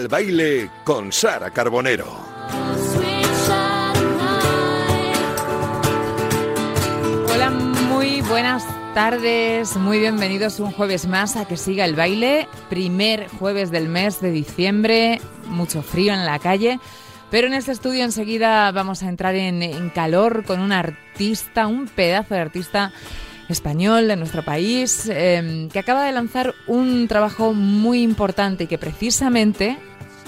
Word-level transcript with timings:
el 0.00 0.08
baile 0.08 0.70
con 0.82 1.12
Sara 1.12 1.50
Carbonero. 1.50 2.06
Hola, 7.34 7.50
muy 7.50 8.22
buenas 8.22 8.64
tardes, 8.94 9.76
muy 9.76 9.98
bienvenidos 9.98 10.58
un 10.58 10.72
jueves 10.72 11.06
más 11.06 11.36
a 11.36 11.44
que 11.44 11.58
siga 11.58 11.84
el 11.84 11.96
baile, 11.96 12.48
primer 12.70 13.28
jueves 13.28 13.70
del 13.70 13.90
mes 13.90 14.22
de 14.22 14.30
diciembre, 14.30 15.20
mucho 15.48 15.82
frío 15.82 16.14
en 16.14 16.24
la 16.24 16.38
calle. 16.38 16.80
Pero 17.30 17.48
en 17.48 17.52
este 17.52 17.72
estudio 17.72 18.02
enseguida 18.02 18.72
vamos 18.72 19.02
a 19.02 19.08
entrar 19.10 19.34
en, 19.34 19.90
calor 19.90 20.44
con 20.44 20.60
un 20.60 20.72
artista, 20.72 21.66
un 21.66 21.88
pedazo 21.88 22.34
de 22.34 22.40
artista 22.40 22.90
español 23.50 24.08
de 24.08 24.16
nuestro 24.16 24.42
país, 24.44 25.10
em, 25.12 25.68
que 25.68 25.78
acaba 25.78 26.04
de 26.04 26.12
lanzar 26.12 26.54
un 26.66 27.06
trabajo 27.06 27.52
muy 27.52 28.02
importante 28.02 28.64
y 28.64 28.66
que 28.66 28.78
precisamente, 28.78 29.76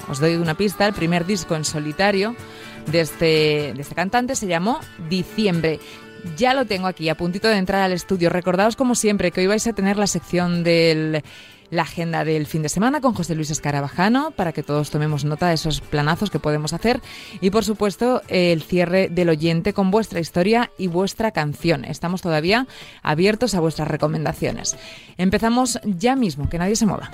os 0.09 0.21
doy 0.21 0.37
una 0.37 0.55
pista, 0.55 0.87
el 0.87 0.93
primer 0.93 1.27
disco 1.27 1.55
en 1.57 1.65
solitario 1.65 2.35
de 2.91 3.01
este, 3.01 3.73
de 3.75 3.81
este 3.81 3.95
cantante 3.95 4.37
se 4.37 4.47
llamó 4.47 4.81
Diciembre. 5.09 5.81
Ya 6.37 6.55
lo 6.55 6.67
tengo 6.67 6.87
aquí, 6.87 7.09
a 7.09 7.17
puntito 7.17 7.49
de 7.49 7.57
entrar 7.57 7.83
al 7.83 7.93
estudio. 7.93 8.31
Recordaos 8.31 8.77
como 8.77 8.95
siempre 8.95 9.31
que 9.31 9.41
hoy 9.41 9.47
vais 9.49 9.67
a 9.67 9.73
tener 9.73 9.97
la 9.97 10.07
sección 10.07 10.63
del 10.63 11.23
la 11.73 11.83
agenda 11.83 12.23
del 12.23 12.47
fin 12.47 12.61
de 12.61 12.69
semana 12.69 13.01
con 13.01 13.15
José 13.15 13.35
Luis 13.35 13.51
Escarabajano 13.51 14.31
para 14.33 14.53
que 14.53 14.63
todos 14.63 14.91
tomemos 14.91 15.25
nota 15.25 15.49
de 15.49 15.55
esos 15.55 15.81
planazos 15.81 16.31
que 16.31 16.39
podemos 16.39 16.75
hacer 16.75 17.01
y 17.41 17.49
por 17.49 17.65
supuesto 17.65 18.21
el 18.29 18.63
cierre 18.63 19.09
del 19.09 19.31
oyente 19.31 19.73
con 19.73 19.91
vuestra 19.91 20.21
historia 20.21 20.71
y 20.77 20.89
vuestra 20.89 21.31
canción. 21.31 21.87
Estamos 21.87 22.21
todavía 22.21 22.67
abiertos 23.03 23.55
a 23.55 23.61
vuestras 23.61 23.89
recomendaciones. 23.89 24.77
Empezamos 25.17 25.81
ya 25.85 26.15
mismo, 26.15 26.51
que 26.51 26.59
nadie 26.59 26.77
se 26.77 26.85
mueva. 26.85 27.11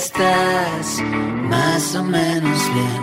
Estás 0.00 1.02
más 1.50 1.94
o 1.96 2.04
menos 2.04 2.58
bien 2.74 3.02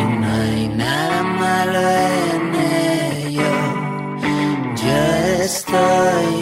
y 0.00 0.04
no 0.20 0.28
hay 0.42 0.68
nada 0.68 1.22
malo 1.22 1.80
en 2.30 2.42
ello. 3.24 3.54
Yo 4.84 5.00
estoy 5.44 6.32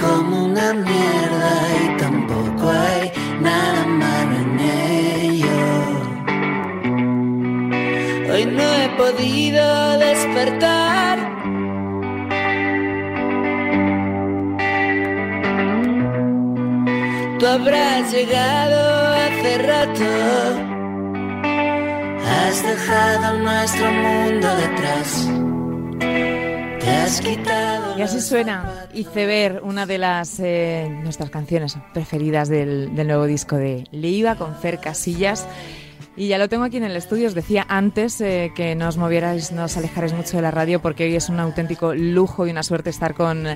como 0.00 0.44
una 0.44 0.68
mierda 0.74 1.52
y 1.82 1.86
tampoco 2.04 2.64
hay 2.70 3.12
nada 3.40 3.86
malo 4.02 4.36
en 4.46 4.60
ello. 4.60 5.62
Hoy 8.32 8.44
no 8.58 8.66
he 8.80 8.88
podido 9.02 9.98
despertar. 9.98 11.16
Tú 17.38 17.46
habrás 17.46 18.12
llegado 18.12 18.95
rato. 19.58 20.04
Has 22.24 22.62
dejado 22.62 23.38
nuestro 23.38 23.92
mundo 23.92 24.48
detrás. 24.56 25.28
Te 26.80 26.90
has 26.90 27.20
quitado. 27.20 27.98
Y 27.98 28.02
así 28.02 28.20
suena 28.20 28.86
Iceberg, 28.94 29.64
una 29.64 29.86
de 29.86 29.98
las 29.98 30.38
eh, 30.40 30.88
nuestras 31.02 31.30
canciones 31.30 31.76
preferidas 31.92 32.48
del, 32.48 32.94
del 32.94 33.06
nuevo 33.06 33.26
disco 33.26 33.56
de 33.56 33.84
Leiva 33.90 34.36
con 34.36 34.56
Fer 34.56 34.78
Casillas. 34.78 35.46
Y 36.16 36.28
ya 36.28 36.38
lo 36.38 36.48
tengo 36.48 36.64
aquí 36.64 36.78
en 36.78 36.84
el 36.84 36.96
estudio. 36.96 37.28
Os 37.28 37.34
decía 37.34 37.66
antes 37.68 38.20
eh, 38.22 38.50
que 38.54 38.74
no 38.74 38.88
os 38.88 38.96
movierais, 38.96 39.52
no 39.52 39.64
os 39.64 39.76
alejarais 39.76 40.14
mucho 40.14 40.36
de 40.36 40.42
la 40.42 40.50
radio 40.50 40.80
porque 40.80 41.04
hoy 41.04 41.14
es 41.14 41.28
un 41.28 41.38
auténtico 41.38 41.94
lujo 41.94 42.46
y 42.46 42.50
una 42.50 42.62
suerte 42.62 42.88
estar 42.88 43.14
con, 43.14 43.46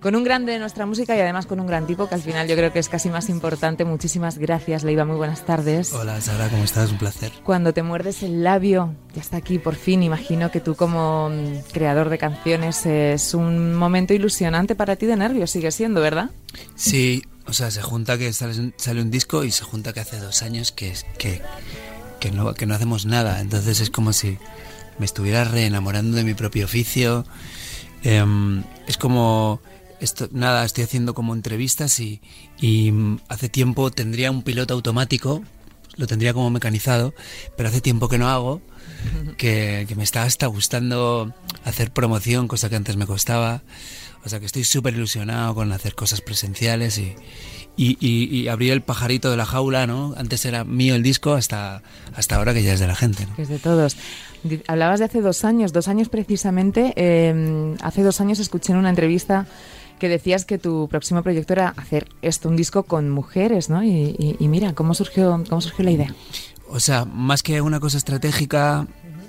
con 0.00 0.16
un 0.16 0.24
grande 0.24 0.52
de 0.52 0.58
nuestra 0.58 0.84
música 0.84 1.16
y 1.16 1.20
además 1.20 1.46
con 1.46 1.60
un 1.60 1.68
gran 1.68 1.86
tipo 1.86 2.08
que 2.08 2.16
al 2.16 2.22
final 2.22 2.48
yo 2.48 2.56
creo 2.56 2.72
que 2.72 2.80
es 2.80 2.88
casi 2.88 3.08
más 3.08 3.28
importante. 3.28 3.84
Muchísimas 3.84 4.38
gracias, 4.38 4.82
Leiva. 4.82 5.04
Muy 5.04 5.16
buenas 5.16 5.46
tardes. 5.46 5.92
Hola, 5.92 6.20
Sara, 6.20 6.48
¿cómo 6.48 6.64
estás? 6.64 6.90
Un 6.90 6.98
placer. 6.98 7.30
Cuando 7.44 7.72
te 7.72 7.84
muerdes 7.84 8.24
el 8.24 8.42
labio, 8.42 8.94
ya 9.14 9.20
está 9.20 9.36
aquí 9.36 9.60
por 9.60 9.76
fin. 9.76 10.02
Imagino 10.02 10.50
que 10.50 10.60
tú 10.60 10.74
como 10.74 11.30
mm, 11.30 11.70
creador 11.72 12.08
de 12.08 12.18
canciones 12.18 12.84
es 12.84 13.32
un 13.32 13.74
momento 13.74 14.12
ilusionante 14.12 14.74
para 14.74 14.96
ti 14.96 15.06
de 15.06 15.16
nervios. 15.16 15.52
Sigue 15.52 15.70
siendo, 15.70 16.00
¿verdad? 16.00 16.30
Sí, 16.74 17.22
o 17.48 17.52
sea, 17.52 17.70
se 17.70 17.80
junta 17.80 18.18
que 18.18 18.32
sale, 18.32 18.72
sale 18.76 19.00
un 19.00 19.10
disco 19.10 19.42
y 19.42 19.50
se 19.50 19.64
junta 19.64 19.92
que 19.94 20.00
hace 20.00 20.18
dos 20.18 20.42
años 20.42 20.70
que, 20.70 20.92
que, 21.16 21.40
que, 22.20 22.30
no, 22.30 22.54
que 22.54 22.66
no 22.66 22.74
hacemos 22.74 23.06
nada. 23.06 23.40
Entonces 23.40 23.80
es 23.80 23.90
como 23.90 24.12
si 24.12 24.38
me 24.98 25.06
estuviera 25.06 25.44
reenamorando 25.44 26.16
de 26.16 26.24
mi 26.24 26.34
propio 26.34 26.64
oficio. 26.64 27.24
Em, 28.02 28.64
es 28.86 28.96
como, 28.96 29.60
esto, 30.00 30.28
nada, 30.32 30.64
estoy 30.64 30.84
haciendo 30.84 31.14
como 31.14 31.34
entrevistas 31.34 31.98
y, 32.00 32.20
y 32.60 32.92
mm, 32.92 33.20
hace 33.28 33.48
tiempo 33.48 33.90
tendría 33.90 34.30
un 34.30 34.42
piloto 34.42 34.74
automático, 34.74 35.42
lo 35.96 36.06
tendría 36.06 36.32
como 36.32 36.50
mecanizado, 36.50 37.14
pero 37.56 37.68
hace 37.68 37.80
tiempo 37.80 38.08
que 38.08 38.18
no 38.18 38.28
hago, 38.28 38.62
que, 39.36 39.86
me 39.96 40.04
está 40.04 40.22
hasta 40.22 40.46
gustando 40.46 41.32
hacer 41.64 41.90
promoción, 41.92 42.48
cosa 42.48 42.68
que 42.68 42.76
antes 42.76 42.96
me 42.96 43.06
costaba. 43.06 43.62
O 44.24 44.28
sea 44.28 44.40
que 44.40 44.46
estoy 44.46 44.64
súper 44.64 44.94
ilusionado 44.94 45.54
con 45.54 45.72
hacer 45.72 45.94
cosas 45.94 46.20
presenciales 46.20 46.98
y, 46.98 47.14
y, 47.76 48.48
abrir 48.48 48.72
el 48.72 48.82
pajarito 48.82 49.30
de 49.30 49.36
la 49.36 49.46
jaula, 49.46 49.86
¿no? 49.86 50.12
Antes 50.16 50.44
era 50.44 50.64
mío 50.64 50.94
el 50.96 51.02
disco, 51.04 51.34
hasta, 51.34 51.82
hasta 52.16 52.36
ahora 52.36 52.52
que 52.52 52.62
ya 52.62 52.72
es 52.74 52.80
de 52.80 52.88
la 52.88 52.96
gente, 52.96 53.26
es 53.38 53.48
de 53.48 53.58
todos. 53.58 53.96
Hablabas 54.66 54.98
de 54.98 55.04
hace 55.06 55.20
dos 55.20 55.44
años, 55.44 55.72
dos 55.72 55.86
años 55.88 56.08
precisamente. 56.08 56.92
eh, 56.96 57.74
hace 57.82 58.02
dos 58.02 58.20
años 58.20 58.38
escuché 58.40 58.72
en 58.72 58.78
una 58.78 58.90
entrevista 58.90 59.46
que 60.00 60.08
decías 60.08 60.44
que 60.44 60.58
tu 60.58 60.88
próximo 60.88 61.22
proyecto 61.22 61.52
era 61.54 61.68
hacer 61.76 62.08
esto, 62.22 62.48
un 62.48 62.56
disco 62.56 62.84
con 62.84 63.10
mujeres, 63.10 63.68
¿no? 63.70 63.82
Y, 63.82 64.14
y- 64.18 64.36
y 64.38 64.48
mira, 64.48 64.72
¿cómo 64.74 64.94
surgió, 64.94 65.42
¿cómo 65.48 65.60
surgió 65.60 65.84
la 65.84 65.90
idea? 65.92 66.14
O 66.68 66.80
sea, 66.80 67.04
más 67.04 67.42
que 67.42 67.60
una 67.60 67.80
cosa 67.80 67.98
estratégica, 67.98 68.86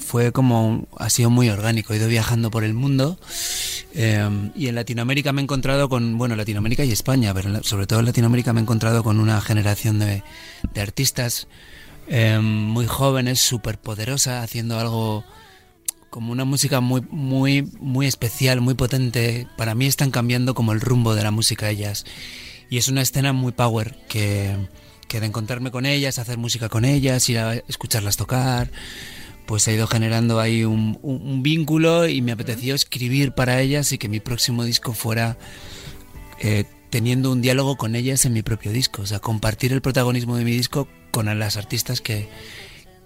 fue 0.10 0.32
como, 0.32 0.88
ha 0.98 1.10
sido 1.12 1.30
muy 1.30 1.50
orgánico. 1.50 1.94
He 1.94 1.98
ido 1.98 2.08
viajando 2.08 2.50
por 2.50 2.64
el 2.64 2.74
mundo 2.74 3.20
eh, 3.94 4.28
y 4.56 4.68
en 4.68 4.74
Latinoamérica 4.74 5.34
me 5.34 5.42
he 5.42 5.44
encontrado 5.44 5.88
con, 5.88 6.18
bueno, 6.18 6.36
Latinoamérica 6.36 6.84
y 6.84 6.92
España, 6.92 7.32
pero 7.34 7.64
sobre 7.64 7.86
todo 7.86 8.00
en 8.00 8.06
Latinoamérica 8.06 8.52
me 8.52 8.60
he 8.60 8.64
encontrado 8.64 9.04
con 9.04 9.20
una 9.20 9.40
generación 9.40 10.00
de, 10.00 10.24
artistas 10.76 11.48
eh, 12.08 12.40
muy 12.40 12.88
jóvenes, 12.88 13.40
súper 13.40 13.78
poderosa, 13.78 14.42
haciendo 14.42 14.80
algo 14.80 15.24
como 16.10 16.32
una 16.32 16.44
música 16.44 16.80
muy, 16.80 17.02
muy, 17.12 17.70
muy 17.80 18.08
especial, 18.08 18.62
muy 18.62 18.74
potente. 18.74 19.48
Para 19.58 19.76
mí 19.76 19.86
están 19.86 20.10
cambiando 20.10 20.56
como 20.56 20.72
el 20.72 20.82
rumbo 20.82 21.14
de 21.14 21.24
la 21.24 21.30
música 21.30 21.70
ellas. 21.70 22.06
Y 22.72 22.78
es 22.78 22.88
una 22.88 23.02
escena 23.02 23.32
muy 23.32 23.52
power 23.52 23.96
que, 24.08 24.56
que 25.10 25.20
de 25.20 25.26
encontrarme 25.26 25.72
con 25.72 25.86
ellas, 25.86 26.20
hacer 26.20 26.38
música 26.38 26.70
con 26.70 26.86
ellas, 26.86 27.28
ir 27.30 27.40
a 27.40 27.56
escucharlas 27.56 28.16
tocar, 28.16 28.72
pues 29.46 29.68
ha 29.68 29.74
ido 29.74 29.88
generando 29.88 30.40
ahí 30.40 30.64
un, 30.64 30.98
un- 31.02 31.22
un 31.28 31.44
vínculo 31.44 32.08
y 32.08 32.22
me 32.22 32.32
apeteció 32.32 32.76
escribir 32.76 33.34
para 33.34 33.60
ellas 33.60 33.92
y 33.92 33.98
que 33.98 34.08
mi 34.08 34.20
próximo 34.22 34.64
disco 34.64 34.94
fuera 34.94 35.38
eh, 36.40 36.64
teniendo 36.90 37.32
un 37.32 37.42
diálogo 37.42 37.76
con 37.76 37.96
ellas 37.96 38.24
en 38.26 38.34
mi 38.34 38.42
propio 38.44 38.72
disco. 38.72 39.02
O 39.02 39.06
sea, 39.06 39.20
compartir 39.20 39.74
el 39.74 39.82
protagonismo 39.82 40.38
de 40.38 40.46
mi 40.46 40.52
disco 40.52 40.88
con 41.12 41.26
las 41.40 41.58
artistas 41.58 42.02
que, 42.02 42.30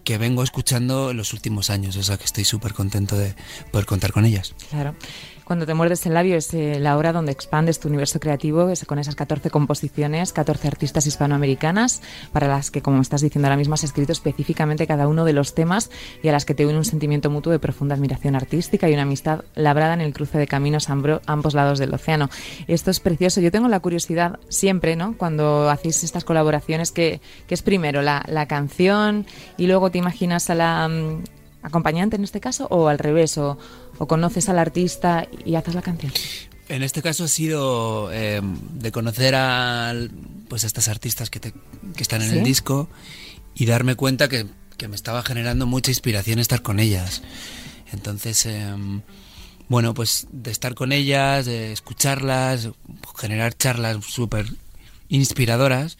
que 0.03 0.17
vengo 0.17 0.43
escuchando 0.43 1.11
en 1.11 1.17
los 1.17 1.33
últimos 1.33 1.69
años. 1.69 1.95
O 1.95 2.03
sea, 2.03 2.17
que 2.17 2.25
estoy 2.25 2.43
súper 2.43 2.73
contento 2.73 3.17
de 3.17 3.33
poder 3.71 3.85
contar 3.85 4.11
con 4.11 4.25
ellas. 4.25 4.53
Claro. 4.69 4.95
Cuando 5.45 5.65
te 5.65 5.73
muerdes 5.73 6.05
el 6.05 6.13
labio 6.13 6.37
es 6.37 6.53
eh, 6.53 6.79
la 6.79 6.95
hora 6.95 7.11
donde 7.11 7.33
expandes 7.33 7.79
tu 7.79 7.89
universo 7.89 8.19
creativo 8.19 8.69
es 8.69 8.85
con 8.85 8.97
esas 8.97 9.15
14 9.15 9.49
composiciones, 9.49 10.31
14 10.31 10.67
artistas 10.67 11.05
hispanoamericanas, 11.05 12.01
para 12.31 12.47
las 12.47 12.71
que, 12.71 12.81
como 12.81 13.01
estás 13.01 13.21
diciendo 13.21 13.47
ahora 13.47 13.57
mismo, 13.57 13.73
has 13.73 13.83
escrito 13.83 14.13
específicamente 14.13 14.87
cada 14.87 15.07
uno 15.07 15.25
de 15.25 15.33
los 15.33 15.53
temas 15.53 15.91
y 16.21 16.29
a 16.29 16.31
las 16.31 16.45
que 16.45 16.53
te 16.53 16.65
une 16.65 16.77
un 16.77 16.85
sentimiento 16.85 17.29
mutuo 17.29 17.51
de 17.51 17.59
profunda 17.59 17.95
admiración 17.95 18.35
artística 18.35 18.89
y 18.89 18.93
una 18.93 19.01
amistad 19.01 19.43
labrada 19.55 19.93
en 19.93 20.01
el 20.01 20.13
cruce 20.13 20.37
de 20.37 20.47
caminos 20.47 20.89
a 20.89 20.97
ambos 21.25 21.53
lados 21.53 21.77
del 21.77 21.93
océano. 21.93 22.29
Esto 22.67 22.89
es 22.89 23.01
precioso. 23.01 23.41
Yo 23.41 23.51
tengo 23.51 23.67
la 23.67 23.81
curiosidad 23.81 24.39
siempre, 24.47 24.95
¿no? 24.95 25.17
Cuando 25.17 25.69
hacéis 25.69 26.03
estas 26.03 26.23
colaboraciones, 26.23 26.91
que, 26.91 27.19
que 27.47 27.53
es 27.53 27.63
primero 27.63 28.01
la, 28.01 28.23
la 28.27 28.47
canción 28.47 29.25
y 29.57 29.67
luego 29.67 29.91
te 29.91 29.97
imaginas 29.97 30.49
a 30.49 30.55
la... 30.55 30.87
mm, 30.87 31.23
acompañante 31.63 32.17
en 32.17 32.23
este 32.25 32.41
caso 32.41 32.67
o 32.69 32.89
al 32.89 32.99
revés 32.99 33.37
o, 33.37 33.57
o 33.97 34.07
conoces 34.07 34.49
al 34.49 34.59
artista 34.59 35.27
y 35.45 35.55
haces 35.55 35.75
la 35.75 35.81
canción 35.81 36.11
En 36.69 36.81
este 36.83 37.01
caso 37.01 37.25
ha 37.25 37.27
sido 37.27 38.09
eh, 38.13 38.41
de 38.43 38.91
conocer 38.91 39.35
a 39.35 39.93
pues 40.47 40.63
a 40.63 40.67
estas 40.67 40.87
artistas 40.87 41.29
que, 41.29 41.39
te- 41.39 41.53
que 41.95 42.01
están 42.03 42.21
en 42.21 42.31
¿Sí? 42.31 42.37
el 42.37 42.43
disco 42.43 42.89
y 43.55 43.65
darme 43.65 43.95
cuenta 43.95 44.27
que, 44.29 44.45
que 44.77 44.87
me 44.87 44.95
estaba 44.95 45.23
generando 45.23 45.65
mucha 45.67 45.91
inspiración 45.91 46.39
estar 46.39 46.61
con 46.61 46.79
ellas. 46.79 47.21
Entonces, 47.91 48.45
eh, 48.45 48.73
bueno, 49.69 49.93
pues 49.93 50.27
de 50.31 50.51
estar 50.51 50.73
con 50.73 50.91
ellas, 50.91 51.45
de 51.45 51.71
escucharlas, 51.71 52.69
generar 53.17 53.55
charlas 53.55 54.03
súper 54.05 54.47
inspiradoras, 55.09 55.97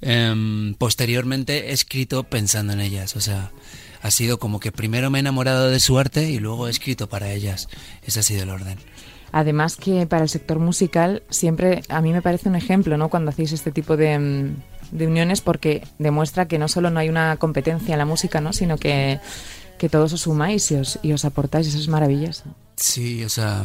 eh, 0.00 0.74
posteriormente 0.78 1.70
he 1.70 1.72
escrito 1.72 2.24
pensando 2.24 2.72
en 2.72 2.80
ellas. 2.80 3.14
O 3.16 3.20
sea, 3.20 3.50
ha 4.02 4.10
sido 4.10 4.38
como 4.38 4.60
que 4.60 4.72
primero 4.72 5.10
me 5.10 5.18
he 5.18 5.20
enamorado 5.20 5.70
de 5.70 5.80
su 5.80 5.98
arte 5.98 6.30
y 6.30 6.38
luego 6.38 6.68
he 6.68 6.70
escrito 6.70 7.08
para 7.08 7.32
ellas. 7.32 7.68
Ese 8.02 8.20
ha 8.20 8.22
sido 8.22 8.42
el 8.42 8.50
orden. 8.50 8.78
Además 9.32 9.76
que 9.76 10.06
para 10.06 10.22
el 10.22 10.28
sector 10.28 10.58
musical 10.58 11.22
siempre 11.28 11.82
a 11.88 12.00
mí 12.00 12.12
me 12.12 12.22
parece 12.22 12.48
un 12.48 12.56
ejemplo, 12.56 12.96
¿no? 12.96 13.08
Cuando 13.08 13.30
hacéis 13.30 13.52
este 13.52 13.72
tipo 13.72 13.96
de, 13.96 14.18
mm, 14.18 14.56
de 14.92 15.06
uniones 15.06 15.40
porque 15.40 15.86
demuestra 15.98 16.48
que 16.48 16.58
no 16.58 16.68
solo 16.68 16.90
no 16.90 17.00
hay 17.00 17.08
una 17.08 17.36
competencia 17.36 17.92
en 17.92 17.98
la 17.98 18.06
música, 18.06 18.40
¿no? 18.40 18.52
Sino 18.52 18.78
que, 18.78 19.20
que 19.78 19.88
todos 19.88 20.12
os 20.12 20.22
sumáis 20.22 20.70
y 20.70 20.76
os, 20.76 20.98
y 21.02 21.12
os 21.12 21.24
aportáis. 21.24 21.66
Eso 21.68 21.78
es 21.78 21.88
maravilloso. 21.88 22.44
Sí, 22.76 23.24
o 23.24 23.28
sea, 23.28 23.64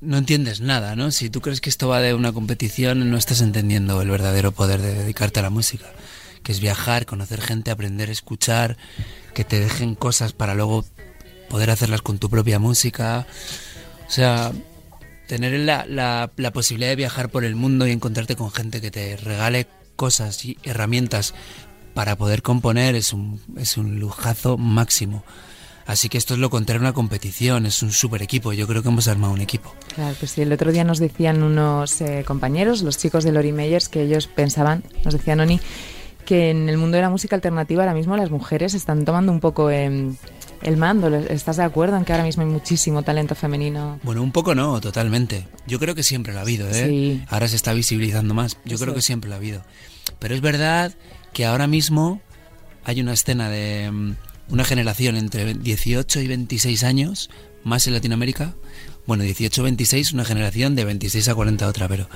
no 0.00 0.16
entiendes 0.16 0.60
nada, 0.60 0.96
¿no? 0.96 1.10
Si 1.10 1.30
tú 1.30 1.40
crees 1.40 1.60
que 1.60 1.70
esto 1.70 1.88
va 1.88 2.00
de 2.00 2.14
una 2.14 2.32
competición, 2.32 3.10
no 3.10 3.16
estás 3.16 3.40
entendiendo 3.40 4.00
el 4.00 4.10
verdadero 4.10 4.52
poder 4.52 4.80
de 4.80 4.94
dedicarte 4.94 5.40
a 5.40 5.42
la 5.42 5.50
música, 5.50 5.86
que 6.46 6.52
es 6.52 6.60
viajar, 6.60 7.06
conocer 7.06 7.40
gente, 7.40 7.72
aprender, 7.72 8.08
escuchar, 8.08 8.76
que 9.34 9.42
te 9.42 9.58
dejen 9.58 9.96
cosas 9.96 10.32
para 10.32 10.54
luego 10.54 10.84
poder 11.50 11.70
hacerlas 11.70 12.02
con 12.02 12.20
tu 12.20 12.30
propia 12.30 12.60
música. 12.60 13.26
O 14.06 14.10
sea, 14.12 14.52
tener 15.26 15.58
la, 15.58 16.30
posibilidad 16.54 16.90
de 16.90 16.94
viajar 16.94 17.30
por 17.30 17.44
el 17.44 17.56
mundo 17.56 17.84
y 17.88 17.90
encontrarte 17.90 18.36
con 18.36 18.52
gente 18.52 18.80
que 18.80 18.92
te 18.92 19.16
regale 19.16 19.66
cosas 19.96 20.44
y 20.44 20.56
herramientas 20.62 21.34
para 21.94 22.14
poder 22.14 22.42
componer 22.42 22.94
es 22.94 23.12
un, 23.12 23.40
es 23.56 23.76
un 23.76 23.98
lujazo 23.98 24.56
máximo. 24.56 25.24
Así 25.84 26.08
que 26.08 26.16
esto 26.16 26.34
es 26.34 26.38
lo 26.38 26.48
contrario 26.48 26.82
a 26.82 26.84
una 26.84 26.92
competición, 26.92 27.66
es 27.66 27.82
un 27.82 27.90
super 27.90 28.22
equipo. 28.22 28.52
Yo 28.52 28.68
creo 28.68 28.84
que 28.84 28.88
hemos 28.88 29.08
armado 29.08 29.32
un 29.32 29.40
equipo. 29.40 29.74
Claro, 29.96 30.14
pues 30.20 30.30
sí, 30.30 30.42
el 30.42 30.52
otro 30.52 30.70
día 30.70 30.84
nos 30.84 31.00
decían 31.00 31.42
unos 31.42 32.00
eh, 32.02 32.22
compañeros, 32.24 32.82
los 32.82 32.98
chicos 32.98 33.24
de 33.24 33.32
Lori 33.32 33.50
Meyers, 33.50 33.88
que 33.88 34.02
ellos 34.02 34.28
pensaban, 34.28 34.84
nos 35.04 35.14
decían 35.14 35.40
Oni, 35.40 35.60
que 36.26 36.50
en 36.50 36.68
el 36.68 36.76
mundo 36.76 36.96
de 36.96 37.02
la 37.02 37.08
música 37.08 37.36
alternativa 37.36 37.84
ahora 37.84 37.94
mismo 37.94 38.16
las 38.16 38.30
mujeres 38.30 38.74
están 38.74 39.06
tomando 39.06 39.32
un 39.32 39.40
poco 39.40 39.70
eh, 39.70 40.10
el 40.62 40.76
mando. 40.76 41.08
¿Estás 41.08 41.56
de 41.56 41.62
acuerdo 41.62 41.96
en 41.96 42.04
que 42.04 42.12
ahora 42.12 42.24
mismo 42.24 42.42
hay 42.42 42.48
muchísimo 42.48 43.02
talento 43.02 43.34
femenino? 43.34 43.98
Bueno, 44.02 44.22
un 44.22 44.32
poco 44.32 44.54
no, 44.54 44.80
totalmente. 44.80 45.46
Yo 45.66 45.78
creo 45.78 45.94
que 45.94 46.02
siempre 46.02 46.34
lo 46.34 46.40
ha 46.40 46.42
habido, 46.42 46.68
¿eh? 46.68 46.86
Sí. 46.86 47.22
Ahora 47.28 47.48
se 47.48 47.56
está 47.56 47.72
visibilizando 47.72 48.34
más. 48.34 48.58
Yo 48.66 48.76
creo 48.76 48.92
que 48.92 49.00
siempre 49.00 49.28
lo 49.28 49.36
ha 49.36 49.38
habido. 49.38 49.62
Pero 50.18 50.34
es 50.34 50.40
verdad 50.40 50.94
que 51.32 51.46
ahora 51.46 51.66
mismo 51.66 52.20
hay 52.84 53.00
una 53.00 53.12
escena 53.12 53.48
de 53.48 53.90
mm, 53.90 54.16
una 54.50 54.64
generación 54.64 55.16
entre 55.16 55.54
18 55.54 56.20
y 56.20 56.26
26 56.26 56.84
años, 56.84 57.30
más 57.64 57.86
en 57.86 57.94
Latinoamérica. 57.94 58.54
Bueno, 59.06 59.22
18 59.22 59.62
26, 59.62 60.12
una 60.12 60.24
generación 60.24 60.74
de 60.74 60.84
26 60.84 61.28
a 61.28 61.34
40 61.34 61.68
otra, 61.68 61.86
pero 61.88 62.08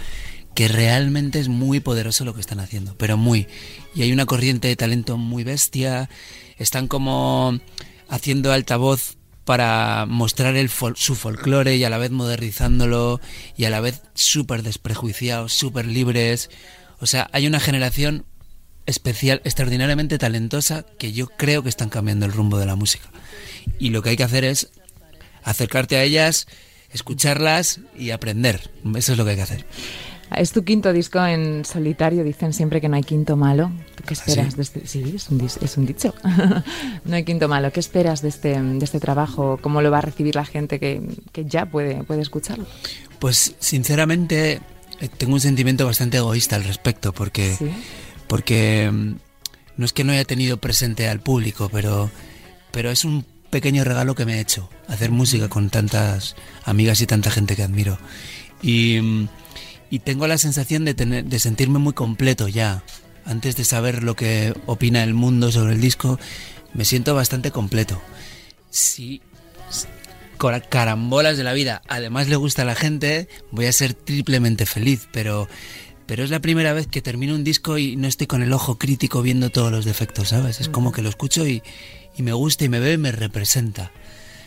que 0.54 0.68
realmente 0.68 1.38
es 1.38 1.48
muy 1.48 1.80
poderoso 1.80 2.24
lo 2.24 2.34
que 2.34 2.40
están 2.40 2.60
haciendo, 2.60 2.94
pero 2.96 3.16
muy. 3.16 3.46
Y 3.94 4.02
hay 4.02 4.12
una 4.12 4.26
corriente 4.26 4.68
de 4.68 4.76
talento 4.76 5.16
muy 5.16 5.44
bestia. 5.44 6.10
Están 6.58 6.88
como 6.88 7.58
haciendo 8.08 8.52
altavoz 8.52 9.16
para 9.44 10.06
mostrar 10.06 10.56
el 10.56 10.68
fol- 10.68 10.96
su 10.96 11.14
folclore 11.14 11.76
y 11.76 11.84
a 11.84 11.90
la 11.90 11.98
vez 11.98 12.10
modernizándolo 12.10 13.20
y 13.56 13.64
a 13.64 13.70
la 13.70 13.80
vez 13.80 14.02
súper 14.14 14.62
desprejuiciados, 14.62 15.52
súper 15.52 15.86
libres. 15.86 16.50
O 17.00 17.06
sea, 17.06 17.28
hay 17.32 17.46
una 17.46 17.60
generación 17.60 18.26
especial, 18.86 19.40
extraordinariamente 19.44 20.18
talentosa 20.18 20.84
que 20.98 21.12
yo 21.12 21.28
creo 21.28 21.62
que 21.62 21.68
están 21.68 21.88
cambiando 21.88 22.26
el 22.26 22.32
rumbo 22.32 22.58
de 22.58 22.66
la 22.66 22.76
música. 22.76 23.08
Y 23.78 23.90
lo 23.90 24.02
que 24.02 24.10
hay 24.10 24.16
que 24.16 24.24
hacer 24.24 24.44
es 24.44 24.70
acercarte 25.42 25.96
a 25.96 26.02
ellas, 26.02 26.46
escucharlas 26.92 27.80
y 27.96 28.10
aprender. 28.10 28.70
Eso 28.96 29.12
es 29.12 29.18
lo 29.18 29.24
que 29.24 29.30
hay 29.30 29.36
que 29.36 29.42
hacer. 29.42 29.66
Es 30.36 30.52
tu 30.52 30.62
quinto 30.64 30.92
disco 30.92 31.24
en 31.24 31.64
solitario, 31.64 32.22
dicen 32.24 32.52
siempre 32.52 32.80
que 32.80 32.88
no 32.88 32.96
hay 32.96 33.02
quinto 33.02 33.36
malo. 33.36 33.70
¿Tú 33.96 34.04
qué 34.06 34.14
¿Ah, 34.14 34.22
esperas 34.24 34.50
sí? 34.52 34.56
de 34.56 34.62
este? 34.62 34.86
Sí, 34.86 35.12
es 35.16 35.28
un, 35.28 35.40
es 35.44 35.76
un 35.76 35.86
dicho. 35.86 36.14
no 37.04 37.16
hay 37.16 37.24
quinto 37.24 37.48
malo. 37.48 37.72
¿Qué 37.72 37.80
esperas 37.80 38.22
de 38.22 38.28
este, 38.28 38.60
de 38.60 38.84
este 38.84 39.00
trabajo? 39.00 39.58
¿Cómo 39.60 39.82
lo 39.82 39.90
va 39.90 39.98
a 39.98 40.02
recibir 40.02 40.36
la 40.36 40.44
gente 40.44 40.78
que, 40.78 41.02
que 41.32 41.44
ya 41.44 41.66
puede, 41.66 42.04
puede 42.04 42.22
escucharlo? 42.22 42.66
Pues 43.18 43.54
sinceramente 43.58 44.60
eh, 45.00 45.08
tengo 45.16 45.34
un 45.34 45.40
sentimiento 45.40 45.84
bastante 45.84 46.18
egoísta 46.18 46.56
al 46.56 46.64
respecto 46.64 47.12
porque 47.12 47.54
Sí. 47.56 47.68
porque 48.28 48.88
mm, 48.92 49.14
no 49.76 49.84
es 49.84 49.92
que 49.92 50.04
no 50.04 50.12
haya 50.12 50.24
tenido 50.24 50.58
presente 50.58 51.08
al 51.08 51.20
público, 51.20 51.68
pero 51.72 52.10
pero 52.70 52.90
es 52.90 53.04
un 53.04 53.24
pequeño 53.50 53.82
regalo 53.82 54.14
que 54.14 54.24
me 54.24 54.36
he 54.36 54.40
hecho 54.40 54.70
hacer 54.86 55.10
música 55.10 55.48
con 55.48 55.70
tantas 55.70 56.36
amigas 56.64 57.00
y 57.00 57.06
tanta 57.06 57.32
gente 57.32 57.56
que 57.56 57.64
admiro 57.64 57.98
y, 58.62 59.00
mm, 59.00 59.28
y 59.90 59.98
tengo 60.00 60.26
la 60.26 60.38
sensación 60.38 60.84
de 60.84 60.94
tener 60.94 61.24
de 61.24 61.38
sentirme 61.38 61.78
muy 61.78 61.92
completo 61.92 62.48
ya 62.48 62.82
antes 63.24 63.56
de 63.56 63.64
saber 63.64 64.02
lo 64.02 64.16
que 64.16 64.54
opina 64.66 65.02
el 65.02 65.14
mundo 65.14 65.52
sobre 65.52 65.74
el 65.74 65.80
disco 65.80 66.18
me 66.72 66.84
siento 66.84 67.14
bastante 67.14 67.50
completo 67.50 68.00
si 68.70 69.20
con 70.40 70.58
carambolas 70.58 71.36
de 71.36 71.44
la 71.44 71.52
vida 71.52 71.82
además 71.86 72.28
le 72.28 72.36
gusta 72.36 72.62
a 72.62 72.64
la 72.64 72.74
gente, 72.74 73.28
voy 73.50 73.66
a 73.66 73.72
ser 73.72 73.92
triplemente 73.92 74.64
feliz, 74.64 75.06
pero 75.12 75.48
pero 76.06 76.24
es 76.24 76.30
la 76.30 76.40
primera 76.40 76.72
vez 76.72 76.86
que 76.86 77.02
termino 77.02 77.34
un 77.34 77.44
disco 77.44 77.76
y 77.76 77.94
no 77.96 78.08
estoy 78.08 78.26
con 78.26 78.42
el 78.42 78.52
ojo 78.54 78.78
crítico 78.78 79.20
viendo 79.20 79.50
todos 79.50 79.70
los 79.70 79.84
defectos, 79.84 80.30
¿sabes? 80.30 80.60
Es 80.60 80.70
como 80.70 80.92
que 80.92 81.02
lo 81.02 81.10
escucho 81.10 81.46
y, 81.46 81.62
y 82.16 82.22
me 82.22 82.32
gusta 82.32 82.64
y 82.64 82.68
me 82.70 82.80
ve 82.80 82.94
y 82.94 82.98
me 82.98 83.12
representa. 83.12 83.92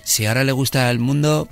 Si 0.03 0.25
ahora 0.25 0.43
le 0.43 0.51
gusta 0.51 0.89
al 0.89 0.97
mundo, 0.97 1.47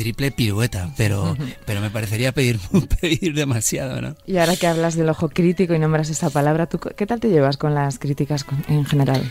triple 0.00 0.30
pirueta, 0.30 0.90
pero 0.96 1.36
pero 1.66 1.82
me 1.82 1.90
parecería 1.90 2.32
pedir 2.32 2.58
pedir 3.00 3.34
demasiado, 3.34 4.00
¿no? 4.00 4.16
Y 4.26 4.38
ahora 4.38 4.56
que 4.56 4.66
hablas 4.66 4.96
del 4.96 5.10
ojo 5.10 5.28
crítico 5.28 5.74
y 5.74 5.78
nombras 5.78 6.08
esa 6.08 6.30
palabra, 6.30 6.64
¿tú 6.66 6.78
qué 6.78 7.06
tal 7.06 7.20
te 7.20 7.28
llevas 7.28 7.58
con 7.58 7.74
las 7.74 7.98
críticas 7.98 8.46
en 8.68 8.86
general? 8.86 9.30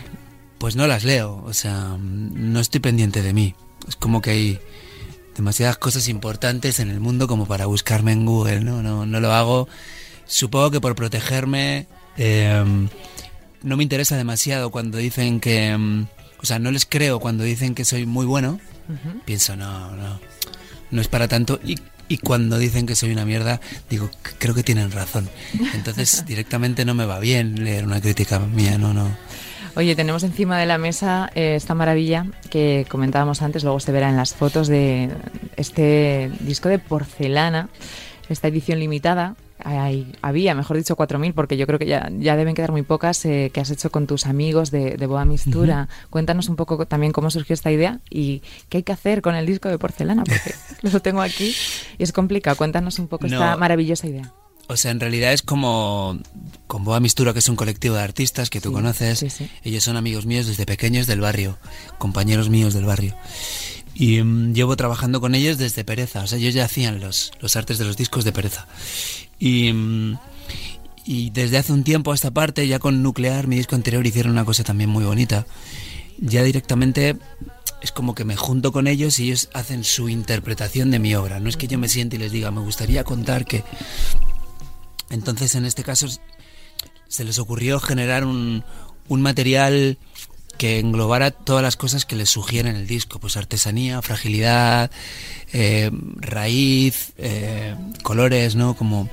Pues 0.58 0.76
no 0.76 0.86
las 0.86 1.02
leo, 1.02 1.42
o 1.44 1.52
sea, 1.52 1.96
no 1.98 2.60
estoy 2.60 2.78
pendiente 2.80 3.20
de 3.22 3.32
mí. 3.32 3.56
Es 3.88 3.96
como 3.96 4.20
que 4.22 4.30
hay 4.30 4.58
demasiadas 5.36 5.76
cosas 5.76 6.06
importantes 6.08 6.78
en 6.78 6.88
el 6.90 7.00
mundo 7.00 7.26
como 7.26 7.46
para 7.46 7.66
buscarme 7.66 8.12
en 8.12 8.24
Google, 8.24 8.60
¿no? 8.60 8.80
No, 8.80 9.06
no 9.06 9.18
lo 9.20 9.32
hago. 9.32 9.66
Supongo 10.26 10.70
que 10.70 10.80
por 10.80 10.94
protegerme 10.94 11.88
eh, 12.16 12.62
no 13.62 13.76
me 13.76 13.82
interesa 13.82 14.16
demasiado 14.16 14.70
cuando 14.70 14.98
dicen 14.98 15.40
que... 15.40 15.76
mm, 15.76 16.06
O 16.42 16.46
sea, 16.46 16.58
no 16.60 16.70
les 16.70 16.86
creo 16.86 17.18
cuando 17.18 17.42
dicen 17.42 17.74
que 17.74 17.84
soy 17.84 18.06
muy 18.06 18.24
bueno. 18.26 18.60
Pienso, 19.24 19.56
no, 19.56 19.94
no, 19.96 20.18
no 20.90 21.00
es 21.00 21.08
para 21.08 21.28
tanto. 21.28 21.60
Y, 21.64 21.76
y 22.08 22.18
cuando 22.18 22.58
dicen 22.58 22.86
que 22.86 22.96
soy 22.96 23.12
una 23.12 23.24
mierda, 23.24 23.60
digo, 23.88 24.08
"C- 24.24 24.34
creo 24.38 24.54
que 24.54 24.62
tienen 24.62 24.90
razón. 24.90 25.28
Entonces 25.74 26.24
directamente 26.26 26.84
no 26.84 26.94
me 26.94 27.04
va 27.06 27.18
bien 27.20 27.62
leer 27.64 27.84
una 27.84 28.00
crítica 28.00 28.38
mía, 28.38 28.78
no, 28.78 28.92
no. 28.94 29.08
Oye, 29.76 29.94
tenemos 29.94 30.24
encima 30.24 30.58
de 30.58 30.66
la 30.66 30.78
mesa 30.78 31.30
eh, 31.36 31.54
esta 31.54 31.74
maravilla 31.74 32.26
que 32.50 32.84
comentábamos 32.88 33.40
antes, 33.40 33.62
luego 33.62 33.78
se 33.78 33.92
verá 33.92 34.08
en 34.08 34.16
las 34.16 34.34
fotos 34.34 34.66
de 34.66 35.10
este 35.56 36.30
disco 36.40 36.68
de 36.68 36.80
porcelana, 36.80 37.68
esta 38.28 38.48
edición 38.48 38.80
limitada. 38.80 39.36
Hay- 39.64 40.12
había, 40.22 40.54
mejor 40.54 40.76
dicho, 40.76 40.96
4.000, 40.96 41.32
porque 41.34 41.56
yo 41.56 41.66
creo 41.66 41.78
que 41.78 41.86
ya, 41.86 42.10
ya 42.18 42.36
deben 42.36 42.54
quedar 42.54 42.72
muy 42.72 42.82
pocas 42.82 43.24
eh, 43.24 43.50
que 43.52 43.60
has 43.60 43.70
hecho 43.70 43.90
con 43.90 44.06
tus 44.06 44.26
amigos 44.26 44.70
de, 44.70 44.96
de 44.96 45.06
Boa 45.06 45.24
Mistura. 45.24 45.88
Cuéntanos 46.10 46.48
un 46.48 46.56
poco 46.56 46.86
también 46.86 47.12
cómo 47.12 47.30
surgió 47.30 47.54
esta 47.54 47.70
idea 47.70 48.00
y 48.10 48.42
qué 48.68 48.78
hay 48.78 48.82
que 48.82 48.92
hacer 48.92 49.22
con 49.22 49.34
el 49.34 49.46
disco 49.46 49.68
de 49.68 49.78
porcelana, 49.78 50.24
porque 50.24 50.54
lo 50.82 51.00
tengo 51.00 51.20
aquí 51.22 51.54
y 51.98 52.02
es 52.02 52.12
complicado. 52.12 52.56
Cuéntanos 52.56 52.98
un 52.98 53.08
poco 53.08 53.26
esta 53.26 53.56
maravillosa 53.56 54.06
idea. 54.06 54.32
O 54.68 54.76
sea, 54.76 54.92
en 54.92 55.00
realidad 55.00 55.32
es 55.32 55.42
como 55.42 56.16
con 56.68 56.84
Boa 56.84 57.00
Mistura, 57.00 57.32
que 57.32 57.40
es 57.40 57.48
un 57.48 57.56
colectivo 57.56 57.96
de 57.96 58.02
artistas 58.02 58.50
que 58.50 58.60
tú 58.60 58.68
Sí, 58.68 58.74
conoces. 58.74 59.18
sí, 59.18 59.28
sí. 59.28 59.50
Ellos 59.64 59.82
son 59.82 59.96
amigos 59.96 60.26
míos 60.26 60.46
desde 60.46 60.64
pequeños 60.64 61.08
del 61.08 61.20
barrio, 61.20 61.58
compañeros 61.98 62.50
míos 62.50 62.72
del 62.72 62.84
barrio. 62.84 63.16
Y 64.00 64.22
mm, 64.22 64.54
llevo 64.54 64.76
trabajando 64.76 65.20
con 65.20 65.34
ellos 65.34 65.58
desde 65.58 65.84
Pereza. 65.84 66.22
O 66.22 66.26
sea, 66.26 66.38
ellos 66.38 66.54
ya 66.54 66.64
hacían 66.64 67.00
los, 67.00 67.32
los 67.38 67.54
artes 67.54 67.76
de 67.76 67.84
los 67.84 67.98
discos 67.98 68.24
de 68.24 68.32
Pereza. 68.32 68.66
Y, 69.38 69.70
mm, 69.74 70.18
y 71.04 71.28
desde 71.28 71.58
hace 71.58 71.74
un 71.74 71.84
tiempo 71.84 72.10
a 72.10 72.14
esta 72.14 72.30
parte, 72.30 72.66
ya 72.66 72.78
con 72.78 73.02
Nuclear, 73.02 73.46
mi 73.46 73.56
disco 73.56 73.76
anterior, 73.76 74.06
hicieron 74.06 74.32
una 74.32 74.46
cosa 74.46 74.64
también 74.64 74.88
muy 74.88 75.04
bonita. 75.04 75.46
Ya 76.18 76.42
directamente 76.42 77.18
es 77.82 77.92
como 77.92 78.14
que 78.14 78.24
me 78.24 78.36
junto 78.36 78.72
con 78.72 78.86
ellos 78.86 79.18
y 79.18 79.24
ellos 79.24 79.50
hacen 79.52 79.84
su 79.84 80.08
interpretación 80.08 80.90
de 80.90 80.98
mi 80.98 81.14
obra. 81.14 81.38
No 81.38 81.50
es 81.50 81.58
que 81.58 81.68
yo 81.68 81.78
me 81.78 81.90
siente 81.90 82.16
y 82.16 82.20
les 82.20 82.32
diga, 82.32 82.50
me 82.50 82.62
gustaría 82.62 83.04
contar 83.04 83.44
que... 83.44 83.64
Entonces, 85.10 85.54
en 85.56 85.66
este 85.66 85.82
caso, 85.82 86.06
se 87.06 87.24
les 87.24 87.38
ocurrió 87.38 87.78
generar 87.80 88.24
un, 88.24 88.64
un 89.08 89.20
material 89.20 89.98
que 90.60 90.78
englobara 90.78 91.30
todas 91.30 91.62
las 91.62 91.76
cosas 91.76 92.04
que 92.04 92.16
les 92.16 92.28
sugieren 92.28 92.76
el 92.76 92.86
disco, 92.86 93.18
pues 93.18 93.38
artesanía, 93.38 94.02
fragilidad, 94.02 94.90
eh, 95.54 95.90
raíz, 96.16 97.14
eh, 97.16 97.74
colores, 98.02 98.56
¿no? 98.56 98.74
Como 98.76 99.08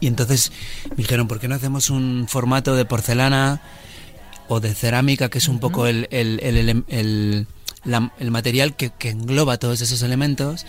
y 0.00 0.06
entonces 0.06 0.52
me 0.88 0.96
dijeron, 0.96 1.28
¿por 1.28 1.38
qué 1.38 1.48
no 1.48 1.54
hacemos 1.54 1.90
un 1.90 2.24
formato 2.30 2.74
de 2.76 2.86
porcelana 2.86 3.60
o 4.48 4.58
de 4.60 4.72
cerámica, 4.74 5.28
que 5.28 5.36
es 5.36 5.48
un 5.48 5.58
poco 5.60 5.86
el, 5.86 6.08
el, 6.10 6.40
el, 6.42 6.56
ele- 6.56 6.84
el- 6.88 7.46
la- 7.84 8.10
el 8.18 8.30
material 8.30 8.74
que, 8.74 8.88
que 8.98 9.10
engloba 9.10 9.58
todos 9.58 9.82
esos 9.82 10.00
elementos? 10.00 10.64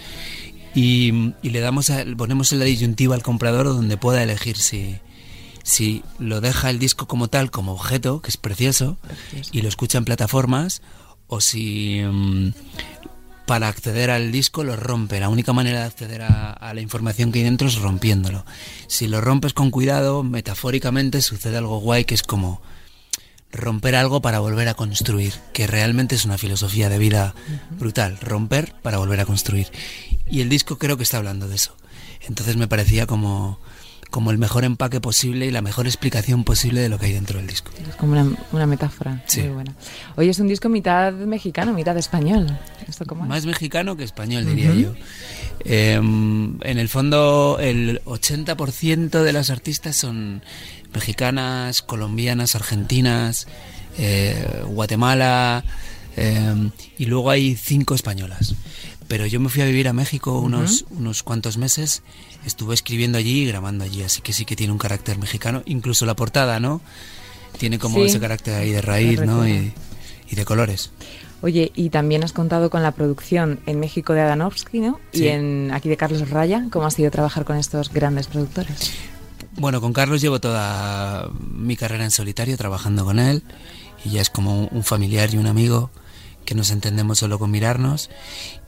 Y, 0.76 1.34
y 1.42 1.52
le 1.52 1.62
damos 1.62 1.90
a- 1.90 2.04
ponemos 2.18 2.52
en 2.52 2.60
la 2.60 2.66
disyuntiva 2.66 3.16
al 3.16 3.24
comprador 3.24 3.68
donde 3.68 3.96
pueda 3.96 4.22
elegir 4.24 4.58
si, 4.58 4.98
si 5.68 6.02
lo 6.18 6.40
deja 6.40 6.70
el 6.70 6.80
disco 6.80 7.08
como 7.08 7.28
tal, 7.28 7.52
como 7.52 7.74
objeto, 7.74 8.22
que 8.22 8.30
es 8.30 8.38
precioso, 8.38 8.98
Precioso. 9.02 9.50
y 9.52 9.62
lo 9.62 9.68
escucha 9.68 9.98
en 9.98 10.06
plataformas, 10.06 10.82
o 11.28 11.42
si 11.42 12.02
mm, 12.02 12.54
para 13.46 13.68
acceder 13.68 14.10
al 14.10 14.32
disco 14.32 14.64
lo 14.64 14.78
rompe. 14.78 15.20
La 15.20 15.28
única 15.28 15.52
manera 15.52 15.82
de 15.82 15.86
acceder 15.86 16.22
a, 16.22 16.54
a 16.54 16.74
la 16.74 16.80
información 16.80 17.34
que 17.34 17.40
hay 17.40 17.46
dentro 17.46 17.68
es 17.68 17.76
rompiéndolo. 17.76 18.46
Si 18.88 19.10
lo 19.10 19.20
rompes 19.20 19.52
con 19.52 19.70
cuidado, 19.70 20.24
metafóricamente 20.24 21.22
sucede 21.22 21.58
algo 21.58 21.80
guay 21.82 22.06
que 22.06 22.16
es 22.16 22.24
como 22.24 22.62
romper 23.52 23.96
algo 23.96 24.22
para 24.22 24.40
volver 24.40 24.70
a 24.70 24.74
construir, 24.74 25.34
que 25.52 25.68
realmente 25.68 26.16
es 26.16 26.24
una 26.24 26.38
filosofía 26.38 26.88
de 26.88 26.98
vida 26.98 27.36
brutal, 27.72 28.18
romper 28.22 28.74
para 28.82 29.00
volver 29.00 29.20
a 29.20 29.26
construir. 29.26 29.68
Y 30.30 30.40
el 30.40 30.48
disco 30.48 30.78
creo 30.78 30.96
que 30.96 31.04
está 31.04 31.18
hablando 31.18 31.50
de 31.50 31.56
eso. 31.56 31.76
Entonces 32.22 32.56
me 32.56 32.70
parecía 32.70 33.06
como, 33.06 33.60
como 34.10 34.32
el 34.32 34.38
mejor 34.38 34.64
empaque 34.64 35.02
posible 35.02 35.46
y 35.46 35.52
la 35.52 35.62
mejor 35.62 35.86
explicación 35.86 36.44
posible 36.44 36.82
de 36.82 36.90
lo 36.90 36.98
que 36.98 37.08
hay 37.08 37.14
dentro 37.14 37.38
del 37.40 37.48
disco. 37.48 37.72
Es 37.90 37.96
como 37.96 38.14
una, 38.14 38.28
una 38.52 38.66
metáfora 38.66 39.24
Sí. 39.28 39.42
muy 39.42 39.50
buena. 39.50 39.76
Oye, 40.16 40.30
es 40.30 40.40
un 40.40 40.48
disco 40.48 40.70
mitad 40.70 41.12
mexicano, 41.14 41.74
mitad 41.74 41.98
español. 41.98 42.58
¿Esto 42.88 43.06
cómo 43.06 43.24
es? 43.24 43.30
Más 43.30 43.46
mexicano 43.46 43.98
que 43.98 44.04
español, 44.04 44.46
diría 44.46 44.74
yo. 44.74 44.94
Eh, 45.66 45.96
en 45.96 46.60
el 46.80 46.88
fondo, 46.90 47.58
el 47.60 48.02
80% 48.06 49.24
de 49.24 49.34
las 49.34 49.50
artistas 49.50 49.96
son 49.96 50.42
mexicanas, 50.94 51.82
colombianas, 51.82 52.56
argentinas, 52.56 53.48
eh, 53.98 54.64
Guatemala, 54.68 55.64
eh, 56.16 56.70
y 56.98 57.06
luego 57.06 57.30
hay 57.30 57.56
cinco 57.56 57.94
españolas. 57.96 58.56
Pero 59.08 59.26
yo 59.26 59.40
me 59.40 59.50
fui 59.50 59.62
a 59.62 59.66
vivir 59.66 59.88
a 59.88 59.94
México 59.94 60.40
unos, 60.40 60.86
unos 60.90 61.24
cuantos 61.24 61.58
meses, 61.58 62.04
estuve 62.48 62.74
escribiendo 62.74 63.18
allí 63.18 63.44
y 63.44 63.46
grabando 63.48 63.84
allí, 63.84 64.04
así 64.04 64.22
que 64.22 64.34
sí 64.34 64.46
que 64.46 64.56
tiene 64.56 64.72
un 64.74 64.80
carácter 64.80 65.18
mexicano, 65.18 65.64
incluso 65.66 66.06
la 66.06 66.16
portada, 66.16 66.60
¿no? 66.60 66.82
Tiene 67.58 67.80
como 67.80 67.98
Sí. 67.98 68.04
ese 68.06 68.20
carácter 68.20 68.56
ahí 68.56 68.72
de 68.72 68.82
raíz, 68.82 69.22
¿no? 69.22 69.48
Y, 69.48 69.74
y 70.30 70.36
de 70.36 70.46
colores. 70.46 70.92
Oye, 71.42 71.72
y 71.76 71.90
también 71.92 72.24
has 72.24 72.34
contado 72.34 72.70
con 72.70 72.82
la 72.82 72.92
producción 72.92 73.60
en 73.68 73.80
México 73.80 74.14
de 74.14 74.22
Adanovsky, 74.22 74.80
¿no? 74.80 75.00
Sí. 75.14 75.24
Y 75.26 75.28
en 75.28 75.70
aquí 75.74 75.88
de 75.88 75.96
Carlos 75.98 76.30
Raya. 76.30 76.66
¿Cómo 76.72 76.86
ha 76.88 76.92
sido 76.92 77.12
trabajar 77.12 77.46
con 77.46 77.58
estos 77.58 77.92
grandes 77.94 78.28
productores? 78.28 78.92
Bueno, 79.56 79.80
con 79.82 79.94
Carlos 79.94 80.22
llevo 80.22 80.40
toda 80.40 81.30
mi 81.52 81.76
carrera 81.76 82.04
en 82.04 82.12
solitario 82.12 82.58
trabajando 82.58 83.06
con 83.06 83.20
él 83.20 83.44
y 84.06 84.12
ya 84.12 84.22
es 84.22 84.30
como 84.30 84.66
un 84.68 84.84
familiar 84.84 85.34
y 85.34 85.38
un 85.38 85.48
amigo 85.48 85.90
que 86.46 86.56
nos 86.56 86.70
entendemos 86.72 87.20
solo 87.20 87.40
con 87.40 87.52
mirarnos 87.52 88.10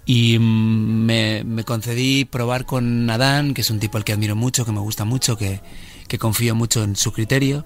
y 0.09 0.39
mm, 0.39 1.05
me, 1.05 1.43
me 1.43 1.63
concedí 1.63 2.25
probar 2.25 2.65
con 2.65 3.07
Adán, 3.11 3.53
que 3.53 3.61
es 3.61 3.69
un 3.69 3.79
tipo 3.79 3.95
al 3.99 4.03
que 4.03 4.11
admiro 4.11 4.35
mucho, 4.35 4.65
que 4.65 4.71
me 4.71 4.79
gusta 4.79 5.05
mucho, 5.05 5.37
que, 5.37 5.61
que 6.07 6.17
confío 6.17 6.55
mucho 6.55 6.83
en 6.83 6.95
su 6.95 7.11
criterio 7.11 7.63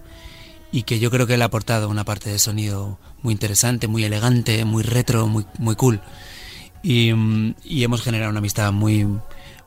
y 0.70 0.84
que 0.84 1.00
yo 1.00 1.10
creo 1.10 1.26
que 1.26 1.36
él 1.36 1.42
ha 1.42 1.46
aportado 1.46 1.88
una 1.88 2.04
parte 2.04 2.30
de 2.30 2.40
sonido 2.40 3.00
muy 3.22 3.32
interesante, 3.32 3.88
muy 3.88 4.04
elegante, 4.04 4.66
muy 4.66 4.84
retro, 4.84 5.26
muy, 5.28 5.46
muy 5.58 5.78
cool. 5.78 6.02
Y, 6.82 7.14
mm, 7.14 7.56
y 7.64 7.86
hemos 7.86 8.02
generado 8.02 8.32
una 8.32 8.40
amistad 8.40 8.74
muy, 8.74 9.08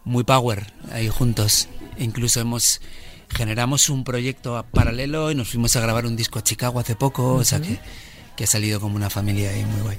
muy 0.04 0.24
power 0.24 0.70
ahí 0.92 1.08
juntos. 1.08 1.70
E 1.96 2.04
incluso 2.04 2.40
hemos 2.40 2.82
generamos 3.30 3.88
un 3.88 4.04
proyecto 4.04 4.62
paralelo 4.70 5.30
y 5.30 5.34
nos 5.34 5.48
fuimos 5.48 5.74
a 5.76 5.80
grabar 5.80 6.04
un 6.04 6.14
disco 6.14 6.40
a 6.40 6.44
Chicago 6.44 6.78
hace 6.78 6.94
poco, 6.94 7.36
o 7.36 7.44
sea 7.44 7.58
que, 7.58 7.78
que 8.36 8.44
ha 8.44 8.46
salido 8.46 8.80
como 8.80 8.96
una 8.96 9.08
familia 9.08 9.48
ahí 9.48 9.64
muy 9.64 9.80
guay. 9.80 9.98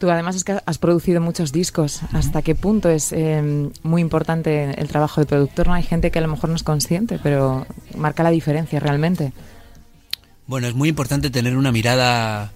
Tú 0.00 0.08
además 0.08 0.34
es 0.34 0.44
que 0.44 0.58
has 0.64 0.78
producido 0.78 1.20
muchos 1.20 1.52
discos. 1.52 2.00
¿Hasta 2.14 2.40
qué 2.40 2.54
punto 2.54 2.88
es 2.88 3.12
eh, 3.12 3.70
muy 3.82 4.00
importante 4.00 4.80
el 4.80 4.88
trabajo 4.88 5.20
de 5.20 5.26
productor? 5.26 5.66
No 5.66 5.74
hay 5.74 5.82
gente 5.82 6.10
que 6.10 6.18
a 6.18 6.22
lo 6.22 6.28
mejor 6.28 6.48
no 6.48 6.56
es 6.56 6.62
consciente, 6.62 7.20
pero 7.22 7.66
marca 7.94 8.22
la 8.22 8.30
diferencia 8.30 8.80
realmente. 8.80 9.34
Bueno, 10.46 10.68
es 10.68 10.74
muy 10.74 10.88
importante 10.88 11.28
tener 11.28 11.54
una 11.54 11.70
mirada 11.70 12.50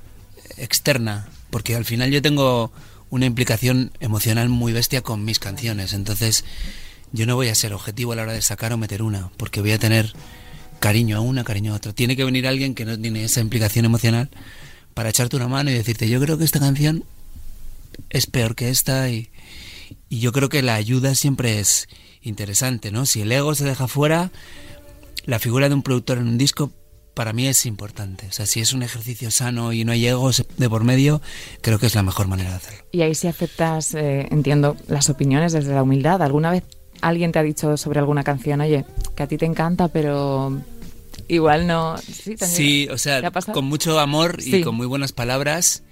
externa, 0.57 1.29
porque 1.51 1.77
al 1.77 1.85
final 1.85 2.11
yo 2.11 2.23
tengo 2.23 2.73
una 3.11 3.27
implicación 3.27 3.93
emocional 4.01 4.49
muy 4.49 4.73
bestia 4.73 5.03
con 5.03 5.23
mis 5.27 5.39
canciones, 5.39 5.93
entonces 5.93 6.47
yo 7.13 7.27
no 7.27 7.37
voy 7.37 7.49
a 7.49 7.55
ser 7.55 7.75
objetivo 7.75 8.13
a 8.13 8.17
la 8.17 8.23
hora 8.23 8.33
de 8.33 8.41
sacar 8.41 8.73
o 8.73 8.79
meter 8.79 9.03
una, 9.03 9.29
porque 9.37 9.61
voy 9.61 9.73
a 9.73 9.79
tener 9.79 10.15
cariño 10.81 11.19
a 11.19 11.21
una, 11.21 11.45
cariño 11.45 11.75
a 11.75 11.77
otra. 11.77 11.93
Tiene 11.93 12.17
que 12.17 12.25
venir 12.25 12.49
alguien 12.49 12.75
que 12.75 12.87
no 12.87 12.99
tiene 12.99 13.23
esa 13.23 13.43
implicación 13.43 13.85
emocional 13.85 14.31
para 14.95 15.11
echarte 15.11 15.37
una 15.37 15.47
mano 15.47 15.71
y 15.71 15.75
decirte, 15.75 16.09
yo 16.09 16.19
creo 16.21 16.39
que 16.39 16.45
esta 16.45 16.59
canción 16.59 17.05
es 18.11 18.27
peor 18.27 18.55
que 18.55 18.69
esta 18.71 19.09
y, 19.11 19.31
y 20.09 20.21
yo 20.21 20.33
creo 20.33 20.49
que 20.49 20.63
la 20.63 20.75
ayuda 20.75 21.15
siempre 21.15 21.61
es 21.61 21.89
interesante, 22.23 22.91
¿no? 22.91 23.07
Si 23.07 23.21
el 23.23 23.33
ego 23.33 23.55
se 23.55 23.65
deja 23.65 23.89
fuera, 23.89 24.31
la 25.27 25.39
figura 25.39 25.69
de 25.69 25.75
un 25.75 25.83
productor 25.83 26.19
en 26.19 26.29
un 26.29 26.39
disco 26.39 26.73
para 27.15 27.33
mí 27.33 27.47
es 27.47 27.65
importante. 27.67 28.27
O 28.27 28.33
sea, 28.33 28.45
si 28.47 28.61
es 28.61 28.73
un 28.73 28.83
ejercicio 28.83 29.31
sano 29.31 29.73
y 29.73 29.85
no 29.85 29.93
hay 29.93 30.07
egos 30.07 30.45
de 30.57 30.69
por 30.69 30.83
medio, 30.85 31.23
creo 31.61 31.79
que 31.79 31.87
es 31.87 31.95
la 31.95 32.03
mejor 32.03 32.27
manera 32.27 32.51
de 32.51 32.57
hacerlo. 32.57 32.85
Y 32.93 33.03
ahí 33.03 33.15
sí 33.15 33.29
aceptas, 33.29 33.95
eh, 33.95 34.27
entiendo, 34.31 34.77
las 34.89 35.09
opiniones 35.11 35.53
desde 35.53 35.73
la 35.75 35.83
humildad. 35.83 36.23
¿Alguna 36.23 36.51
vez 36.51 36.65
alguien 37.03 37.31
te 37.31 37.39
ha 37.39 37.43
dicho 37.43 37.77
sobre 37.77 38.01
alguna 38.01 38.25
canción, 38.25 38.61
oye, 38.63 38.85
que 39.15 39.23
a 39.23 39.27
ti 39.29 39.37
te 39.39 39.47
encanta, 39.47 39.89
pero 39.89 40.61
igual 41.29 41.67
no... 41.69 41.97
Sí, 41.99 42.89
o 42.89 42.95
¿Te 42.95 42.99
sea, 42.99 43.31
con 43.31 43.65
mucho 43.67 43.99
amor 44.01 44.43
Sí. 44.43 44.57
y 44.57 44.63
con 44.63 44.75
muy 44.75 44.87
buenas 44.87 45.13
palabras, 45.13 45.85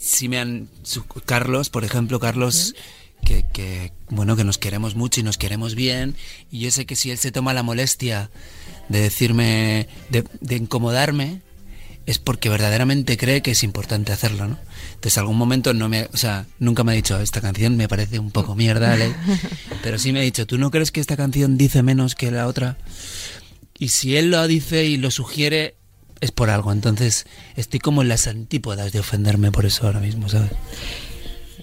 sí 0.00 0.28
me 0.28 0.38
han... 0.38 0.68
su- 0.82 1.04
Carlos, 1.04 1.68
por 1.70 1.84
ejemplo, 1.84 2.18
Carlos... 2.18 2.74
Que, 3.22 3.44
que, 3.52 3.92
bueno 4.08 4.34
que 4.34 4.44
nos 4.44 4.56
queremos 4.56 4.94
mucho 4.94 5.20
y 5.20 5.22
nos 5.22 5.36
queremos 5.36 5.74
bien 5.74 6.16
y 6.50 6.60
yo 6.60 6.70
sé 6.70 6.86
que 6.86 6.96
si 6.96 7.10
él 7.10 7.18
se 7.18 7.30
toma 7.30 7.52
la 7.52 7.62
molestia 7.62 8.30
de 8.88 8.98
decirme 8.98 9.88
de, 10.08 10.24
de 10.40 10.56
incomodarme 10.56 11.42
es 12.06 12.18
porque 12.18 12.48
verdaderamente 12.48 13.18
cree 13.18 13.42
que 13.42 13.50
es 13.50 13.62
importante 13.62 14.12
hacerlo 14.12 14.48
no 14.48 14.58
entonces 14.94 15.18
algún 15.18 15.36
momento 15.36 15.74
no 15.74 15.90
me 15.90 16.08
o 16.14 16.16
sea 16.16 16.46
nunca 16.58 16.82
me 16.82 16.92
ha 16.92 16.94
dicho 16.94 17.20
esta 17.20 17.42
canción 17.42 17.76
me 17.76 17.88
parece 17.88 18.18
un 18.18 18.30
poco 18.30 18.54
mierda 18.56 18.94
Ale", 18.94 19.14
pero 19.82 19.98
sí 19.98 20.12
me 20.12 20.20
ha 20.20 20.22
dicho 20.22 20.46
tú 20.46 20.56
no 20.56 20.70
crees 20.70 20.90
que 20.90 21.00
esta 21.00 21.18
canción 21.18 21.58
dice 21.58 21.82
menos 21.82 22.14
que 22.14 22.30
la 22.30 22.46
otra 22.46 22.78
y 23.78 23.88
si 23.88 24.16
él 24.16 24.30
lo 24.30 24.46
dice 24.46 24.86
y 24.86 24.96
lo 24.96 25.10
sugiere 25.10 25.74
es 26.20 26.32
por 26.32 26.50
algo 26.50 26.72
entonces 26.72 27.26
estoy 27.56 27.80
como 27.80 28.02
en 28.02 28.08
las 28.08 28.26
antípodas 28.26 28.92
de 28.92 29.00
ofenderme 29.00 29.50
por 29.52 29.66
eso 29.66 29.86
ahora 29.86 30.00
mismo 30.00 30.28
sabes 30.28 30.50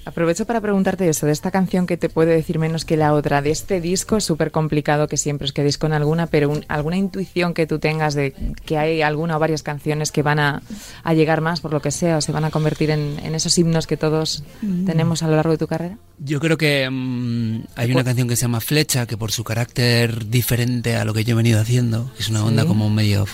Aprovecho 0.06 0.46
para 0.46 0.62
preguntarte 0.62 1.10
eso, 1.10 1.26
de 1.26 1.34
esta 1.34 1.52
canción 1.52 1.86
que 1.86 1.98
te 1.98 2.08
puede 2.08 2.34
decir 2.34 2.60
menos 2.60 2.86
que 2.86 2.96
la 2.96 3.14
otra, 3.14 3.42
de 3.42 3.52
este 3.52 3.82
disco 3.82 4.16
es 4.16 4.24
súper 4.24 4.52
complicado 4.52 5.10
que 5.10 5.18
siempre 5.18 5.44
os 5.44 5.52
quedéis 5.52 5.78
con 5.78 5.92
alguna, 5.92 6.28
pero 6.28 6.50
un- 6.50 6.64
alguna 6.70 6.96
intuición 6.96 7.54
que 7.54 7.68
tú 7.68 7.78
tengas 7.80 8.14
de 8.16 8.34
que 8.64 8.78
hay 8.78 9.02
alguna 9.02 9.36
o 9.36 9.40
varias 9.40 9.64
canciones 9.64 10.14
que 10.14 10.22
van 10.24 10.40
a, 10.40 10.62
a 11.04 11.14
llegar 11.14 11.42
más 11.42 11.60
por 11.60 11.74
lo 11.74 11.82
que 11.82 11.92
sea 11.92 12.16
o 12.18 12.22
se 12.22 12.32
van 12.32 12.46
a 12.46 12.52
convertir 12.52 12.90
en, 12.90 13.20
en 13.22 13.36
esos 13.36 13.58
himnos 13.58 13.86
que 13.86 13.98
todos 13.98 14.44
tenemos 14.86 15.24
a 15.24 15.28
lo 15.28 15.36
largo 15.36 15.52
de 15.52 15.58
tu 15.58 15.68
carrera. 15.68 15.98
Yo 16.20 16.40
creo 16.40 16.58
que 16.58 16.88
mm, 16.90 17.64
hay 17.76 17.92
una 17.92 18.06
canción 18.06 18.30
que 18.30 18.38
se 18.38 18.44
llama 18.44 18.62
Flecha, 18.62 19.08
que 19.08 19.18
por 19.18 19.34
su 19.34 19.44
carácter 19.44 20.30
diferente 20.30 20.96
a 20.96 21.04
lo 21.04 21.14
que 21.14 21.26
yo 21.26 21.34
he 21.34 21.36
venido 21.36 21.60
haciendo, 21.60 22.10
es 22.18 22.30
una 22.30 22.40
Sí. 22.40 22.46
onda 22.46 22.66
como 22.66 22.90
medio, 22.90 23.26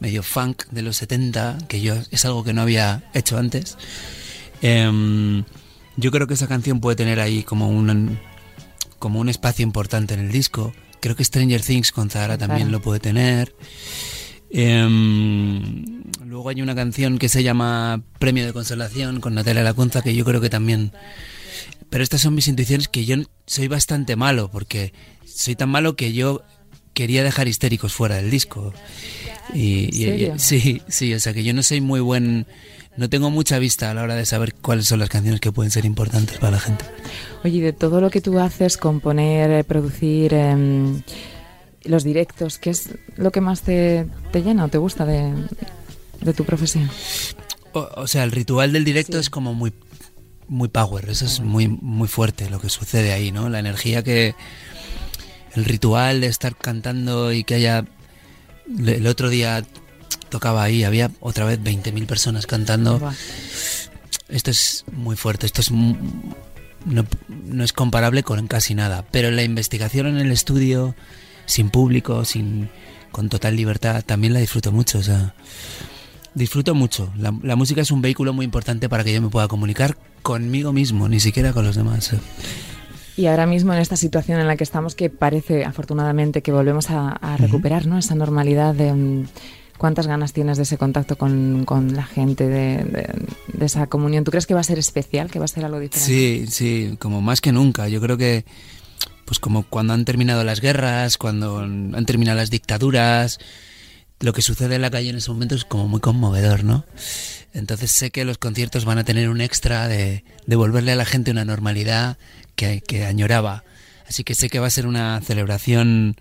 medio 0.00 0.22
funk 0.22 0.64
de 0.70 0.82
los 0.82 0.96
70, 0.96 1.58
que 1.68 1.80
yo 1.80 1.94
es 2.10 2.24
algo 2.24 2.42
que 2.44 2.52
no 2.52 2.62
había 2.62 3.08
hecho 3.14 3.38
antes. 3.38 3.76
Em, 4.62 5.44
yo 5.96 6.10
creo 6.10 6.26
que 6.26 6.34
esa 6.34 6.48
canción 6.48 6.80
puede 6.80 6.96
tener 6.96 7.20
ahí 7.20 7.42
como 7.42 7.68
un, 7.68 8.18
como 8.98 9.20
un 9.20 9.28
espacio 9.28 9.62
importante 9.62 10.14
en 10.14 10.20
el 10.20 10.32
disco. 10.32 10.72
Creo 11.00 11.16
que 11.16 11.24
Stranger 11.24 11.62
Things 11.62 11.92
con 11.92 12.10
Zahara 12.10 12.36
también 12.36 12.72
lo 12.72 12.80
puede 12.80 13.00
tener. 13.00 13.54
Em, 14.50 16.02
luego 16.24 16.48
hay 16.48 16.60
una 16.60 16.74
canción 16.74 17.18
que 17.18 17.28
se 17.28 17.42
llama 17.42 18.02
Premio 18.18 18.44
de 18.44 18.52
Consolación 18.52 19.20
con 19.20 19.34
Natalia 19.34 19.62
Lacunza 19.62 20.02
que 20.02 20.14
yo 20.14 20.24
creo 20.24 20.40
que 20.40 20.50
también 20.50 20.92
pero 21.90 22.04
estas 22.04 22.22
son 22.22 22.34
mis 22.34 22.48
intuiciones 22.48 22.88
que 22.88 23.04
yo 23.04 23.16
soy 23.46 23.68
bastante 23.68 24.14
malo, 24.14 24.48
porque 24.50 24.94
soy 25.26 25.56
tan 25.56 25.68
malo 25.68 25.96
que 25.96 26.12
yo 26.12 26.42
quería 26.94 27.22
dejar 27.24 27.48
histéricos 27.48 27.92
fuera 27.92 28.16
del 28.16 28.30
disco. 28.30 28.72
Y, 29.54 29.88
y- 29.92 30.08
y- 30.26 30.38
sí, 30.38 30.82
sí, 30.88 31.14
o 31.14 31.20
sea 31.20 31.32
que 31.32 31.42
yo 31.42 31.52
no 31.54 31.62
soy 31.62 31.80
muy 31.80 32.00
buen, 32.00 32.46
no 32.96 33.08
tengo 33.08 33.30
mucha 33.30 33.58
vista 33.58 33.90
a 33.90 33.94
la 33.94 34.02
hora 34.02 34.14
de 34.14 34.26
saber 34.26 34.54
cuáles 34.54 34.86
son 34.86 34.98
las 35.00 35.08
canciones 35.08 35.40
que 35.40 35.50
pueden 35.52 35.70
ser 35.70 35.84
importantes 35.84 36.38
para 36.38 36.52
la 36.52 36.60
gente. 36.60 36.84
Oye, 37.44 37.60
de 37.60 37.72
todo 37.72 38.00
lo 38.00 38.10
que 38.10 38.20
tú 38.20 38.38
haces, 38.38 38.76
componer, 38.76 39.50
eh, 39.50 39.64
producir, 39.64 40.34
em, 40.34 41.02
los 41.84 42.04
directos, 42.04 42.58
¿qué 42.58 42.70
es 42.70 42.90
lo 43.16 43.32
que 43.32 43.40
más 43.40 43.62
te, 43.62 44.06
te 44.32 44.42
llena 44.42 44.66
o 44.66 44.68
te 44.68 44.78
gusta 44.78 45.04
de, 45.06 45.32
de 46.20 46.32
tu 46.34 46.44
profesión? 46.44 46.90
O, 47.72 47.88
o 47.96 48.06
sea, 48.06 48.24
el 48.24 48.32
ritual 48.32 48.72
del 48.72 48.84
directo 48.84 49.14
Sí. 49.14 49.20
es 49.20 49.30
como 49.30 49.54
muy 49.54 49.72
muy 50.48 50.66
power, 50.66 51.08
eso 51.08 51.24
es 51.26 51.38
muy 51.38 51.68
muy 51.68 52.08
fuerte 52.08 52.50
lo 52.50 52.60
que 52.60 52.68
sucede 52.68 53.12
ahí, 53.12 53.30
¿no? 53.30 53.48
La 53.48 53.60
energía 53.60 54.02
que 54.02 54.34
el 55.54 55.64
ritual 55.64 56.20
de 56.20 56.28
estar 56.28 56.56
cantando 56.56 57.32
y 57.32 57.44
que 57.44 57.54
haya 57.54 57.84
el 58.78 59.06
otro 59.06 59.28
día 59.28 59.64
tocaba 60.28 60.62
ahí, 60.62 60.84
había 60.84 61.10
otra 61.20 61.44
vez 61.44 61.60
20.000 61.60 62.06
personas 62.06 62.46
cantando. 62.46 63.00
Esto 64.28 64.50
es 64.50 64.84
muy 64.92 65.16
fuerte, 65.16 65.46
esto 65.46 65.60
es 65.60 65.70
no, 65.70 67.04
no 67.28 67.64
es 67.64 67.72
comparable 67.72 68.22
con 68.22 68.46
casi 68.46 68.74
nada, 68.74 69.04
pero 69.10 69.30
la 69.30 69.42
investigación 69.42 70.06
en 70.06 70.18
el 70.18 70.32
estudio 70.32 70.94
sin 71.46 71.70
público, 71.70 72.24
sin 72.24 72.70
con 73.10 73.28
total 73.28 73.56
libertad, 73.56 74.04
también 74.04 74.32
la 74.32 74.40
disfruto 74.40 74.72
mucho. 74.72 74.98
O 74.98 75.02
sea, 75.02 75.34
disfruto 76.34 76.74
mucho. 76.74 77.12
La, 77.16 77.34
la 77.42 77.56
música 77.56 77.80
es 77.80 77.90
un 77.90 78.02
vehículo 78.02 78.32
muy 78.32 78.44
importante 78.44 78.88
para 78.88 79.04
que 79.04 79.12
yo 79.12 79.20
me 79.20 79.28
pueda 79.28 79.48
comunicar 79.48 79.96
conmigo 80.22 80.72
mismo, 80.72 81.08
ni 81.08 81.20
siquiera 81.20 81.52
con 81.52 81.64
los 81.64 81.76
demás. 81.76 82.14
Y 83.20 83.26
ahora 83.26 83.46
mismo 83.46 83.72
en 83.74 83.80
esta 83.80 83.96
situación 83.96 84.40
en 84.40 84.46
la 84.46 84.56
que 84.56 84.64
estamos, 84.64 84.94
que 84.94 85.10
parece 85.10 85.64
afortunadamente 85.64 86.40
que 86.42 86.52
volvemos 86.52 86.88
a, 86.90 87.10
a 87.10 87.36
recuperar 87.36 87.86
¿no? 87.86 87.98
esa 87.98 88.14
normalidad 88.14 88.74
de... 88.74 88.92
mm, 88.92 89.26
¿Cuántas 89.76 90.06
ganas 90.06 90.34
tienes 90.34 90.58
de 90.58 90.64
ese 90.64 90.76
contacto 90.76 91.16
con, 91.16 91.64
con 91.64 91.94
la 91.96 92.04
gente, 92.04 92.46
de, 92.48 92.84
de- 92.84 93.08
de 93.54 93.64
esa 93.66 93.86
comunión? 93.86 94.24
¿Tú 94.24 94.30
crees 94.30 94.46
que 94.46 94.52
va 94.54 94.60
a 94.60 94.64
ser 94.64 94.78
especial, 94.78 95.30
que 95.30 95.38
va 95.38 95.46
a 95.46 95.48
ser 95.48 95.64
algo 95.64 95.78
diferente? 95.80 96.06
Sí, 96.06 96.46
sí, 96.50 96.96
como 96.98 97.22
más 97.22 97.40
que 97.40 97.50
nunca. 97.50 97.88
Yo 97.88 97.98
creo 98.02 98.18
que, 98.18 98.44
pues 99.24 99.38
como 99.38 99.62
cuando 99.62 99.94
han 99.94 100.04
terminado 100.04 100.44
las 100.44 100.60
guerras, 100.60 101.16
cuando 101.16 101.60
han 101.60 102.04
terminado 102.04 102.36
las 102.36 102.50
dictaduras, 102.50 103.38
lo 104.20 104.34
que 104.34 104.42
sucede 104.42 104.74
en 104.74 104.82
la 104.82 104.90
calle 104.90 105.08
en 105.08 105.16
ese 105.16 105.30
momento 105.30 105.54
es 105.54 105.64
como 105.64 105.88
muy 105.88 106.00
conmovedor, 106.00 106.62
¿no? 106.62 106.84
Entonces 107.54 107.90
sé 107.90 108.10
que 108.10 108.26
los 108.26 108.36
conciertos 108.36 108.84
van 108.84 108.98
a 108.98 109.04
tener 109.04 109.30
un 109.30 109.40
extra 109.40 109.88
de 109.88 110.24
devolverle 110.46 110.92
a 110.92 110.96
la 110.96 111.06
gente 111.06 111.30
una 111.30 111.46
normalidad 111.46 112.18
que, 112.60 112.82
que 112.82 113.06
añoraba. 113.06 113.64
Así 114.06 114.22
que 114.22 114.34
sé 114.34 114.50
que 114.50 114.58
va 114.58 114.66
a 114.66 114.70
ser 114.70 114.86
una 114.86 115.20
celebración 115.22 116.16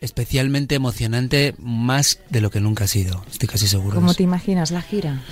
especialmente 0.00 0.74
emocionante, 0.74 1.54
más 1.58 2.20
de 2.30 2.40
lo 2.40 2.50
que 2.50 2.60
nunca 2.60 2.84
ha 2.84 2.86
sido. 2.86 3.24
Estoy 3.30 3.48
casi 3.48 3.66
seguro. 3.66 3.96
¿Cómo 3.96 4.14
te 4.14 4.22
imaginas 4.22 4.70
la 4.70 4.82
gira? 4.82 5.22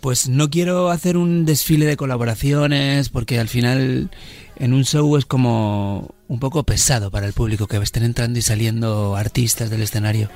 Pues 0.00 0.28
no 0.28 0.50
quiero 0.50 0.90
hacer 0.90 1.16
un 1.16 1.44
desfile 1.44 1.86
de 1.86 1.96
colaboraciones 1.96 3.08
porque 3.08 3.38
al 3.38 3.48
final 3.48 4.10
en 4.56 4.72
un 4.72 4.84
show 4.84 5.16
es 5.16 5.24
como 5.24 6.14
un 6.28 6.38
poco 6.38 6.64
pesado 6.64 7.10
para 7.10 7.26
el 7.26 7.32
público 7.32 7.66
que 7.66 7.76
estén 7.78 8.02
entrando 8.02 8.38
y 8.38 8.42
saliendo 8.42 9.16
artistas 9.16 9.70
del 9.70 9.82
escenario. 9.82 10.28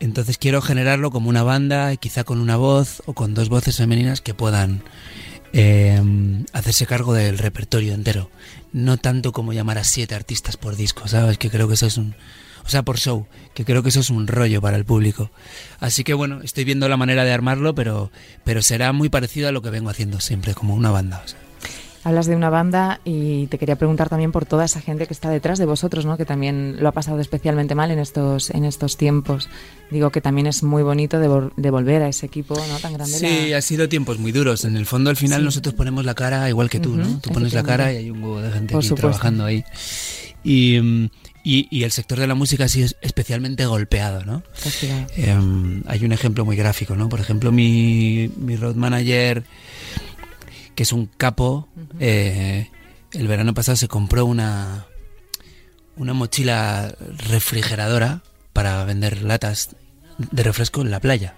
Entonces 0.00 0.38
quiero 0.38 0.62
generarlo 0.62 1.10
como 1.10 1.28
una 1.28 1.42
banda, 1.42 1.94
quizá 1.96 2.24
con 2.24 2.40
una 2.40 2.56
voz 2.56 3.02
o 3.06 3.12
con 3.12 3.34
dos 3.34 3.48
voces 3.48 3.76
femeninas 3.76 4.20
que 4.20 4.34
puedan 4.34 4.82
eh, 5.52 6.00
hacerse 6.52 6.86
cargo 6.86 7.14
del 7.14 7.38
repertorio 7.38 7.94
entero. 7.94 8.30
No 8.72 8.96
tanto 8.96 9.32
como 9.32 9.52
llamar 9.52 9.78
a 9.78 9.84
siete 9.84 10.14
artistas 10.14 10.56
por 10.56 10.76
disco, 10.76 11.08
¿sabes? 11.08 11.38
Que 11.38 11.50
creo 11.50 11.68
que 11.68 11.74
eso 11.74 11.86
es 11.86 11.96
un... 11.96 12.14
O 12.64 12.70
sea, 12.70 12.82
por 12.82 12.98
show, 12.98 13.26
que 13.54 13.64
creo 13.64 13.82
que 13.82 13.88
eso 13.88 14.00
es 14.00 14.10
un 14.10 14.26
rollo 14.26 14.60
para 14.60 14.76
el 14.76 14.84
público. 14.84 15.30
Así 15.80 16.04
que 16.04 16.12
bueno, 16.12 16.42
estoy 16.42 16.64
viendo 16.64 16.86
la 16.88 16.98
manera 16.98 17.24
de 17.24 17.32
armarlo, 17.32 17.74
pero, 17.74 18.12
pero 18.44 18.60
será 18.60 18.92
muy 18.92 19.08
parecido 19.08 19.48
a 19.48 19.52
lo 19.52 19.62
que 19.62 19.70
vengo 19.70 19.88
haciendo 19.88 20.20
siempre, 20.20 20.52
como 20.52 20.74
una 20.74 20.90
banda. 20.90 21.22
o 21.24 21.28
sea. 21.28 21.47
Hablas 22.04 22.26
de 22.26 22.36
una 22.36 22.48
banda 22.48 23.00
y 23.04 23.48
te 23.48 23.58
quería 23.58 23.76
preguntar 23.76 24.08
también 24.08 24.30
por 24.32 24.46
toda 24.46 24.64
esa 24.64 24.80
gente 24.80 25.06
que 25.06 25.12
está 25.12 25.30
detrás 25.30 25.58
de 25.58 25.66
vosotros, 25.66 26.06
¿no? 26.06 26.16
Que 26.16 26.24
también 26.24 26.76
lo 26.80 26.88
ha 26.88 26.92
pasado 26.92 27.18
especialmente 27.20 27.74
mal 27.74 27.90
en 27.90 27.98
estos 27.98 28.50
en 28.50 28.64
estos 28.64 28.96
tiempos. 28.96 29.48
Digo 29.90 30.10
que 30.10 30.20
también 30.20 30.46
es 30.46 30.62
muy 30.62 30.82
bonito 30.84 31.20
devol- 31.20 31.52
devolver 31.56 32.02
a 32.02 32.08
ese 32.08 32.26
equipo, 32.26 32.54
¿no? 32.54 32.78
Tan 32.78 32.92
grande. 32.94 33.18
Sí, 33.18 33.50
la- 33.50 33.58
ha 33.58 33.62
sido 33.62 33.88
tiempos 33.88 34.18
muy 34.18 34.30
duros. 34.32 34.64
En 34.64 34.76
el 34.76 34.86
fondo, 34.86 35.10
al 35.10 35.16
final, 35.16 35.40
Sí. 35.40 35.44
nosotros 35.46 35.74
ponemos 35.74 36.04
la 36.04 36.14
cara 36.14 36.48
igual 36.48 36.70
que 36.70 36.78
tú, 36.78 36.96
¿no? 36.96 37.06
Ujú, 37.08 37.18
Tú 37.20 37.30
pones 37.30 37.52
la 37.52 37.62
cara 37.64 37.92
y 37.92 37.96
hay 37.96 38.10
un 38.10 38.22
huevo 38.22 38.40
de 38.42 38.52
gente 38.52 38.72
Por 38.72 38.80
aquí 38.80 38.88
supuesto. 38.88 39.08
trabajando 39.08 39.44
ahí. 39.44 39.64
Y, 40.44 40.76
y, 41.42 41.66
y 41.70 41.82
el 41.82 41.90
sector 41.90 42.18
de 42.20 42.26
la 42.26 42.34
música 42.34 42.64
ha 42.64 42.68
sido 42.68 42.88
especialmente 43.02 43.66
golpeado, 43.66 44.24
¿no? 44.24 44.42
Eh, 45.16 45.36
hay 45.86 46.04
un 46.04 46.12
ejemplo 46.12 46.44
muy 46.44 46.56
gráfico, 46.56 46.94
¿no? 46.94 47.08
Por 47.08 47.20
ejemplo, 47.20 47.50
mi, 47.50 48.30
mi 48.36 48.56
road 48.56 48.76
manager, 48.76 49.42
que 50.78 50.84
es 50.84 50.92
un 50.92 51.06
capo, 51.06 51.66
eh, 51.98 52.70
el 53.10 53.26
verano 53.26 53.52
pasado 53.52 53.74
se 53.74 53.88
compró 53.88 54.24
una, 54.26 54.86
una 55.96 56.12
mochila 56.14 56.94
refrigeradora 57.16 58.22
para 58.52 58.84
vender 58.84 59.22
latas 59.22 59.70
de 60.18 60.42
refresco 60.44 60.80
en 60.82 60.92
la 60.92 61.00
playa. 61.00 61.34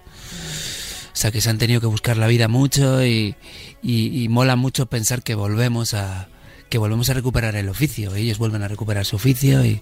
O 1.11 1.15
sea 1.15 1.31
que 1.31 1.41
se 1.41 1.49
han 1.49 1.57
tenido 1.57 1.81
que 1.81 1.87
buscar 1.87 2.17
la 2.17 2.27
vida 2.27 2.47
mucho 2.47 3.03
y, 3.03 3.35
y- 3.81 4.23
y 4.23 4.29
mola 4.29 4.55
mucho 4.55 4.85
pensar 4.85 5.23
que 5.23 5.33
volvemos 5.33 5.95
a 5.95 6.27
que 6.69 6.77
volvemos 6.77 7.09
a 7.09 7.13
recuperar 7.15 7.55
el 7.55 7.67
oficio. 7.67 8.13
Ellos 8.15 8.37
vuelven 8.37 8.61
a 8.61 8.67
recuperar 8.67 9.03
su 9.05 9.15
oficio 9.15 9.65
y, 9.65 9.81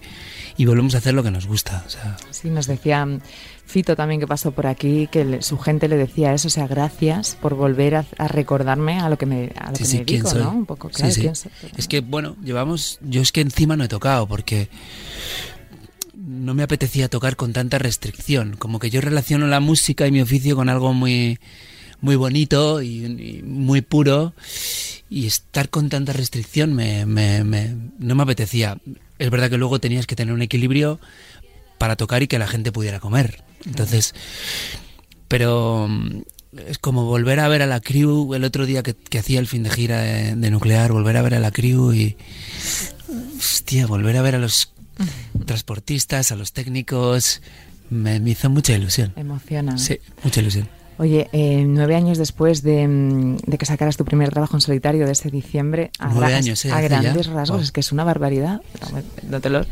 y 0.56 0.64
volvemos 0.64 0.94
a 0.94 0.98
hacer 0.98 1.12
lo 1.14 1.22
que 1.22 1.30
nos 1.30 1.46
gusta. 1.46 1.84
O 1.86 1.90
sea, 1.90 2.16
Sí, 2.30 2.48
nos 2.48 2.66
decía 2.66 3.06
Fito 3.70 3.96
también 3.96 4.20
que 4.20 4.26
pasó 4.26 4.50
por 4.52 4.66
aquí, 4.66 5.08
que 5.10 5.24
le- 5.24 5.42
su 5.42 5.56
gente 5.58 5.88
le 5.88 5.96
decía 5.96 6.34
eso, 6.34 6.48
o 6.48 6.50
sea, 6.50 6.66
gracias 6.66 7.36
por 7.40 7.54
volver 7.54 7.94
a, 7.96 8.04
a 8.18 8.28
recordarme 8.28 8.98
a 9.00 9.08
lo 9.08 9.16
que 9.16 9.26
me, 9.26 9.52
a 9.56 9.70
lo 9.70 9.76
Sí, 9.76 9.82
que 10.04 10.18
sí, 10.18 10.22
me. 10.34 10.40
¿no? 10.40 10.50
Un 10.50 10.66
poco, 10.66 10.88
claro. 10.90 11.12
Es 11.76 11.88
que, 11.88 12.00
bueno, 12.00 12.36
llevamos. 12.44 12.98
Yo 13.02 13.22
es 13.22 13.32
que 13.32 13.40
encima 13.40 13.76
no 13.76 13.84
he 13.84 13.88
tocado 13.88 14.26
porque 14.26 14.68
no 16.14 16.54
me 16.54 16.62
apetecía 16.62 17.08
tocar 17.08 17.36
con 17.36 17.52
tanta 17.52 17.78
restricción. 17.78 18.56
Como 18.58 18.78
que 18.78 18.90
yo 18.90 19.00
relaciono 19.00 19.46
la 19.46 19.60
música 19.60 20.06
y 20.06 20.12
mi 20.12 20.20
oficio 20.20 20.56
con 20.56 20.68
algo 20.68 20.92
muy, 20.92 21.38
muy 22.00 22.16
bonito 22.16 22.82
y, 22.82 23.04
y 23.06 23.42
muy 23.44 23.80
puro. 23.80 24.34
Y 25.08 25.26
estar 25.26 25.70
con 25.70 25.88
tanta 25.88 26.12
restricción 26.12 26.72
me, 26.74 27.06
me- 27.06 27.44
me- 27.44 27.74
no 27.98 28.14
me 28.14 28.22
apetecía. 28.22 28.78
Es 29.18 29.30
verdad 29.30 29.50
que 29.50 29.58
luego 29.58 29.80
tenías 29.80 30.06
que 30.06 30.16
tener 30.16 30.34
un 30.34 30.42
equilibrio 30.42 31.00
para 31.78 31.96
tocar 31.96 32.22
y 32.22 32.28
que 32.28 32.38
la 32.38 32.46
gente 32.46 32.72
pudiera 32.72 33.00
comer. 33.00 33.42
Entonces, 33.64 34.14
pero 35.28 35.86
mm, 35.88 36.22
es 36.66 36.78
como 36.78 37.04
volver 37.04 37.40
a 37.40 37.48
ver 37.48 37.62
a 37.62 37.66
la 37.66 37.80
crew 37.80 38.34
el 38.34 38.44
otro 38.44 38.66
día 38.66 38.82
que, 38.82 38.94
que 38.94 39.18
hacía 39.18 39.38
el 39.40 39.46
fin 39.46 39.62
de 39.62 39.70
gira 39.70 40.00
de, 40.00 40.34
de 40.34 40.50
nuclear, 40.50 40.92
volver 40.92 41.16
a 41.16 41.22
ver 41.22 41.34
a 41.34 41.40
la 41.40 41.50
crew 41.50 41.92
y 41.92 42.16
hostia, 43.38 43.86
volver 43.86 44.16
a 44.16 44.22
ver 44.22 44.34
a 44.34 44.38
los 44.38 44.72
transportistas, 45.46 46.32
a 46.32 46.36
los 46.36 46.52
técnicos, 46.52 47.40
me, 47.88 48.20
me 48.20 48.30
hizo 48.30 48.50
mucha 48.50 48.72
ilusión. 48.72 49.12
Emociona. 49.16 49.78
Sí, 49.78 49.98
mucha 50.22 50.40
ilusión. 50.40 50.68
Oye, 51.00 51.30
eh, 51.32 51.64
nueve 51.66 51.96
años 51.96 52.18
después 52.18 52.62
de, 52.62 52.86
mm, 52.86 53.36
de 53.46 53.56
que 53.56 53.64
sacaras 53.64 53.96
tu 53.96 54.04
primer 54.04 54.28
trabajo 54.28 54.54
en 54.54 54.60
solitario 54.60 55.06
de 55.06 55.12
ese 55.12 55.30
diciembre, 55.30 55.90
a, 55.98 56.08
Nueve 56.12 56.34
años, 56.34 56.62
¿eh? 56.66 56.70
a 56.72 56.82
grandes 56.82 57.26
ya. 57.26 57.32
rasgos, 57.32 57.56
Wow. 57.56 57.60
es 57.64 57.72
que 57.72 57.80
es 57.80 57.90
una 57.90 58.04
barbaridad. 58.04 58.60
No, 59.26 59.40
te 59.40 59.48
lo- 59.48 59.64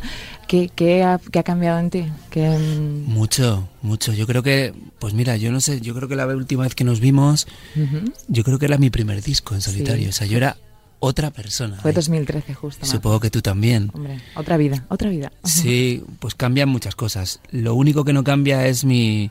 ¿Qué, 0.46 0.70
qué 0.74 1.02
ha, 1.02 1.20
qué 1.30 1.38
ha 1.38 1.42
cambiado 1.42 1.80
en 1.80 1.90
ti? 1.90 2.06
¿Qué, 2.30 2.48
mm, 2.48 3.12
Mucho, 3.12 3.68
mucho. 3.82 4.14
Yo 4.14 4.26
creo 4.26 4.42
que, 4.42 4.72
pues 4.98 5.12
mira, 5.12 5.36
yo 5.36 5.52
no 5.52 5.60
sé, 5.60 5.82
yo 5.82 5.94
creo 5.94 6.08
que 6.08 6.16
la 6.16 6.26
última 6.26 6.62
vez 6.62 6.74
que 6.74 6.84
nos 6.84 6.98
vimos, 6.98 7.46
ujú. 7.76 8.10
yo 8.28 8.42
creo 8.42 8.58
que 8.58 8.64
era 8.64 8.78
mi 8.78 8.88
primer 8.88 9.22
disco 9.22 9.54
en 9.54 9.60
solitario. 9.60 10.04
Sí. 10.04 10.08
O 10.08 10.12
sea, 10.12 10.26
yo 10.26 10.38
era 10.38 10.56
otra 10.98 11.30
persona. 11.30 11.76
Fue 11.82 11.90
ahí. 11.90 11.94
2013 11.94 12.54
justo. 12.54 12.86
Supongo 12.86 13.20
que 13.20 13.28
tú 13.30 13.42
también. 13.42 13.90
Hombre, 13.92 14.18
otra 14.34 14.56
vida, 14.56 14.86
otra 14.88 15.10
vida. 15.10 15.30
Sí, 15.44 16.02
pues 16.20 16.34
cambian 16.34 16.70
muchas 16.70 16.94
cosas. 16.94 17.40
Lo 17.50 17.74
único 17.74 18.02
que 18.04 18.14
no 18.14 18.24
cambia 18.24 18.66
es 18.66 18.86
mi. 18.86 19.30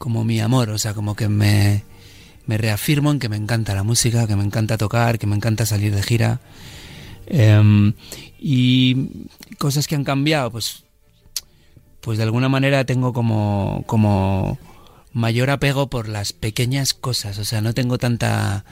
Como 0.00 0.24
mi 0.24 0.40
amor, 0.40 0.70
o 0.70 0.78
sea, 0.78 0.94
como 0.94 1.14
que 1.14 1.28
me, 1.28 1.84
me 2.46 2.56
reafirmo 2.56 3.10
en 3.10 3.18
que 3.18 3.28
me 3.28 3.36
encanta 3.36 3.74
la 3.74 3.82
música, 3.82 4.26
que 4.26 4.34
me 4.34 4.42
encanta 4.42 4.78
tocar, 4.78 5.18
que 5.18 5.26
me 5.26 5.36
encanta 5.36 5.66
salir 5.66 5.94
de 5.94 6.02
gira. 6.02 6.40
Em, 7.26 7.92
y 8.38 9.10
cosas 9.58 9.86
que 9.86 9.96
han 9.96 10.04
cambiado, 10.04 10.50
pues. 10.50 10.84
Pues 12.00 12.16
de 12.16 12.24
alguna 12.24 12.48
manera 12.48 12.86
tengo 12.86 13.12
como. 13.12 13.84
como 13.86 14.58
mayor 15.12 15.50
apego 15.50 15.90
por 15.90 16.08
las 16.08 16.32
pequeñas 16.32 16.94
cosas, 16.94 17.36
o 17.38 17.44
sea, 17.44 17.60
no 17.60 17.74
tengo 17.74 17.98
tanta 17.98 18.64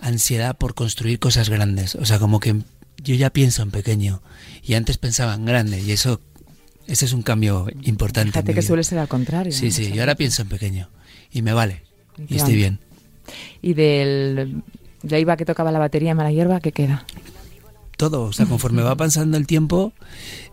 ansiedad 0.00 0.56
por 0.56 0.74
construir 0.74 1.18
cosas 1.18 1.50
grandes. 1.50 1.96
O 1.96 2.06
sea, 2.06 2.18
como 2.18 2.40
que 2.40 2.62
yo 2.96 3.14
ya 3.14 3.28
pienso 3.28 3.62
en 3.62 3.70
pequeño 3.70 4.22
y 4.62 4.72
antes 4.72 4.96
pensaba 4.96 5.34
en 5.34 5.44
grande 5.44 5.82
y 5.82 5.92
eso 5.92 6.20
ese 6.86 7.04
es 7.04 7.12
un 7.12 7.22
cambio 7.22 7.66
importante. 7.82 8.32
Fíjate 8.32 8.52
que 8.52 8.60
vida. 8.60 8.66
suele 8.66 8.84
ser 8.84 8.98
al 8.98 9.08
contrario. 9.08 9.52
Sí, 9.52 9.70
sí, 9.70 9.92
yo 9.92 10.02
ahora 10.02 10.14
pienso 10.14 10.42
en 10.42 10.48
pequeño 10.48 10.90
y 11.32 11.42
me 11.42 11.52
vale 11.52 11.82
Y 12.28 12.36
estoy 12.36 12.54
bien. 12.54 12.78
Y 13.62 13.74
del 13.74 14.62
de 15.02 15.20
Iba 15.20 15.36
que 15.36 15.44
tocaba 15.44 15.70
la 15.72 15.78
batería 15.78 16.12
en 16.12 16.16
Mala 16.16 16.32
Hierba, 16.32 16.60
¿qué 16.60 16.72
queda? 16.72 17.04
Todo, 17.96 18.22
o 18.22 18.32
sea, 18.32 18.46
conforme 18.46 18.82
va 18.82 18.96
pasando 18.96 19.36
el 19.36 19.46
tiempo, 19.46 19.92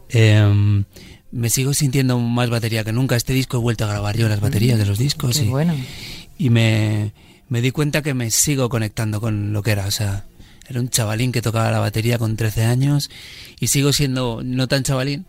em, 0.10 0.84
me 1.32 1.50
sigo 1.50 1.74
sintiendo 1.74 2.20
más 2.20 2.50
batería 2.50 2.84
que 2.84 2.92
nunca. 2.92 3.16
Este 3.16 3.34
disco 3.34 3.58
he 3.58 3.60
vuelto 3.62 3.86
a 3.86 3.88
grabar 3.88 4.16
yo 4.18 4.30
las 4.30 4.42
baterías 4.42 4.78
de 4.78 4.86
los 4.86 4.98
discos 5.00 5.38
Qué 5.38 5.46
y, 5.46 5.50
bueno. 5.50 5.74
y 6.38 6.50
me, 6.50 7.14
me 7.50 7.62
di 7.62 7.72
cuenta 7.72 8.02
que 8.02 8.14
me 8.14 8.30
sigo 8.30 8.70
conectando 8.70 9.20
con 9.20 9.54
lo 9.54 9.64
que 9.64 9.72
era. 9.72 9.88
O 9.88 9.92
sea, 9.92 10.26
era 10.68 10.80
un 10.80 10.90
chavalín 10.90 11.32
que 11.32 11.42
tocaba 11.42 11.72
la 11.72 11.80
batería 11.80 12.18
con 12.18 12.36
13 12.36 12.64
años 12.64 13.10
y 13.60 13.68
sigo 13.68 13.92
siendo 13.92 14.42
no 14.44 14.68
tan 14.68 14.84
chavalín, 14.84 15.26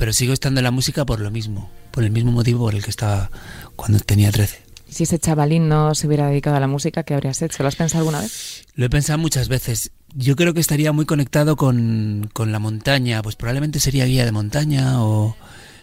pero 0.00 0.14
sigo 0.14 0.32
estando 0.32 0.60
en 0.60 0.64
la 0.64 0.70
música 0.70 1.04
por 1.04 1.20
lo 1.20 1.30
mismo, 1.30 1.70
por 1.90 2.04
el 2.04 2.10
mismo 2.10 2.32
motivo 2.32 2.60
por 2.60 2.74
el 2.74 2.82
que 2.82 2.88
estaba 2.88 3.30
cuando 3.76 3.98
tenía 3.98 4.32
13. 4.32 4.62
Si 4.88 5.02
ese 5.02 5.18
chavalín 5.18 5.68
no 5.68 5.94
se 5.94 6.06
hubiera 6.06 6.28
dedicado 6.28 6.56
a 6.56 6.60
la 6.60 6.66
música, 6.66 7.02
¿qué 7.02 7.12
habrías 7.12 7.42
hecho? 7.42 7.62
¿Lo 7.62 7.68
has 7.68 7.76
pensado 7.76 8.00
alguna 8.00 8.22
vez? 8.22 8.64
Lo 8.74 8.86
he 8.86 8.88
pensado 8.88 9.18
muchas 9.18 9.50
veces. 9.50 9.92
Yo 10.14 10.36
creo 10.36 10.54
que 10.54 10.60
estaría 10.60 10.90
muy 10.92 11.04
conectado 11.04 11.54
con, 11.54 12.30
con 12.32 12.50
la 12.50 12.58
montaña, 12.58 13.20
pues 13.20 13.36
probablemente 13.36 13.78
sería 13.78 14.06
guía 14.06 14.24
de 14.24 14.32
montaña 14.32 15.04
o 15.04 15.36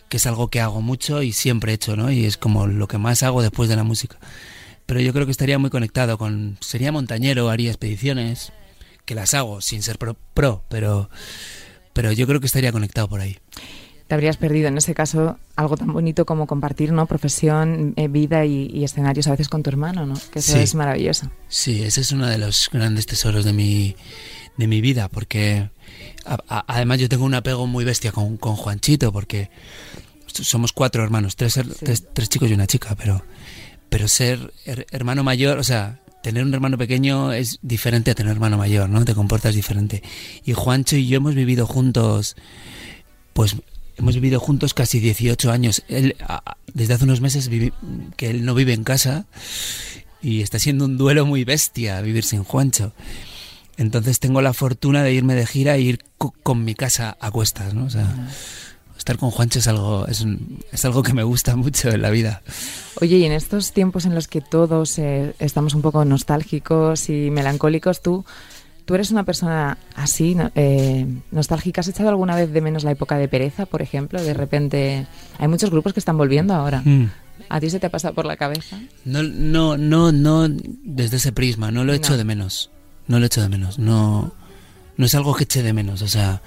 que 0.10 0.18
es 0.18 0.26
algo 0.26 0.48
que 0.48 0.62
hago 0.62 0.82
mucho 0.82 1.22
y 1.22 1.32
siempre 1.32 1.74
he 1.74 1.76
hecho, 1.76 1.96
¿no? 1.96 2.12
Y 2.12 2.26
es 2.26 2.38
como 2.38 2.66
lo 2.66 2.88
que 2.88 2.98
más 2.98 3.22
hago 3.22 3.44
después 3.44 3.70
de 3.70 3.76
la 3.76 3.84
música. 3.84 4.18
Pero 4.88 5.00
yo 5.00 5.14
creo 5.14 5.28
que 5.28 5.32
estaría 5.32 5.60
muy 5.60 5.70
conectado 5.70 6.18
con... 6.18 6.58
Sería 6.60 6.92
montañero, 6.92 7.52
haría 7.52 7.70
expediciones, 7.70 8.52
que 9.06 9.14
las 9.14 9.36
hago 9.36 9.62
sin 9.62 9.84
ser 9.84 10.00
pro, 10.00 10.18
pro, 10.34 10.64
pero, 10.70 11.12
pero 11.94 12.12
yo 12.14 12.26
creo 12.26 12.40
que 12.40 12.48
estaría 12.48 12.72
conectado 12.72 13.08
por 13.08 13.22
ahí. 13.22 13.38
Te 14.08 14.16
habrías 14.16 14.38
perdido 14.38 14.70
en 14.70 14.78
ese 14.78 14.94
caso 14.94 15.38
algo 15.56 15.76
tan 15.76 15.92
bonito 15.92 16.26
como 16.26 16.48
compartir, 16.48 16.94
¿no? 16.94 17.06
Profesión, 17.08 17.94
eh, 17.98 18.08
vida 18.08 18.46
y, 18.46 18.84
escenarios 18.84 19.28
a 19.28 19.32
veces 19.32 19.50
con 19.50 19.64
tu 19.64 19.70
hermano, 19.70 20.06
¿no? 20.06 20.16
Que 20.32 20.40
eso 20.40 20.58
es 20.58 20.76
maravilloso. 20.76 21.30
Sí, 21.50 21.84
ese 21.84 22.02
es 22.02 22.12
uno 22.12 22.28
de 22.28 22.38
los 22.38 22.70
grandes 22.72 23.06
tesoros 23.06 23.44
de 23.44 23.54
mi, 23.54 23.96
de 24.58 24.68
mi 24.68 24.80
vida, 24.80 25.10
porque 25.10 25.70
además 26.48 27.00
yo 27.00 27.10
tengo 27.10 27.26
un 27.26 27.34
apego 27.34 27.68
muy 27.68 27.84
bestia 27.84 28.12
con, 28.12 28.38
con 28.38 28.56
Juanchito, 28.56 29.12
porque 29.12 29.50
somos 30.28 30.72
cuatro 30.72 31.04
hermanos, 31.04 31.36
tres, 31.36 31.60
tres, 32.14 32.30
chicos 32.30 32.50
y 32.50 32.54
una 32.54 32.68
chica, 32.68 32.96
pero, 32.96 33.24
pero 33.90 34.08
ser 34.08 34.54
hermano 34.92 35.24
mayor, 35.24 35.58
o 35.58 35.64
sea, 35.64 36.00
tener 36.22 36.44
un 36.44 36.54
hermano 36.54 36.78
pequeño 36.78 37.32
es 37.32 37.60
diferente 37.62 38.12
a 38.12 38.16
tener 38.16 38.32
un 38.32 38.38
hermano 38.38 38.58
mayor, 38.58 38.90
¿no? 38.90 39.04
Te 39.06 39.16
comportas 39.16 39.56
diferente. 39.56 40.04
Y 40.46 40.54
Juancho 40.54 40.96
y 40.96 41.08
yo 41.08 41.18
hemos 41.18 41.36
vivido 41.36 41.66
juntos, 41.66 42.36
pues 43.34 43.56
hemos 43.98 44.16
vivido 44.16 44.40
juntos 44.40 44.74
casi 44.74 45.00
18 45.00 45.52
años. 45.52 45.84
Él, 45.88 46.16
desde 46.74 46.94
hace 46.94 47.04
unos 47.04 47.22
meses 47.22 47.50
que 48.16 48.30
él 48.30 48.46
no 48.46 48.54
vive 48.56 48.74
en 48.74 48.84
casa 48.84 49.26
y 50.22 50.42
está 50.42 50.60
siendo 50.60 50.86
un 50.86 50.98
duelo 50.98 51.26
muy 51.26 51.44
bestia 51.44 52.02
vivir 52.02 52.24
sin 52.24 52.44
Juancho. 52.44 52.94
Entonces 53.78 54.20
tengo 54.20 54.42
la 54.42 54.54
fortuna 54.54 55.04
de 55.04 55.14
irme 55.14 55.36
de 55.36 55.46
gira 55.46 55.76
e 55.76 55.82
ir 55.82 56.00
con 56.18 56.66
mi 56.66 56.74
casa 56.74 57.16
a 57.20 57.30
cuestas, 57.30 57.76
¿no? 57.76 57.86
O 57.86 57.90
sea, 57.90 58.12
estar 58.98 59.18
con 59.18 59.32
Juancho 59.32 59.60
es 59.60 59.68
algo, 59.68 60.08
es, 60.08 60.26
es, 60.72 60.86
algo 60.86 61.04
que 61.04 61.14
me 61.14 61.24
gusta 61.24 61.56
mucho 61.56 61.90
en 61.90 62.02
la 62.02 62.10
vida. 62.10 62.42
Oye, 63.00 63.18
y 63.18 63.26
en 63.26 63.32
estos 63.32 63.72
tiempos 63.72 64.06
en 64.06 64.16
los 64.16 64.28
que 64.28 64.42
todos 64.42 64.98
eh, 64.98 65.36
estamos 65.40 65.76
un 65.76 65.84
poco 65.84 66.04
nostálgicos 66.06 67.10
y 67.10 67.30
melancólicos, 67.30 68.02
tú, 68.02 68.26
tú 68.88 68.96
eres 68.96 69.12
una 69.12 69.26
persona 69.26 69.78
así, 69.96 70.38
eh, 70.56 71.06
nostálgica. 71.32 71.82
¿Has 71.82 71.90
echado 71.90 72.08
alguna 72.08 72.38
vez 72.38 72.54
de 72.54 72.62
menos 72.62 72.86
la 72.86 72.92
época 72.92 73.18
de 73.18 73.28
pereza, 73.28 73.66
por 73.66 73.82
ejemplo? 73.82 74.24
De 74.24 74.34
repente, 74.34 75.06
hay 75.38 75.48
muchos 75.50 75.70
grupos 75.70 75.92
que 75.92 76.00
están 76.00 76.18
volviendo 76.18 76.54
ahora. 76.54 76.82
Mm. 76.86 77.12
¿A 77.50 77.60
ti 77.60 77.70
se 77.70 77.82
te 77.82 77.88
ha 77.88 77.90
pasado 77.90 78.14
por 78.14 78.26
la 78.26 78.38
cabeza? 78.38 78.80
No, 79.04 79.24
no, 79.24 79.76
no, 79.76 80.14
no 80.14 80.48
desde 80.50 81.18
ese 81.18 81.34
prisma, 81.34 81.70
no 81.70 81.84
lo 81.84 81.92
he 81.92 81.98
hecho 81.98 82.16
de 82.16 82.24
menos. 82.24 82.72
No 83.08 83.20
lo 83.20 83.26
he 83.26 83.28
hecho 83.28 83.42
de 83.42 83.50
menos. 83.50 83.78
No, 83.78 84.34
no 84.96 85.06
es 85.06 85.14
algo 85.16 85.36
que 85.36 85.44
eche 85.44 85.64
de 85.64 85.74
menos. 85.74 86.02
O 86.02 86.08
sea, 86.08 86.42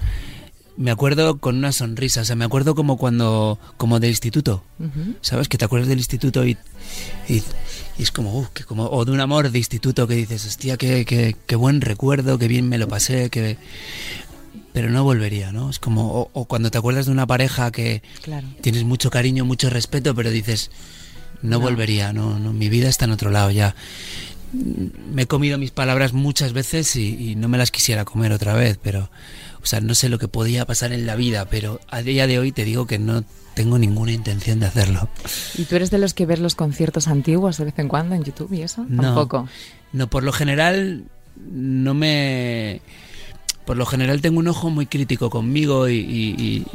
me 0.77 0.89
acuerdo 0.89 1.37
con 1.37 1.57
una 1.57 1.71
sonrisa, 1.71 2.21
o 2.21 2.25
sea, 2.25 2.35
me 2.35 2.45
acuerdo 2.45 2.73
como 2.73 2.97
cuando, 2.97 3.59
como 3.77 3.99
del 3.99 4.09
instituto, 4.09 4.63
¿sabes? 5.21 5.47
Que 5.47 5.59
te 5.59 5.65
acuerdas 5.65 5.89
del 5.89 5.99
instituto 5.99 6.43
y, 6.43 6.57
y, 7.29 7.43
es 7.97 8.11
como, 8.11 8.37
uh, 8.39 8.47
que 8.53 8.63
como, 8.63 8.85
o 8.89 9.05
de 9.05 9.11
un 9.11 9.19
amor 9.19 9.51
de 9.51 9.57
instituto 9.57 10.07
que 10.07 10.15
dices, 10.15 10.45
hostia, 10.45 10.77
qué, 10.77 11.05
qué, 11.05 11.35
qué, 11.45 11.55
buen 11.55 11.81
recuerdo, 11.81 12.37
qué 12.37 12.47
bien 12.47 12.67
me 12.69 12.77
lo 12.77 12.87
pasé, 12.87 13.29
que... 13.29 13.57
Pero 14.73 14.89
no 14.89 15.03
volvería, 15.03 15.51
¿no? 15.51 15.69
Es 15.69 15.79
como, 15.79 16.29
o, 16.31 16.45
cuando 16.45 16.71
te 16.71 16.77
acuerdas 16.77 17.05
de 17.05 17.11
una 17.11 17.27
pareja 17.27 17.71
que 17.71 18.01
tienes 18.61 18.85
mucho 18.85 19.09
cariño, 19.09 19.43
mucho 19.43 19.69
respeto, 19.69 20.15
pero 20.15 20.29
dices, 20.29 20.71
no, 21.41 21.59
volvería, 21.59 22.13
no, 22.13 22.39
no, 22.39 22.53
mi 22.53 22.69
vida 22.69 22.87
está 22.87 23.03
en 23.03 23.11
otro 23.11 23.31
lado 23.31 23.51
ya. 23.51 23.75
Me 24.53 25.23
he 25.23 25.27
comido 25.27 25.57
mis 25.57 25.71
palabras 25.71 26.13
muchas 26.13 26.53
veces 26.53 26.95
y 26.95 27.35
no 27.35 27.49
me 27.49 27.57
las 27.57 27.69
quisiera 27.69 28.05
comer 28.05 28.31
otra 28.31 28.53
vez, 28.53 28.79
pero 28.81 29.09
o 29.61 29.65
sea, 29.65 29.79
no 29.79 29.93
sé 29.93 30.09
lo 30.09 30.17
que 30.17 30.27
podía 30.27 30.65
pasar 30.65 30.91
en 30.91 31.05
la 31.05 31.15
vida, 31.15 31.45
pero 31.45 31.79
a 31.89 32.01
día 32.01 32.27
de 32.27 32.39
hoy 32.39 32.51
te 32.51 32.65
digo 32.65 32.87
que 32.87 32.97
no 32.97 33.23
tengo 33.53 33.77
ninguna 33.77 34.11
intención 34.11 34.59
de 34.59 34.67
hacerlo. 34.67 35.09
¿Y 35.57 35.65
tú 35.65 35.75
eres 35.75 35.91
de 35.91 35.97
los 35.97 36.13
que 36.13 36.25
ves 36.25 36.39
los 36.39 36.55
conciertos 36.55 37.07
antiguos 37.07 37.57
de 37.57 37.65
vez 37.65 37.79
en 37.79 37.87
cuando 37.87 38.15
en 38.15 38.23
YouTube 38.23 38.53
y 38.53 38.61
eso? 38.61 38.85
No, 38.87 39.03
Tampoco. 39.03 39.47
No, 39.93 40.07
por 40.07 40.23
lo 40.23 40.31
general 40.31 41.05
no 41.35 41.93
me... 41.93 42.81
Por 43.65 43.77
lo 43.77 43.85
general 43.85 44.21
tengo 44.21 44.39
un 44.39 44.47
ojo 44.47 44.69
muy 44.69 44.87
crítico 44.87 45.29
conmigo 45.29 45.87
y, 45.87 46.65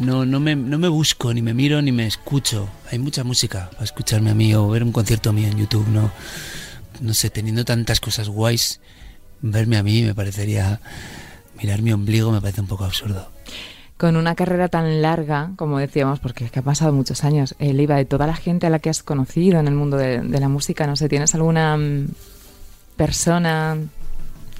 no, 0.00 0.24
no, 0.24 0.40
me, 0.40 0.56
no 0.56 0.78
me 0.78 0.88
busco, 0.88 1.32
ni 1.34 1.42
me 1.42 1.52
miro, 1.52 1.82
ni 1.82 1.92
me 1.92 2.06
escucho. 2.06 2.68
Hay 2.90 2.98
mucha 2.98 3.22
música 3.22 3.68
para 3.72 3.84
escucharme 3.84 4.30
a 4.30 4.34
mí 4.34 4.54
o 4.54 4.66
ver 4.68 4.82
un 4.82 4.92
concierto 4.92 5.32
mío 5.32 5.48
en 5.48 5.58
YouTube. 5.58 5.86
No, 5.88 6.10
no 7.00 7.14
sé, 7.14 7.28
teniendo 7.28 7.64
tantas 7.64 8.00
cosas 8.00 8.28
guays, 8.28 8.80
verme 9.42 9.76
a 9.76 9.82
mí 9.82 10.02
me 10.02 10.14
parecería 10.14 10.80
mirar 11.60 11.82
mi 11.82 11.92
ombligo 11.92 12.32
me 12.32 12.40
parece 12.40 12.60
un 12.60 12.66
poco 12.66 12.84
absurdo. 12.84 13.30
Con 14.02 14.16
una 14.16 14.34
carrera 14.34 14.66
tan 14.66 15.00
larga, 15.00 15.52
como 15.54 15.78
decíamos, 15.78 16.18
porque 16.18 16.44
es 16.44 16.50
que 16.50 16.58
ha 16.58 16.62
pasado 16.62 16.92
muchos 16.92 17.22
años, 17.22 17.54
el 17.60 17.80
IVA 17.80 17.94
de 17.94 18.04
toda 18.04 18.26
la 18.26 18.34
gente 18.34 18.66
a 18.66 18.70
la 18.70 18.80
que 18.80 18.90
has 18.90 19.04
conocido 19.04 19.60
en 19.60 19.68
el 19.68 19.74
mundo 19.74 19.96
de, 19.96 20.24
la 20.24 20.48
música, 20.48 20.88
no 20.88 20.96
sé, 20.96 21.08
¿tienes 21.08 21.36
alguna 21.36 21.76
mm, 21.76 22.08
persona, 22.96 23.76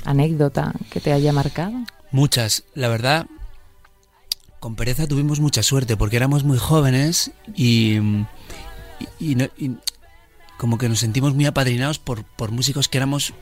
anécdota 0.04 0.72
que 0.90 1.00
te 1.00 1.12
haya 1.12 1.32
marcado? 1.32 1.72
Muchas, 2.12 2.62
la 2.74 2.86
verdad, 2.86 3.26
con 4.60 4.76
Pereza 4.76 5.08
tuvimos 5.08 5.40
mucha 5.40 5.64
suerte 5.64 5.96
porque 5.96 6.18
éramos 6.18 6.44
muy 6.44 6.58
jóvenes 6.58 7.32
y, 7.56 7.98
como 10.56 10.78
que 10.78 10.88
nos 10.88 11.00
sentimos 11.00 11.34
muy 11.34 11.46
apadrinados 11.46 11.98
por, 11.98 12.22
por 12.22 12.52
músicos 12.52 12.86
que 12.86 12.98
éramos 12.98 13.34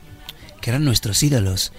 que 0.61 0.71
eran 0.71 0.83
nuestros 0.83 1.21
ídolos 1.21 1.73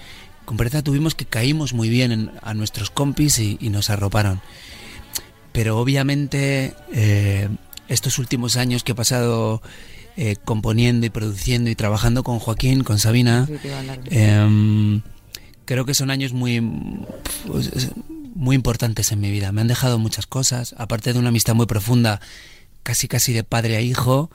con 0.45 0.57
pereza 0.57 0.83
tuvimos 0.83 1.15
que 1.15 1.25
caímos 1.25 1.73
muy 1.73 1.89
bien 1.89 2.33
a 2.43 2.55
nuestros 2.55 2.91
compis 2.91 3.39
y, 3.39 3.57
nos 3.71 3.91
arroparon. 3.91 4.41
Pero 5.53 5.79
obviamente 5.79 6.75
eh, 6.93 7.49
estos 7.89 8.19
últimos 8.19 8.57
años 8.57 8.85
que 8.85 8.93
he 8.93 8.95
pasado 8.95 9.63
eh, 10.17 10.37
componiendo 10.45 11.07
y 11.07 11.11
produciendo 11.11 11.71
y 11.71 11.75
trabajando 11.75 12.23
con 12.23 12.39
Joaquín, 12.39 12.85
con 12.85 12.99
Sabina, 12.99 13.49
em, 14.07 15.03
creo 15.65 15.85
que 15.85 15.95
son 15.95 16.11
años 16.11 16.33
muy, 16.33 16.61
pues, 17.47 17.91
muy 18.35 18.57
importantes 18.57 19.13
en 19.13 19.21
mi 19.21 19.31
vida. 19.31 19.53
Me 19.53 19.61
han 19.61 19.69
dejado 19.69 19.99
muchas 19.99 20.27
cosas, 20.27 20.75
aparte 20.79 21.13
de 21.13 21.19
una 21.19 21.29
amistad 21.29 21.55
muy 21.55 21.67
profunda, 21.67 22.21
casi 22.83 23.09
casi 23.09 23.33
de 23.33 23.45
padre 23.45 23.77
a 23.77 23.81
hijo. 23.81 24.31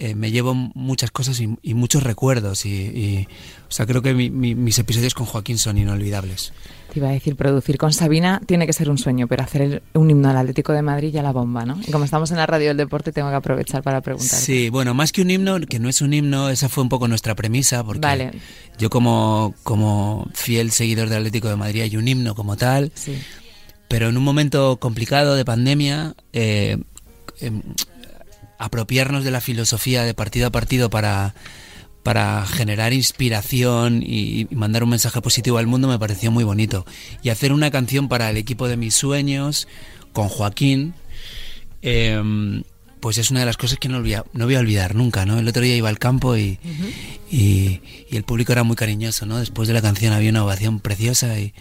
Eh, 0.00 0.16
me 0.16 0.32
llevo 0.32 0.54
muchas 0.54 1.12
cosas 1.12 1.40
y, 1.40 1.74
muchos 1.74 2.02
recuerdos 2.02 2.66
y, 2.66 3.28
o 3.68 3.70
sea 3.70 3.86
creo 3.86 4.02
que 4.02 4.12
mis 4.12 4.78
episodios 4.80 5.14
con 5.14 5.24
Joaquín 5.24 5.56
son 5.56 5.78
inolvidables. 5.78 6.52
Te 6.92 6.98
iba 6.98 7.08
a 7.08 7.12
decir 7.12 7.36
producir 7.36 7.78
con 7.78 7.92
Sabina 7.92 8.40
tiene 8.44 8.66
que 8.66 8.72
ser 8.72 8.90
un 8.90 8.98
sueño 8.98 9.28
pero 9.28 9.44
hacer 9.44 9.84
un 9.92 10.10
himno 10.10 10.30
al 10.30 10.36
Atlético 10.36 10.72
de 10.72 10.82
Madrid 10.82 11.12
ya 11.12 11.22
la 11.22 11.30
bomba 11.30 11.64
no 11.64 11.78
y 11.86 11.92
como 11.92 12.06
estamos 12.06 12.32
en 12.32 12.38
la 12.38 12.46
radio 12.46 12.68
del 12.68 12.76
deporte 12.76 13.12
tengo 13.12 13.30
que 13.30 13.36
aprovechar 13.36 13.84
para 13.84 14.00
preguntar. 14.00 14.36
Sí 14.36 14.68
bueno 14.68 14.94
más 14.94 15.12
que 15.12 15.22
un 15.22 15.30
himno 15.30 15.60
que 15.60 15.78
no 15.78 15.88
es 15.88 16.00
un 16.00 16.12
himno 16.12 16.48
esa 16.48 16.68
fue 16.68 16.82
un 16.82 16.88
poco 16.88 17.06
nuestra 17.06 17.36
premisa 17.36 17.84
porque 17.84 18.32
yo 18.78 18.90
como 18.90 19.54
como 19.62 20.28
fiel 20.34 20.72
seguidor 20.72 21.08
del 21.08 21.18
Atlético 21.18 21.48
de 21.48 21.56
Madrid 21.56 21.82
hay 21.82 21.96
un 21.96 22.08
himno 22.08 22.34
como 22.34 22.56
tal 22.56 22.90
sí. 22.96 23.16
pero 23.86 24.08
en 24.08 24.16
un 24.16 24.24
momento 24.24 24.76
complicado 24.78 25.36
de 25.36 25.44
pandemia 25.44 26.16
eh, 26.32 26.78
em, 27.40 27.62
apropiarnos 28.58 29.24
de 29.24 29.30
la 29.30 29.40
filosofía 29.40 30.04
de 30.04 30.14
partido 30.14 30.46
a 30.46 30.50
partido 30.50 30.90
para, 30.90 31.34
para 32.04 32.46
generar 32.46 32.92
inspiración 32.92 34.02
y, 34.04 34.46
mandar 34.50 34.84
un 34.84 34.90
mensaje 34.90 35.20
positivo 35.20 35.58
al 35.58 35.66
mundo 35.66 35.88
me 35.88 35.98
pareció 35.98 36.30
muy 36.30 36.44
bonito. 36.44 36.84
Y 37.22 37.30
hacer 37.30 37.52
una 37.52 37.70
canción 37.70 38.08
para 38.08 38.30
el 38.30 38.36
equipo 38.36 38.68
de 38.68 38.76
mis 38.76 38.94
sueños 38.94 39.66
con 40.12 40.28
Joaquín, 40.28 40.94
em, 41.82 42.62
pues 43.00 43.18
es 43.18 43.30
una 43.30 43.40
de 43.40 43.46
las 43.46 43.56
cosas 43.56 43.78
que 43.78 43.88
no, 43.88 44.00
no 44.00 44.44
voy 44.44 44.54
a 44.54 44.60
olvidar 44.60 44.94
nunca. 44.94 45.26
¿no? 45.26 45.38
El 45.38 45.48
otro 45.48 45.62
día 45.62 45.76
iba 45.76 45.88
al 45.88 45.98
campo 45.98 46.36
y, 46.36 46.58
y, 47.30 47.80
el 48.10 48.22
público 48.24 48.52
era 48.52 48.64
muy 48.64 48.76
cariñoso. 48.76 49.26
¿no? 49.26 49.38
Después 49.38 49.66
de 49.66 49.74
la 49.74 49.82
canción 49.82 50.12
había 50.12 50.30
una 50.30 50.44
ovación 50.44 50.80
preciosa 50.80 51.38
y, 51.38 51.54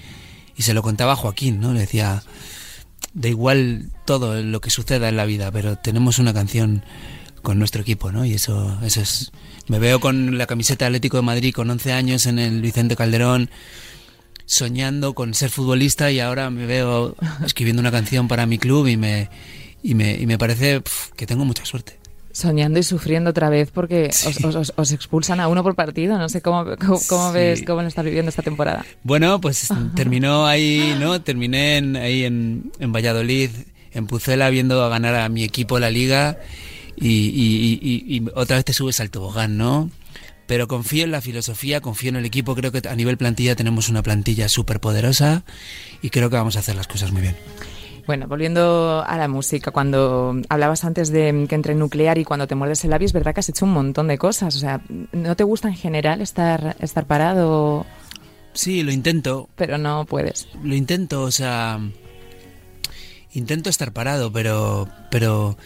y 0.56 0.64
se 0.64 0.74
lo 0.74 0.82
contaba 0.82 1.14
a 1.14 1.16
Joaquín. 1.16 1.62
¿no? 1.62 1.74
Le 1.74 1.82
decía 1.82 2.22
da 3.14 3.30
igual 3.30 3.92
todo 4.06 4.42
lo 4.42 4.62
que 4.62 4.70
suceda 4.70 5.10
en 5.10 5.18
la 5.18 5.26
vida, 5.26 5.52
pero 5.52 5.78
tenemos 5.78 6.20
una 6.20 6.34
canción 6.34 6.84
con 7.42 7.60
nuestro 7.60 7.82
equipo, 7.82 8.12
¿no? 8.12 8.26
Y 8.26 8.34
eso, 8.34 8.80
eso 8.84 9.02
es... 9.02 9.32
Me 9.68 9.80
veo 9.80 10.00
con 10.00 10.38
la 10.38 10.46
camiseta 10.46 10.86
Atlético 10.86 11.18
de 11.18 11.24
Madrid 11.24 11.54
con 11.54 11.70
11 11.70 11.94
años 11.94 12.26
en 12.26 12.40
el 12.40 12.62
Vicente 12.62 12.96
Calderón, 12.96 13.50
soñando 14.46 15.14
con 15.14 15.34
ser 15.34 15.50
futbolista 15.50 16.12
y 16.12 16.20
ahora 16.20 16.50
me 16.50 16.66
veo 16.66 17.16
escribiendo 17.46 17.80
una 17.80 17.92
canción 17.92 18.28
para 18.28 18.46
mi 18.46 18.58
club 18.58 18.88
y 18.88 18.98
me, 18.98 19.30
y 19.82 19.96
me, 19.96 20.16
y 20.16 20.26
me 20.26 20.38
parece 20.38 20.82
que 21.16 21.26
tengo 21.26 21.46
mucha 21.46 21.66
suerte 21.66 22.03
soñando 22.34 22.80
y 22.80 22.84
sufriendo 22.84 23.30
otra 23.30 23.50
vez 23.50 23.72
porque 23.72 24.10
os, 24.76 24.92
expulsan 24.92 25.40
a 25.40 25.48
uno 25.48 25.64
por 25.64 25.76
partido. 25.76 26.18
No 26.18 26.28
sé 26.28 26.42
cómo, 26.42 26.66
cómo, 27.08 27.32
ves 27.32 27.64
cómo 27.66 27.82
lo 27.82 27.88
estás 27.88 28.04
viviendo 28.04 28.30
esta 28.30 28.42
temporada. 28.42 28.84
Bueno, 29.04 29.40
pues 29.40 29.70
terminó 29.96 30.46
ahí, 30.46 30.98
¿no? 31.00 31.22
Terminé 31.22 31.78
en, 31.78 31.96
ahí 31.96 32.26
en, 32.26 32.72
en, 32.80 32.92
Valladolid, 32.92 33.52
en 33.94 34.08
Pucela, 34.08 34.50
viendo 34.50 34.84
a 34.84 34.90
ganar 34.90 35.16
a 35.16 35.30
mi 35.30 35.44
equipo 35.44 35.80
la 35.80 35.90
liga 35.90 36.38
y, 36.98 38.24
otra 38.36 38.58
vez 38.58 38.66
te 38.66 38.74
subes 38.74 39.00
al 39.00 39.10
tobogán, 39.10 39.58
¿no? 39.58 39.90
Pero 40.48 40.68
confío 40.68 41.06
en 41.06 41.12
la 41.12 41.22
filosofía, 41.22 41.80
confío 41.80 42.10
en 42.10 42.18
el 42.18 42.26
equipo. 42.26 42.54
Creo 42.56 42.72
que 42.72 42.88
a 42.88 42.96
nivel 42.96 43.18
plantilla 43.18 43.56
tenemos 43.56 43.88
una 43.90 44.04
plantilla 44.04 44.50
súper 44.50 44.80
poderosa 44.80 45.44
y 46.02 46.10
creo 46.10 46.30
que 46.30 46.36
vamos 46.36 46.58
a 46.58 46.60
hacer 46.60 46.76
las 46.76 46.88
cosas 46.88 47.12
muy 47.12 47.22
bien. 47.22 47.36
Bueno, 48.06 48.28
volviendo 48.28 49.04
a 49.06 49.18
la 49.18 49.28
música, 49.28 49.72
cuando 49.72 50.36
hablabas 50.50 50.84
antes 50.84 51.10
de 51.10 51.46
que 51.48 51.56
entre 51.56 51.74
nuclear 51.74 52.18
y 52.18 52.26
cuando 52.26 52.48
te 52.48 52.56
muerdes 52.56 52.84
el 52.84 52.90
labio, 52.90 53.06
es 53.06 53.14
verdad 53.14 53.34
que 53.34 53.40
has 53.40 53.50
hecho 53.50 53.66
un 53.66 53.72
montón 53.72 54.08
de 54.08 54.18
cosas. 54.18 54.56
O 54.56 54.60
sea, 54.60 54.82
¿no 55.12 55.36
te 55.36 55.44
gusta 55.44 55.70
en 55.70 55.76
general 55.76 56.22
estar, 56.22 56.76
estar 56.80 57.06
parado? 57.06 57.86
Sí, 58.54 58.84
lo 58.84 58.92
intento. 58.92 59.50
Pero 59.56 59.78
no 59.78 60.06
puedes. 60.06 60.48
Lo 60.64 60.76
intento, 60.76 61.24
o 61.24 61.32
sea. 61.32 61.80
Intento 63.34 63.70
estar 63.70 63.94
parado, 63.94 64.32
pero. 64.32 64.88
Pero. 65.10 65.58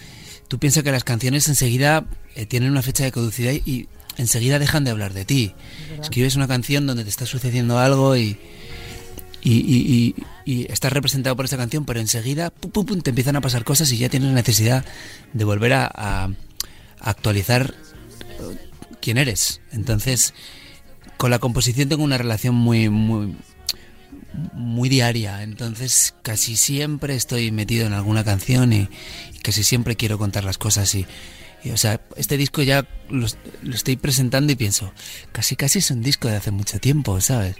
Tú 0.47 0.59
piensas 0.59 0.83
que 0.83 0.91
las 0.91 1.03
canciones 1.03 1.47
enseguida 1.49 2.05
eh, 2.35 2.45
tienen 2.45 2.71
una 2.71 2.81
fecha 2.81 3.03
de 3.03 3.11
caducidad 3.11 3.51
y 3.51 3.89
enseguida 4.15 4.59
dejan 4.59 4.85
de 4.85 4.91
hablar 4.91 5.13
de 5.13 5.25
ti. 5.25 5.53
Escribes 5.99 6.37
una 6.37 6.47
canción 6.47 6.87
donde 6.87 7.03
te 7.03 7.09
está 7.09 7.25
sucediendo 7.25 7.79
algo 7.79 8.15
y. 8.15 8.37
Y, 9.41 10.15
y, 10.45 10.65
estás 10.71 10.91
representado 10.91 11.35
por 11.35 11.45
esa 11.45 11.57
canción, 11.57 11.85
pero 11.85 11.99
enseguida 11.99 12.49
pum, 12.49 12.71
pum, 12.71 12.85
pum, 12.85 13.01
te 13.01 13.11
empiezan 13.11 13.35
a 13.35 13.41
pasar 13.41 13.63
cosas 13.63 13.91
y 13.91 13.97
ya 13.97 14.09
tienes 14.09 14.33
necesidad 14.33 14.83
de 15.33 15.43
volver 15.45 15.73
a, 15.73 16.29
actualizar 16.99 17.75
quién 19.01 19.17
eres. 19.17 19.61
Entonces, 19.71 20.33
con 21.17 21.31
la 21.31 21.39
composición 21.39 21.89
tengo 21.89 22.03
una 22.03 22.17
relación 22.17 22.55
muy, 22.55 22.89
muy, 22.89 23.35
muy 24.53 24.89
diaria. 24.89 25.43
Entonces, 25.43 26.15
casi 26.23 26.55
siempre 26.55 27.15
estoy 27.15 27.51
metido 27.51 27.85
en 27.85 27.93
alguna 27.93 28.23
canción 28.23 28.73
y, 28.73 28.89
casi 29.43 29.63
siempre 29.63 29.95
quiero 29.95 30.17
contar 30.17 30.43
las 30.43 30.57
cosas 30.57 30.93
y, 30.93 31.05
o 31.71 31.77
sea, 31.77 32.01
este 32.17 32.35
disco 32.35 32.61
ya 32.63 32.85
lo, 33.09 33.27
estoy 33.73 33.95
presentando 33.95 34.51
y 34.51 34.57
pienso, 34.57 34.91
casi 35.31 35.55
casi 35.55 35.79
es 35.79 35.89
un 35.89 36.01
disco 36.01 36.27
de 36.27 36.35
hace 36.35 36.51
mucho 36.51 36.79
tiempo, 36.79 37.21
¿sabes? 37.21 37.55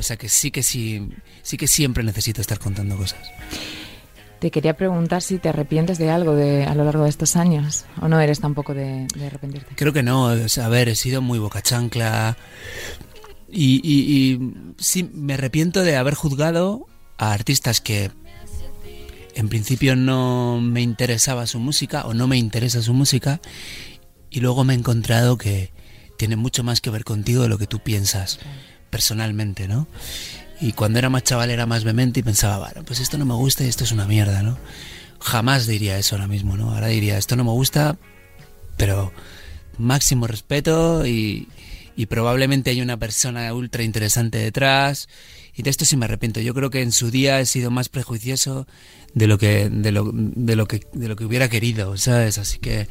O 0.00 0.02
sea 0.02 0.16
que 0.16 0.30
sí 0.30 0.50
que 0.50 0.62
sí, 0.62 1.10
sí 1.42 1.58
que 1.58 1.68
siempre 1.68 2.02
necesito 2.02 2.40
estar 2.40 2.58
contando 2.58 2.96
cosas. 2.96 3.20
Te 4.38 4.50
quería 4.50 4.74
preguntar 4.74 5.20
si 5.20 5.38
te 5.38 5.50
arrepientes 5.50 5.98
de 5.98 6.08
algo 6.08 6.34
de, 6.34 6.64
a 6.64 6.74
lo 6.74 6.84
largo 6.84 7.04
de 7.04 7.10
estos 7.10 7.36
años 7.36 7.84
o 8.00 8.08
no 8.08 8.18
eres 8.18 8.40
tampoco 8.40 8.72
de, 8.72 9.06
de 9.14 9.26
arrepentirte. 9.26 9.74
Creo 9.74 9.92
que 9.92 10.02
no. 10.02 10.28
a 10.28 10.68
ver, 10.68 10.88
he 10.88 10.94
sido 10.94 11.20
muy 11.20 11.38
boca 11.38 11.60
chancla 11.60 12.38
y, 13.52 13.82
y, 13.84 14.72
sí 14.78 15.10
me 15.12 15.34
arrepiento 15.34 15.82
de 15.82 15.96
haber 15.96 16.14
juzgado 16.14 16.86
a 17.18 17.34
artistas 17.34 17.82
que 17.82 18.10
en 19.34 19.50
principio 19.50 19.96
no 19.96 20.62
me 20.62 20.80
interesaba 20.80 21.46
su 21.46 21.58
música 21.58 22.06
o 22.06 22.14
no 22.14 22.26
me 22.26 22.38
interesa 22.38 22.80
su 22.80 22.94
música 22.94 23.42
y 24.30 24.40
luego 24.40 24.64
me 24.64 24.72
he 24.72 24.78
encontrado 24.78 25.36
que 25.36 25.74
tiene 26.16 26.36
mucho 26.36 26.64
más 26.64 26.80
que 26.80 26.88
ver 26.88 27.04
contigo 27.04 27.42
de 27.42 27.50
lo 27.50 27.58
que 27.58 27.66
tú 27.66 27.80
piensas 27.80 28.38
personalmente, 28.90 29.68
¿no? 29.68 29.86
Y 30.60 30.72
cuando 30.72 30.98
era 30.98 31.08
más 31.08 31.22
chaval 31.22 31.50
era 31.50 31.66
más 31.66 31.84
vehemente 31.84 32.20
y 32.20 32.22
pensaba, 32.22 32.58
bueno, 32.58 32.84
pues 32.84 33.00
esto 33.00 33.16
no 33.16 33.24
me 33.24 33.34
gusta 33.34 33.64
y 33.64 33.68
esto 33.68 33.84
es 33.84 33.92
una 33.92 34.06
mierda, 34.06 34.42
¿no? 34.42 34.58
Jamás 35.20 35.66
diría 35.66 35.98
eso 35.98 36.16
ahora 36.16 36.28
mismo, 36.28 36.56
¿no? 36.56 36.74
Ahora 36.74 36.88
diría, 36.88 37.16
esto 37.16 37.36
no 37.36 37.44
me 37.44 37.50
gusta, 37.50 37.96
pero 38.76 39.12
máximo 39.78 40.26
respeto 40.26 41.06
y, 41.06 41.48
y 41.96 42.06
probablemente 42.06 42.70
hay 42.70 42.82
una 42.82 42.98
persona 42.98 43.52
ultra 43.54 43.82
interesante 43.82 44.38
detrás 44.38 45.08
y 45.54 45.62
de 45.62 45.70
esto 45.70 45.84
sí 45.84 45.96
me 45.96 46.04
arrepiento. 46.06 46.40
Yo 46.40 46.54
creo 46.54 46.70
que 46.70 46.82
en 46.82 46.92
su 46.92 47.10
día 47.10 47.40
he 47.40 47.46
sido 47.46 47.70
más 47.70 47.88
prejuicioso 47.88 48.66
de 49.14 49.26
lo 49.26 49.38
que 49.38 49.68
de 49.70 49.92
lo, 49.92 50.10
de 50.12 50.56
lo 50.56 50.66
que 50.66 50.86
de 50.92 51.08
lo 51.08 51.16
que 51.16 51.24
hubiera 51.24 51.48
querido, 51.48 51.96
¿sabes? 51.96 52.38
Así 52.38 52.58
que 52.58 52.88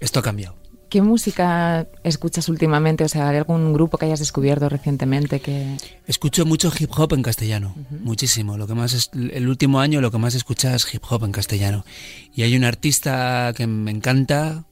esto 0.00 0.20
ha 0.20 0.22
cambiado. 0.22 0.61
¿Qué 0.92 1.00
música 1.00 1.86
escuchas 2.04 2.50
últimamente? 2.50 3.02
O 3.02 3.08
sea, 3.08 3.30
¿hay 3.30 3.38
algún 3.38 3.72
grupo 3.72 3.96
que 3.96 4.04
hayas 4.04 4.18
descubierto 4.18 4.68
recientemente 4.68 5.40
que...? 5.40 5.78
Escucho 6.06 6.44
mucho 6.44 6.70
hip 6.78 6.90
hop 6.94 7.14
en 7.14 7.22
castellano, 7.22 7.74
muchísimo. 8.02 8.58
Lo 8.58 8.66
que 8.66 8.74
más 8.74 8.92
es, 8.92 9.08
el 9.14 9.48
último 9.48 9.80
año 9.80 10.02
lo 10.02 10.10
que 10.10 10.18
más 10.18 10.34
escuchas 10.34 10.74
es 10.84 10.94
hip 10.94 11.02
hop 11.08 11.24
en 11.24 11.32
castellano. 11.32 11.86
Y 12.34 12.42
hay 12.42 12.54
un 12.56 12.64
artista 12.64 13.54
que 13.56 13.66
me 13.66 13.90
encanta, 13.90 14.64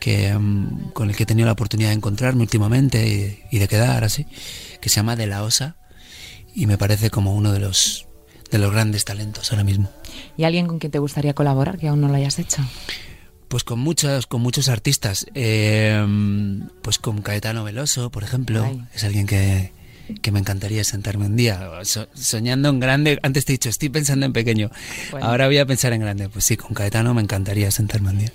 que 0.00 0.36
mm, 0.36 0.90
con 0.90 1.10
el 1.10 1.14
que 1.14 1.22
he 1.22 1.26
tenido 1.26 1.46
la 1.46 1.52
oportunidad 1.52 1.90
de 1.90 1.94
encontrarme 1.94 2.42
últimamente 2.42 3.38
y, 3.48 3.58
de 3.60 3.68
quedar 3.68 4.02
así, 4.02 4.26
que 4.80 4.88
se 4.88 4.96
llama 4.96 5.14
De 5.14 5.28
La 5.28 5.44
Osa 5.44 5.76
y 6.56 6.66
me 6.66 6.76
parece 6.76 7.08
como 7.08 7.36
uno 7.36 7.52
de 7.52 7.60
los 7.60 8.08
de 8.50 8.58
los 8.58 8.72
grandes 8.72 9.04
talentos 9.04 9.52
ahora 9.52 9.62
mismo. 9.62 9.90
¿Y 10.36 10.42
alguien 10.42 10.66
con 10.66 10.80
quien 10.80 10.90
te 10.90 10.98
gustaría 10.98 11.34
colaborar 11.34 11.78
que 11.78 11.86
aún 11.86 12.00
no 12.00 12.08
lo 12.08 12.14
hayas 12.14 12.40
hecho? 12.40 12.62
Pues 13.48 13.62
con 13.62 13.78
muchos, 13.78 14.26
con 14.26 14.40
muchos 14.40 14.68
artistas. 14.68 15.26
Eh, 15.34 16.04
pues 16.82 16.98
con 16.98 17.22
Caetano 17.22 17.64
Veloso, 17.64 18.10
por 18.10 18.24
ejemplo. 18.24 18.66
Es 18.92 19.04
alguien 19.04 19.26
que, 19.26 19.72
me 20.32 20.40
encantaría 20.40 20.82
sentarme 20.84 21.26
un 21.26 21.36
día. 21.36 21.60
soñando 22.14 22.68
en 22.68 22.80
grande. 22.80 23.18
Antes 23.22 23.44
te 23.44 23.52
he 23.52 23.54
dicho, 23.54 23.68
estoy 23.68 23.88
pensando 23.88 24.26
en 24.26 24.32
pequeño. 24.32 24.70
Ahora 25.20 25.46
voy 25.46 25.58
a 25.58 25.66
pensar 25.66 25.92
en 25.92 26.00
grande. 26.00 26.28
Pues 26.28 26.44
sí, 26.44 26.56
con 26.56 26.74
Caetano 26.74 27.14
me 27.14 27.22
encantaría 27.22 27.70
sentarme 27.70 28.10
un 28.10 28.18
día. 28.18 28.32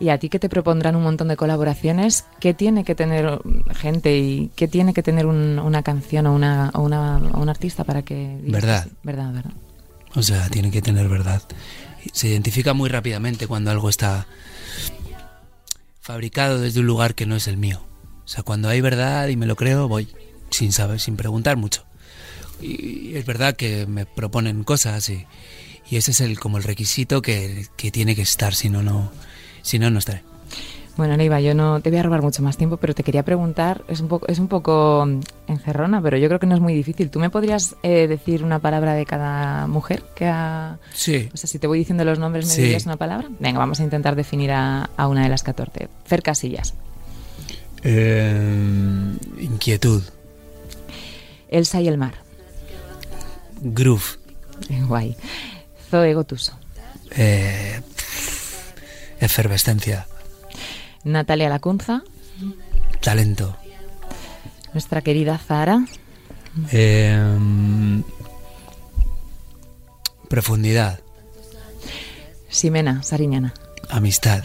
Y 0.00 0.08
a 0.08 0.18
ti 0.18 0.30
que 0.30 0.38
te 0.38 0.48
propondrán 0.48 0.96
un 0.96 1.02
montón 1.02 1.28
de 1.28 1.36
colaboraciones, 1.36 2.24
¿qué 2.40 2.54
tiene 2.54 2.84
que 2.84 2.94
tener 2.94 3.38
gente 3.74 4.16
y 4.16 4.50
qué 4.56 4.66
tiene 4.66 4.94
que 4.94 5.02
tener 5.02 5.26
una 5.26 5.82
canción 5.82 6.26
o, 6.26 6.34
una, 6.34 6.70
o, 6.72 6.80
una, 6.80 7.18
un 7.18 7.48
artista 7.50 7.84
para 7.84 8.00
que... 8.02 8.38
verdad. 8.42 8.88
Verdad, 9.02 9.30
verdad. 9.30 9.52
O 10.14 10.22
sea, 10.22 10.48
tiene 10.48 10.70
que 10.70 10.80
tener 10.80 11.06
verdad 11.06 11.42
se 12.12 12.28
identifica 12.28 12.74
muy 12.74 12.88
rápidamente 12.88 13.46
cuando 13.46 13.70
algo 13.70 13.88
está 13.88 14.26
fabricado 16.00 16.60
desde 16.60 16.80
un 16.80 16.86
lugar 16.86 17.14
que 17.14 17.26
no 17.26 17.36
es 17.36 17.46
el 17.48 17.56
mío. 17.56 17.82
O 18.24 18.28
sea, 18.28 18.42
cuando 18.42 18.68
hay 18.68 18.80
verdad 18.80 19.28
y 19.28 19.36
me 19.36 19.46
lo 19.46 19.56
creo, 19.56 19.88
voy 19.88 20.08
sin 20.50 20.72
saber, 20.72 21.00
sin 21.00 21.16
preguntar 21.16 21.56
mucho. 21.56 21.84
Y 22.60 23.14
es 23.16 23.24
verdad 23.24 23.56
que 23.56 23.86
me 23.86 24.06
proponen 24.06 24.64
cosas 24.64 25.08
y, 25.08 25.26
y 25.88 25.96
ese 25.96 26.10
es 26.10 26.20
el 26.20 26.38
como 26.38 26.58
el 26.58 26.64
requisito 26.64 27.22
que, 27.22 27.66
que 27.76 27.90
tiene 27.90 28.14
que 28.14 28.22
estar, 28.22 28.54
si 28.54 28.68
no, 28.68 28.82
no, 28.82 29.12
si 29.62 29.78
no, 29.78 29.90
no 29.90 29.98
estaré. 29.98 30.29
Bueno, 30.96 31.16
Neiva, 31.16 31.40
yo 31.40 31.54
no 31.54 31.80
te 31.80 31.90
voy 31.90 31.98
a 31.98 32.02
robar 32.02 32.22
mucho 32.22 32.42
más 32.42 32.56
tiempo, 32.56 32.76
pero 32.76 32.94
te 32.94 33.02
quería 33.02 33.22
preguntar, 33.22 33.82
es 33.88 34.00
un 34.00 34.08
poco, 34.08 34.26
es 34.28 34.38
un 34.38 34.48
poco 34.48 35.06
mm, 35.06 35.20
encerrona, 35.48 36.02
pero 36.02 36.16
yo 36.16 36.28
creo 36.28 36.38
que 36.40 36.46
no 36.46 36.54
es 36.54 36.60
muy 36.60 36.74
difícil. 36.74 37.10
¿Tú 37.10 37.18
me 37.18 37.30
podrías 37.30 37.76
eh, 37.82 38.06
decir 38.06 38.44
una 38.44 38.58
palabra 38.58 38.94
de 38.94 39.06
cada 39.06 39.66
mujer 39.66 40.02
que 40.14 40.26
ha... 40.26 40.78
Sí. 40.92 41.28
O 41.32 41.36
sea, 41.36 41.48
si 41.48 41.58
te 41.58 41.66
voy 41.66 41.78
diciendo 41.78 42.04
los 42.04 42.18
nombres, 42.18 42.46
¿me 42.48 42.62
dirías 42.62 42.86
una 42.86 42.96
palabra? 42.96 43.28
Venga, 43.38 43.58
vamos 43.58 43.80
a 43.80 43.84
intentar 43.84 44.16
definir 44.16 44.50
a, 44.52 44.88
una 45.08 45.22
de 45.22 45.28
las 45.28 45.42
14. 45.42 45.88
Fer 46.04 46.22
Casillas. 46.22 46.74
Eh, 47.82 49.16
inquietud. 49.38 50.02
Elsa 51.48 51.80
y 51.80 51.88
el 51.88 51.98
mar. 51.98 52.14
Groove. 53.62 54.18
Guay. 54.86 55.16
Zoe 55.90 56.14
Gotuso. 56.14 56.58
Eh, 57.16 57.80
efervescencia. 59.18 60.06
Natalia 61.04 61.48
Lacunza. 61.48 62.02
Talento. 63.00 63.56
Nuestra 64.72 65.00
querida 65.00 65.38
Zara. 65.38 65.84
Em, 66.70 68.02
profundidad. 70.28 71.00
Ximena 72.50 73.02
Sariñana. 73.02 73.54
Amistad. 73.88 74.44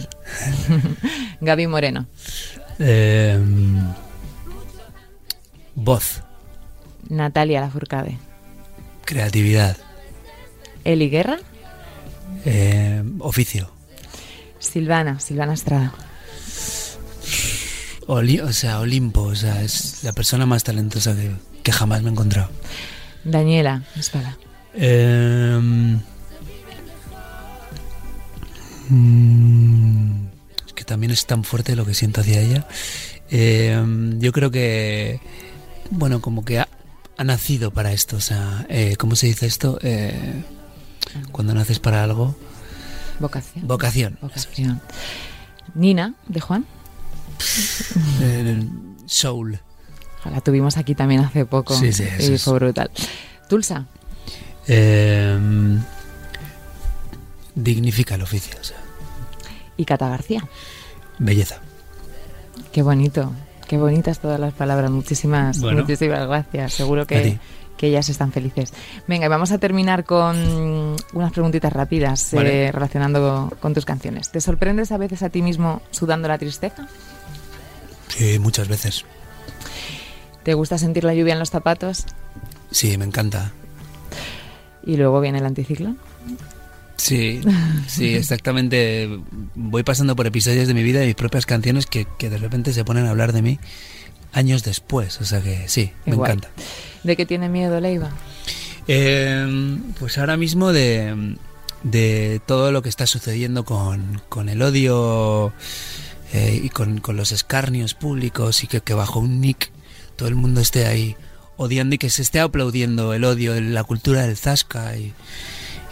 Gaby 1.41 1.67
Moreno. 1.67 2.07
Em, 2.79 3.81
voz. 5.75 6.21
Natalia 7.09 7.61
Lafourcade. 7.61 8.17
Creatividad. 9.03 9.77
Eli 10.83 11.09
Guerra. 11.09 11.37
Em, 12.45 13.15
oficio. 13.19 13.69
Silvana, 14.59 15.19
Silvana 15.19 15.53
Estrada 15.53 16.04
o 18.07 18.53
sea, 18.53 18.79
Olimpo, 18.79 19.21
o 19.21 19.35
sea, 19.35 19.61
es 19.61 20.03
la 20.03 20.13
persona 20.13 20.45
más 20.45 20.63
talentosa 20.63 21.15
que, 21.63 21.71
jamás 21.71 22.01
me 22.01 22.09
he 22.09 22.11
encontrado. 22.11 22.49
Daniela, 23.23 23.83
espada. 23.97 24.37
Em, 24.73 25.99
mm, 28.89 30.27
es 30.67 30.73
que 30.73 30.83
también 30.83 31.11
es 31.11 31.25
tan 31.25 31.43
fuerte 31.43 31.75
lo 31.75 31.85
que 31.85 31.93
siento 31.93 32.21
hacia 32.21 32.41
ella. 32.41 32.67
Em, 33.29 34.19
yo 34.19 34.31
creo 34.31 34.51
que, 34.51 35.19
bueno, 35.89 36.21
como 36.21 36.45
que 36.45 36.59
ha, 36.59 36.67
nacido 37.23 37.71
para 37.71 37.93
esto. 37.93 38.17
O 38.17 38.21
sea, 38.21 38.65
eh, 38.69 38.95
¿cómo 38.97 39.15
se 39.15 39.27
dice 39.27 39.47
esto? 39.47 39.79
Eh, 39.81 40.43
cuando 41.31 41.53
naces 41.53 41.79
para 41.79 42.03
algo. 42.03 42.35
Vocación. 43.19 43.67
Vocación. 43.67 44.17
Vocación. 44.21 44.81
Nina, 45.73 46.13
de 46.27 46.41
Juan. 46.41 46.65
Soul. 49.05 49.59
La 50.31 50.41
tuvimos 50.41 50.77
aquí 50.77 50.95
también 50.95 51.21
hace 51.21 51.45
poco 51.45 51.75
sí, 51.75 51.93
sí, 51.93 52.05
y 52.19 52.37
fue 52.37 52.55
brutal. 52.55 52.89
Tulsa. 53.47 53.85
Em, 54.67 55.79
dignifica 57.53 58.15
el 58.15 58.23
oficio. 58.23 58.55
Y 59.77 59.85
Cata 59.85 60.09
García. 60.09 60.47
Belleza. 61.19 61.59
Qué 62.71 62.81
bonito. 62.81 63.31
Qué 63.67 63.77
bonitas 63.77 64.19
todas 64.19 64.39
las 64.39 64.53
palabras. 64.53 64.89
Muchísimas, 64.89 65.59
muchísimas 65.59 66.27
gracias. 66.27 66.73
Seguro 66.73 67.05
que, 67.05 67.39
que 67.77 67.87
ellas 67.87 68.09
están 68.09 68.31
felices. 68.31 68.73
Venga, 69.07 69.27
vamos 69.27 69.51
a 69.51 69.57
terminar 69.57 70.05
con 70.05 70.95
unas 71.13 71.31
preguntitas 71.31 71.71
rápidas 71.71 72.33
eh, 72.33 72.71
relacionando 72.71 73.51
con 73.59 73.73
tus 73.73 73.85
canciones. 73.85 74.31
¿Te 74.31 74.41
sorprendes 74.41 74.91
a 74.91 74.97
veces 74.97 75.23
a 75.23 75.29
ti 75.29 75.41
mismo 75.41 75.81
sudando 75.91 76.27
la 76.27 76.37
tristeza? 76.37 76.87
Sí, 78.09 78.39
muchas 78.39 78.67
veces. 78.67 79.05
¿Te 80.43 80.53
gusta 80.53 80.77
sentir 80.77 81.03
la 81.03 81.13
lluvia 81.13 81.33
en 81.33 81.39
los 81.39 81.49
zapatos? 81.49 82.05
Sí, 82.71 82.97
me 82.97 83.05
encanta. 83.05 83.51
¿Y 84.85 84.97
luego 84.97 85.19
viene 85.21 85.39
el 85.39 85.45
anticiclón? 85.45 85.97
Sí, 86.97 87.41
sí, 87.87 88.13
exactamente. 88.15 89.09
Voy 89.55 89.83
pasando 89.83 90.15
por 90.15 90.27
episodios 90.27 90.67
de 90.67 90.73
mi 90.73 90.83
vida 90.83 91.03
y 91.03 91.07
mis 91.07 91.15
propias 91.15 91.45
canciones 91.45 91.87
que, 91.87 92.07
que 92.17 92.29
de 92.29 92.37
repente 92.37 92.73
se 92.73 92.85
ponen 92.85 93.05
a 93.05 93.09
hablar 93.11 93.33
de 93.33 93.41
mí 93.41 93.59
años 94.33 94.63
después. 94.63 95.19
O 95.21 95.25
sea 95.25 95.41
que 95.41 95.67
sí, 95.67 95.91
me 96.05 96.15
encanta. 96.15 96.49
¿De 97.03 97.15
qué 97.15 97.25
tiene 97.25 97.49
miedo 97.49 97.79
Leiva? 97.79 98.11
Eh, 98.87 99.77
pues 99.99 100.17
ahora 100.17 100.37
mismo 100.37 100.71
de, 100.71 101.35
de 101.83 102.41
todo 102.45 102.71
lo 102.71 102.81
que 102.81 102.89
está 102.89 103.07
sucediendo 103.07 103.65
con, 103.65 104.21
con 104.29 104.49
el 104.49 104.61
odio 104.61 105.53
eh, 106.35 106.59
y 106.63 106.69
con, 106.69 106.99
con 106.99 107.15
los 107.17 107.31
escarnios 107.31 107.93
públicos 107.93 108.63
y 108.63 108.67
que, 108.67 108.81
que 108.81 108.93
bajo 108.93 109.19
un 109.19 109.39
nick 109.41 109.71
todo 110.15 110.27
el 110.29 110.35
mundo 110.35 110.61
esté 110.61 110.85
ahí 110.85 111.15
odiando 111.57 111.95
y 111.95 111.97
que 111.97 112.09
se 112.09 112.21
esté 112.21 112.39
aplaudiendo 112.39 113.13
el 113.13 113.23
odio, 113.23 113.59
la 113.61 113.83
cultura 113.83 114.21
del 114.27 114.35
zasca 114.37 114.95
y, 114.97 115.13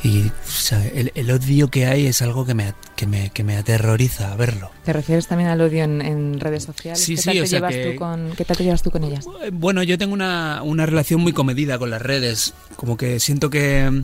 y, 0.04 0.28
o 0.28 0.52
sea, 0.52 0.86
el, 0.88 1.12
el 1.16 1.32
odio 1.32 1.70
que 1.70 1.86
hay 1.86 2.06
es 2.08 2.22
algo 2.22 2.46
que 2.46 2.54
me, 2.54 2.74
que 2.98 3.08
me, 3.08 3.30
que 3.30 3.44
me 3.46 3.56
aterroriza 3.58 4.36
verlo. 4.36 4.70
¿Te 4.84 4.92
refieres 4.92 5.28
también 5.28 5.50
al 5.50 5.62
odio 5.62 5.84
en, 5.86 6.02
en 6.02 6.40
redes 6.42 6.64
sociales? 6.64 7.02
Sí, 7.02 7.16
¿Qué 7.16 7.22
sí, 7.22 7.26
tal 7.30 7.40
te 7.40 7.48
llevas 7.48 7.74
que- 7.76 7.92
tú 7.94 7.96
con, 8.00 8.32
¿Qué 8.36 8.44
tal 8.46 8.58
te 8.58 8.64
llevas 8.66 8.82
tú 8.84 8.92
con 8.92 9.04
ellas? 9.06 9.26
Bueno, 9.54 9.82
yo 9.84 9.98
tengo 9.98 10.14
una, 10.14 10.62
una 10.64 10.86
relación 10.86 11.22
muy 11.22 11.32
comedida 11.32 11.80
con 11.80 11.90
las 11.90 12.02
redes. 12.02 12.54
Como 12.76 12.98
que 12.98 13.20
siento 13.22 13.50
que 13.50 14.04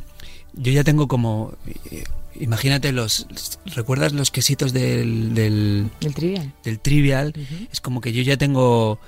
yo 0.54 0.72
ya 0.72 0.84
tengo 0.86 1.08
como... 1.10 1.54
Imagínate 2.36 2.92
los... 2.92 3.28
¿Recuerdas 3.66 4.14
los 4.14 4.32
quesitos 4.32 4.72
del, 4.74 5.34
del, 5.34 5.90
El 6.02 6.14
trivial. 6.14 6.54
del 6.64 6.80
trivial? 6.80 7.34
Es 7.72 7.82
como 7.82 8.02
que 8.02 8.14
yo 8.14 8.22
ya 8.22 8.38
tengo 8.38 9.00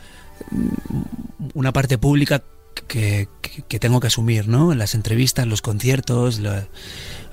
mm, 0.49 1.49
una 1.53 1.71
parte 1.71 1.97
pública 1.97 2.43
que, 2.88 3.27
que- 3.41 3.62
que 3.63 3.79
tengo 3.79 3.99
que 3.99 4.07
asumir, 4.07 4.47
¿no? 4.47 4.73
Las 4.75 4.95
entrevistas, 4.95 5.45
los 5.47 5.62
conciertos, 5.62 6.39
la- 6.39 6.67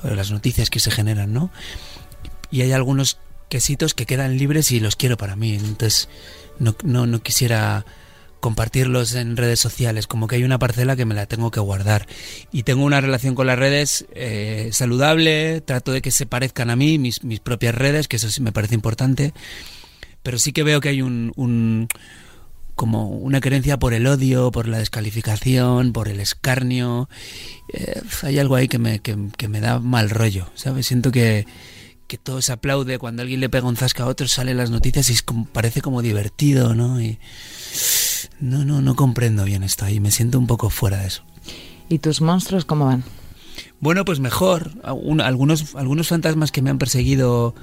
las 0.03 0.31
noticias 0.31 0.70
que 0.70 0.81
se 0.81 0.90
generan, 0.90 1.33
¿no? 1.33 1.51
Y 2.51 2.62
hay 2.62 2.72
algunos 2.72 3.18
quesitos 3.48 3.94
que 3.94 4.05
quedan 4.07 4.37
libres 4.38 4.70
y 4.72 4.81
los 4.81 4.94
quiero 4.96 5.16
para 5.16 5.37
mí. 5.37 5.55
Entonces, 5.55 6.09
no, 6.59 6.74
no, 6.85 7.07
no 7.07 7.22
quisiera 7.22 7.85
compartirlos 8.40 9.14
en 9.14 9.37
redes 9.37 9.61
sociales, 9.61 10.07
como 10.07 10.27
que 10.27 10.37
hay 10.37 10.44
una 10.44 10.59
parcela 10.59 10.96
que 10.96 11.05
me 11.05 11.14
la 11.14 11.27
tengo 11.27 11.51
que 11.51 11.61
guardar. 11.61 12.07
Y 12.53 12.62
tengo 12.62 12.85
una 12.85 13.01
relación 13.01 13.35
con 13.35 13.46
las 13.46 13.59
redes 13.59 14.07
eh, 14.14 14.70
saludable, 14.72 15.61
trato 15.61 15.92
de 15.92 16.03
que 16.03 16.11
se 16.11 16.27
parezcan 16.27 16.70
a 16.70 16.77
mí, 16.77 16.98
mis, 16.98 17.24
mis 17.24 17.40
propias 17.40 17.74
redes, 17.74 18.09
que 18.09 18.16
eso 18.16 18.31
sí 18.31 18.40
me 18.40 18.53
parece 18.53 18.74
importante, 18.74 19.33
pero 20.22 20.38
sí 20.38 20.53
que 20.53 20.62
veo 20.62 20.81
que 20.81 20.90
hay 20.90 21.03
un, 21.03 21.33
un 21.37 21.88
como 22.74 23.09
una 23.09 23.40
querencia 23.40 23.77
por 23.79 23.92
el 23.92 24.07
odio, 24.07 24.53
por 24.53 24.68
la 24.68 24.79
descalificación, 24.79 25.92
por 25.92 26.09
el 26.09 26.20
escarnio. 26.20 27.09
Eh, 27.72 28.01
hay 28.22 28.38
algo 28.38 28.55
ahí 28.55 28.68
que 28.68 28.79
me, 28.79 29.01
que, 29.01 29.16
que 29.37 29.48
me 29.48 29.61
da 29.61 29.81
mal 29.81 30.11
rollo, 30.11 30.48
¿sabes? 30.55 30.87
Siento 30.87 31.11
que, 31.11 31.44
que 32.09 32.18
todo 32.18 32.40
se 32.40 32.53
aplaude, 32.53 32.98
cuando 32.98 33.22
alguien 33.22 33.40
le 33.40 33.51
pega 33.51 33.68
un 33.68 33.77
zasca 33.77 34.05
a 34.05 34.07
otro 34.07 34.27
sale 34.27 34.55
las 34.55 34.70
noticias 34.70 35.11
y 35.11 35.12
es 35.12 35.22
como, 35.22 35.44
parece 35.46 35.83
como 35.83 36.03
divertido, 36.03 36.74
¿no? 36.74 37.01
Y 37.01 37.18
no, 38.40 38.64
no, 38.64 38.81
no 38.83 38.96
comprendo 38.96 39.44
bien 39.44 39.62
esto 39.62 39.85
ahí, 39.85 40.01
me 40.01 40.11
siento 40.11 40.38
un 40.38 40.46
poco 40.46 40.70
fuera 40.70 40.98
de 40.98 41.07
eso. 41.09 41.22
¿Y 41.88 41.98
tus 41.98 42.20
monstruos 42.20 42.64
cómo 42.64 42.87
van? 42.87 43.05
Bueno, 43.81 44.05
pues 44.05 44.20
mejor. 44.20 44.72
Un- 44.92 45.20
algunos, 45.20 45.74
algunos 45.74 46.09
fantasmas 46.09 46.53
que 46.53 46.62
me 46.62 46.70
han 46.70 46.79
perseguido 46.79 47.55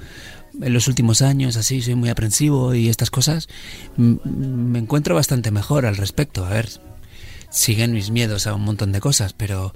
en 0.60 0.72
los 0.72 0.88
últimos 0.88 1.22
años, 1.22 1.56
así, 1.56 1.82
soy 1.82 1.94
muy 1.94 2.08
aprensivo 2.08 2.74
y 2.74 2.88
estas 2.88 3.10
cosas, 3.10 3.48
me 3.96 4.78
encuentro 4.78 5.14
bastante 5.14 5.50
mejor 5.50 5.84
al 5.86 5.96
respecto. 5.96 6.44
A 6.44 6.50
ver, 6.50 6.70
siguen 7.50 7.92
mis 7.92 8.10
miedos 8.10 8.46
a 8.46 8.54
un 8.54 8.62
montón 8.62 8.92
de 8.92 9.00
cosas, 9.00 9.32
pero, 9.32 9.74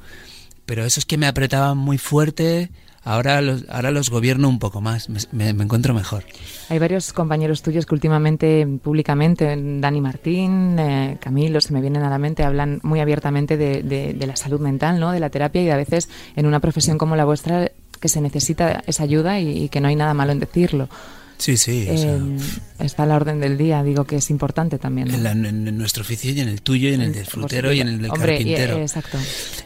pero 0.67 0.85
esos 0.85 1.05
que 1.07 1.19
me 1.19 1.27
apretaban 1.27 1.77
muy 1.79 1.99
fuerte, 1.99 2.71
ahora 3.03 3.41
los, 3.41 3.65
ahora 3.69 3.91
los 3.91 4.11
gobierno 4.11 4.49
un 4.49 4.59
poco 4.59 4.81
más, 4.81 5.09
me, 5.09 5.21
me- 5.33 5.53
me 5.53 5.65
encuentro 5.65 5.95
mejor. 5.95 6.25
Hay 6.69 6.79
varios 6.79 7.13
compañeros 7.13 7.63
tuyos 7.63 7.87
que 7.87 7.95
últimamente, 7.95 8.67
públicamente, 8.83 9.57
Dani 9.81 10.01
Martín, 10.01 10.77
eh, 10.79 11.17
Camilo, 11.21 11.61
se 11.61 11.73
me 11.73 11.81
vienen 11.81 12.03
a 12.03 12.11
la 12.11 12.19
mente, 12.19 12.43
hablan 12.45 12.81
muy 12.83 13.01
abiertamente 13.01 13.57
de, 13.57 13.83
de- 13.83 14.15
de 14.15 14.27
la 14.27 14.37
salud 14.37 14.61
mental, 14.61 15.01
¿no? 15.01 15.13
de 15.13 15.21
la 15.21 15.31
terapia 15.31 15.63
y 15.63 15.65
de 15.67 15.73
a 15.73 15.77
veces 15.77 16.09
en 16.37 16.47
una 16.47 16.61
profesión 16.61 16.99
como 16.99 17.17
la 17.17 17.25
vuestra 17.25 17.71
que 18.01 18.09
se 18.09 18.21
necesita 18.21 18.83
esa 18.87 19.03
ayuda 19.03 19.41
y, 19.41 19.65
y 19.65 19.69
que 19.69 19.81
no 19.81 19.89
hay 19.89 19.97
nada 19.97 20.15
malo 20.15 20.33
en 20.33 20.41
decirlo. 20.41 20.89
Sí, 21.37 21.57
sí. 21.57 21.89
o 21.91 21.97
sea, 21.97 22.17
Eh, 22.17 22.37
está 22.81 23.05
a 23.05 23.07
la 23.07 23.17
orden 23.17 23.41
del 23.41 23.57
día, 23.57 23.83
digo 23.83 24.05
que 24.05 24.17
es 24.17 24.29
importante 24.31 24.79
también. 24.79 25.09
¿no? 25.09 25.15
en, 25.15 25.23
la- 25.25 25.33
en- 25.33 25.79
nuestro 25.79 26.03
oficio 26.03 26.33
y 26.33 26.41
en 26.41 26.49
el 26.49 26.61
tuyo 26.61 26.91
y 26.91 26.95
en 26.95 27.01
el 27.01 27.13
del 27.15 27.25
frutero 27.25 27.73
y 27.73 27.81
en 27.81 27.89
el 27.89 28.03
del 28.03 28.11
Hombre, 28.11 28.35
y- 28.35 28.37
carpintero. 28.55 28.77
exacto. 28.79 29.17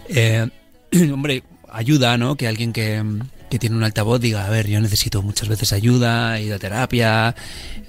Eh, 0.09 0.49
hombre, 1.12 1.42
ayuda, 1.75 2.17
¿no? 2.17 2.37
Que 2.37 2.49
alguien 2.49 2.73
que, 2.73 3.03
que 3.51 3.59
tiene 3.59 3.77
un 3.77 3.85
altavoz 3.85 4.21
diga, 4.21 4.47
a 4.47 4.51
ver, 4.51 4.67
yo 4.69 4.81
necesito 4.81 5.23
muchas 5.23 5.49
veces 5.49 5.73
ayuda, 5.73 6.39
he 6.39 6.45
ido 6.45 6.57
a 6.57 6.59
terapia, 6.59 7.35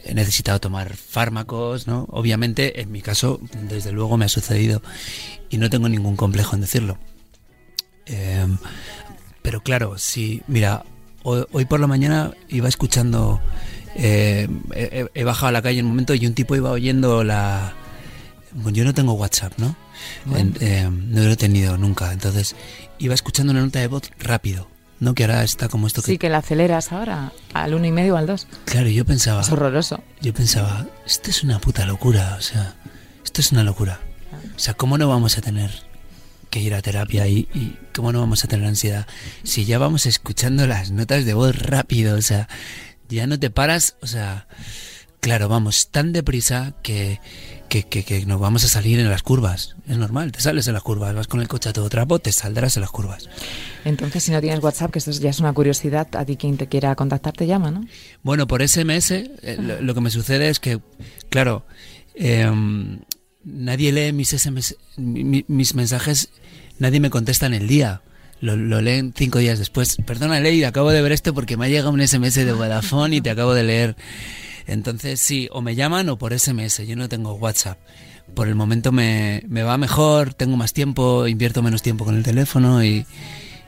he 0.04 0.14
necesitado 0.14 0.60
tomar 0.60 0.96
fármacos, 0.96 1.88
¿no? 1.88 2.06
Obviamente, 2.10 2.82
en 2.82 2.92
mi 2.92 3.02
caso, 3.02 3.40
desde 3.70 3.92
luego 3.92 4.18
me 4.18 4.26
ha 4.26 4.30
sucedido 4.30 4.82
y 5.50 5.58
no 5.58 5.70
tengo 5.70 5.88
ningún 5.90 6.16
complejo 6.16 6.56
en 6.56 6.62
decirlo. 6.62 6.98
Eh, 8.06 8.46
pero 9.42 9.62
claro, 9.62 9.98
sí, 9.98 10.42
mira, 10.48 10.84
hoy, 11.24 11.46
hoy 11.52 11.66
por 11.66 11.80
la 11.80 11.88
mañana 11.88 12.32
iba 12.50 12.68
escuchando, 12.68 13.40
eh, 13.96 14.48
he, 15.14 15.24
bajado 15.24 15.48
a 15.48 15.52
la 15.52 15.62
calle 15.62 15.80
en 15.80 15.86
un 15.86 15.92
momento 15.92 16.14
y 16.16 16.26
un 16.26 16.34
tipo 16.34 16.56
iba 16.56 16.72
oyendo 16.72 17.24
la... 17.24 17.74
Bueno, 18.54 18.78
yo 18.78 18.86
no 18.86 18.94
tengo 18.94 19.14
WhatsApp, 19.14 19.54
¿no? 19.58 19.76
Bueno. 20.26 20.56
En- 20.60 20.68
eh, 20.68 20.90
no 20.90 21.24
lo 21.24 21.32
he 21.32 21.36
tenido 21.36 21.78
nunca, 21.78 22.14
entonces 22.14 22.56
iba 23.00 23.14
escuchando 23.14 23.52
una 23.52 23.62
nota 23.62 23.80
de 23.80 23.88
voz 23.88 24.04
rápido, 24.20 24.70
¿no? 25.00 25.14
Que 25.14 25.24
ahora 25.24 25.44
está 25.44 25.68
como 25.70 25.88
esto 25.88 26.02
que... 26.02 26.12
Sí, 26.14 26.18
que 26.18 26.30
la 26.30 26.40
aceleras 26.40 26.92
ahora 26.92 27.32
al 27.54 27.74
uno 27.74 27.86
y 27.86 27.92
medio 27.92 28.16
o 28.16 28.18
al 28.18 28.28
dos. 28.28 28.48
Claro, 28.66 28.90
yo 28.90 29.06
pensaba, 29.06 29.42
Es 29.42 29.52
horroroso. 29.52 30.04
yo 30.22 30.34
pensaba, 30.34 30.88
esto 31.06 31.30
es 31.30 31.44
una 31.44 31.60
puta 31.60 31.86
locura, 31.86 32.36
o 32.38 32.42
sea, 32.42 32.76
esto 33.24 33.42
es 33.42 33.52
una 33.52 33.64
locura. 33.64 34.00
O 34.56 34.60
sea, 34.60 34.74
¿cómo 34.74 34.98
no 34.98 35.08
vamos 35.10 35.38
a 35.38 35.42
tener 35.42 35.72
que 36.50 36.62
ir 36.62 36.74
a 36.74 36.82
terapia 36.82 37.28
y, 37.28 37.50
y 37.54 37.78
cómo 37.94 38.12
no 38.14 38.20
vamos 38.22 38.44
a 38.46 38.48
tener 38.48 38.66
ansiedad 38.68 39.08
si 39.44 39.66
ya 39.66 39.78
vamos 39.78 40.06
escuchando 40.06 40.66
las 40.68 40.92
notas 40.92 41.26
de 41.26 41.34
voz 41.34 41.56
rápido? 41.58 42.16
O 42.18 42.22
sea, 42.22 42.48
ya 43.10 43.28
no 43.28 43.38
te 43.38 43.50
paras, 43.50 43.98
o 44.02 44.08
sea, 44.08 44.48
claro, 45.20 45.50
vamos 45.50 45.90
tan 45.92 46.14
deprisa 46.14 46.74
que, 46.84 47.20
que, 47.70 47.84
que, 47.84 48.04
que 48.04 48.26
nos 48.26 48.40
vamos 48.40 48.64
a 48.64 48.68
salir 48.68 49.00
en 49.00 49.10
las 49.10 49.24
curvas. 49.24 49.76
Es 49.88 49.98
normal, 49.98 50.32
te 50.32 50.40
sales 50.42 50.68
en 50.68 50.74
las 50.74 50.84
curvas, 50.84 51.14
vas 51.16 51.28
con 51.28 51.42
el 51.42 51.48
coche 51.48 51.70
a 51.70 51.74
todo 51.74 51.90
trapo, 51.90 52.20
te 52.20 52.32
saldrás 52.32 52.78
en 52.78 52.82
las 52.82 52.92
curvas. 52.92 53.30
Entonces, 53.84 54.24
si 54.24 54.32
no 54.32 54.42
tienes 54.42 54.62
WhatsApp, 54.64 54.92
que 54.92 55.00
esto 55.00 55.12
ya 55.12 55.30
es 55.30 55.40
una 55.40 55.54
curiosidad, 55.54 56.08
a 56.16 56.26
ti 56.26 56.38
quien 56.38 56.58
te 56.58 56.68
quiera 56.68 56.96
contactar 56.96 57.34
te 57.34 57.46
llama, 57.48 57.72
¿no? 57.72 57.86
Bueno, 58.24 58.48
por 58.48 58.62
SMS 58.68 59.12
eh, 59.12 59.58
lo, 59.60 59.82
lo 59.82 59.94
que 59.94 60.02
me 60.02 60.10
sucede 60.10 60.50
es 60.50 60.60
que, 60.60 60.80
claro, 61.30 61.66
em, 62.16 63.00
nadie 63.44 63.92
lee 63.92 64.14
mis 64.14 64.30
SMS, 64.34 64.76
mi- 64.98 65.24
mi- 65.24 65.46
mis 65.48 65.76
mensajes, 65.76 66.30
nadie 66.80 67.00
me 67.00 67.10
contesta 67.10 67.46
en 67.46 67.54
el 67.54 67.68
día. 67.68 68.02
Lo, 68.42 68.56
lo 68.58 68.82
leen 68.82 69.14
cinco 69.16 69.40
días 69.40 69.60
después. 69.60 69.96
Perdona, 70.06 70.40
Ley, 70.40 70.64
acabo 70.66 70.92
de 70.92 71.02
ver 71.02 71.14
esto 71.14 71.34
porque 71.34 71.56
me 71.58 71.66
ha 71.66 71.70
llegado 71.70 71.92
un 71.92 72.06
SMS 72.06 72.36
de 72.36 72.52
Vodafone 72.54 73.16
y 73.16 73.22
te 73.22 73.30
acabo 73.30 73.54
de 73.54 73.64
leer. 73.64 73.96
Entonces, 74.68 75.20
sí, 75.20 75.48
o 75.52 75.62
me 75.62 75.76
llaman 75.76 76.10
o 76.10 76.18
por 76.18 76.38
SMS. 76.38 76.86
Yo 76.86 76.96
no 76.96 77.08
tengo 77.10 77.34
WhatsApp. 77.34 77.78
Por 78.34 78.48
el 78.48 78.56
momento 78.56 78.92
me, 78.92 79.44
me 79.48 79.62
va 79.64 79.78
mejor, 79.78 80.34
tengo 80.34 80.58
más 80.58 80.74
tiempo, 80.74 81.28
invierto 81.28 81.62
menos 81.62 81.82
tiempo 81.84 82.06
con 82.06 82.16
el 82.16 82.24
teléfono 82.24 82.84
y, 82.84 83.06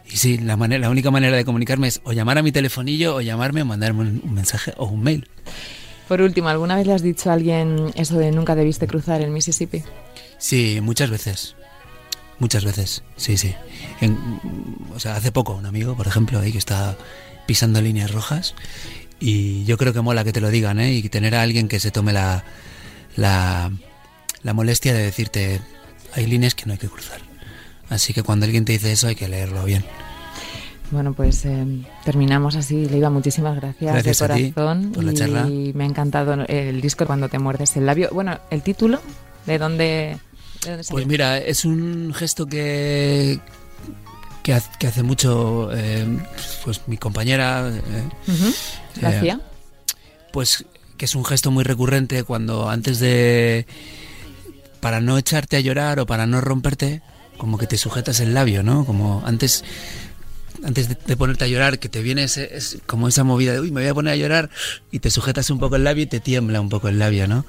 y 0.10 0.18
sí, 0.18 0.40
la, 0.40 0.58
manera, 0.58 0.82
la 0.82 0.90
única 0.90 1.12
manera 1.12 1.38
de 1.38 1.46
comunicarme 1.46 1.88
es 1.88 2.02
o 2.04 2.12
llamar 2.12 2.40
a 2.40 2.42
mi 2.44 2.52
telefonillo 2.52 3.16
o 3.16 3.22
llamarme 3.22 3.62
o 3.62 3.66
mandarme 3.66 4.02
un, 4.02 4.22
un 4.24 4.34
mensaje 4.34 4.74
o 4.78 4.86
un 4.88 5.04
mail. 5.04 5.28
Por 6.08 6.22
último, 6.22 6.50
¿alguna 6.50 6.76
vez 6.76 6.88
le 6.88 6.94
has 6.94 7.04
dicho 7.04 7.30
a 7.30 7.34
alguien 7.34 7.92
eso 7.96 8.18
de 8.18 8.32
nunca 8.32 8.56
debiste 8.56 8.88
cruzar 8.88 9.22
el 9.22 9.30
Mississippi? 9.30 9.84
Sí, 10.40 10.80
muchas 10.82 11.10
veces. 11.12 11.56
Muchas 12.40 12.64
veces, 12.66 13.04
sí, 13.16 13.38
sí. 13.38 13.54
En- 14.02 14.18
o 14.96 15.00
sea, 15.00 15.16
hace 15.16 15.32
poco 15.32 15.54
un 15.54 15.66
amigo, 15.66 15.96
por 15.96 16.08
ejemplo, 16.08 16.40
ahí 16.40 16.52
que 16.52 16.58
está 16.60 16.98
pisando 17.46 17.82
líneas 17.82 18.12
rojas 18.12 18.56
y 19.20 19.66
yo 19.66 19.78
creo 19.78 19.94
que 19.94 20.02
mola 20.02 20.24
que 20.24 20.34
te 20.34 20.42
lo 20.42 20.50
digan, 20.50 20.80
¿eh? 20.80 20.94
Y 20.94 21.10
tener 21.10 21.36
a 21.36 21.42
alguien 21.42 21.68
que 21.68 21.80
se 21.80 21.92
tome 21.92 22.14
la, 22.14 22.44
la, 23.16 23.72
la 24.44 24.54
molestia 24.54 24.94
de 24.94 25.04
decirte, 25.04 25.62
hay 26.14 26.26
líneas 26.26 26.56
que 26.56 26.66
no 26.66 26.74
hay 26.74 26.80
que 26.80 26.88
cruzar. 26.88 27.20
Así 27.90 28.14
que 28.14 28.24
cuando 28.24 28.46
alguien 28.46 28.66
te 28.66 28.74
dice 28.74 28.92
eso 28.92 29.08
hay 29.08 29.16
que 29.16 29.28
leerlo 29.28 29.64
bien. 29.64 29.84
Bueno, 30.92 31.14
pues 31.14 31.44
eh, 31.46 31.66
terminamos 32.06 32.56
así. 32.56 32.86
Leiva, 32.86 33.10
muchísimas 33.10 33.56
gracias, 33.58 34.04
de 34.04 34.16
corazón. 34.16 34.92
por 34.94 35.04
la 35.04 35.12
y 35.12 35.16
charla. 35.16 35.46
me 35.48 35.84
ha 35.84 35.88
encantado 35.88 36.34
el 36.48 36.82
disco 36.82 37.06
cuando 37.06 37.28
te 37.28 37.40
muerdes 37.40 37.76
el 37.76 37.86
labio. 37.86 38.10
Bueno, 38.12 38.40
el 38.52 38.62
título, 38.62 39.02
¿de 39.46 39.58
dónde, 39.58 40.18
de 40.64 40.70
dónde 40.70 40.84
salió? 40.84 40.96
Pues 40.96 41.08
mira, 41.08 41.38
es 41.40 41.66
un 41.66 42.14
gesto 42.14 42.46
que 42.46 43.40
que, 44.80 44.88
hace 44.88 45.04
mucho 45.04 45.70
eh, 45.74 46.06
pues 46.64 46.82
mi 46.88 46.98
compañera 46.98 47.70
eh, 47.70 48.10
¿La 49.02 49.12
eh, 49.12 49.38
pues 50.32 50.66
que 50.98 51.06
es 51.06 51.16
un 51.16 51.26
gesto 51.26 51.52
muy 51.52 51.64
recurrente 51.64 52.24
cuando 52.24 52.70
antes 52.70 53.00
de 53.00 53.68
para 54.80 55.02
no 55.02 55.18
echarte 55.18 55.58
a 55.58 55.60
llorar 55.60 56.00
o 56.00 56.06
para 56.06 56.28
no 56.28 56.40
romperte, 56.40 57.02
como 57.38 57.58
que 57.58 57.68
te 57.68 57.78
sujetas 57.78 58.20
el 58.20 58.34
labio, 58.34 58.64
¿no? 58.64 58.86
Como 58.86 59.22
antes 59.26 59.64
antes 60.64 60.88
de, 60.90 61.18
ponerte 61.18 61.44
a 61.44 61.48
llorar, 61.48 61.78
que 61.78 61.90
te 61.90 62.02
viene 62.02 62.24
ese, 62.24 62.56
es 62.56 62.78
como 62.86 63.08
esa 63.08 63.24
movida 63.24 63.54
de, 63.54 63.60
uy, 63.60 63.72
me 63.72 63.82
voy 63.82 63.90
a 63.90 63.94
poner 63.94 64.14
a 64.14 64.16
llorar, 64.16 64.50
y 64.92 65.00
te 65.00 65.12
sujetas 65.12 65.50
un 65.50 65.60
poco 65.60 65.76
el 65.76 65.84
labio 65.84 66.04
y 66.04 66.08
te 66.08 66.20
tiembla 66.20 66.62
un 66.62 66.70
poco 66.70 66.88
el 66.88 66.98
labio, 66.98 67.28
¿no? 67.28 67.46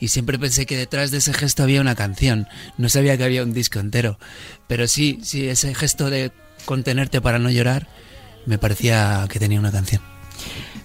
Y 0.00 0.08
siempre 0.08 0.38
pensé 0.38 0.66
que 0.66 0.76
detrás 0.76 1.10
de 1.10 1.18
ese 1.18 1.32
gesto 1.32 1.62
había 1.62 1.80
una 1.80 1.94
canción, 1.94 2.46
no 2.76 2.88
sabía 2.88 3.16
que 3.16 3.24
había 3.24 3.42
un 3.42 3.52
disco 3.52 3.80
entero, 3.80 4.18
pero 4.66 4.86
sí, 4.86 5.18
sí, 5.22 5.48
ese 5.48 5.74
gesto 5.74 6.10
de 6.10 6.30
contenerte 6.64 7.20
para 7.20 7.38
no 7.38 7.50
llorar, 7.50 7.88
me 8.46 8.58
parecía 8.58 9.26
que 9.28 9.38
tenía 9.38 9.58
una 9.58 9.72
canción. 9.72 10.02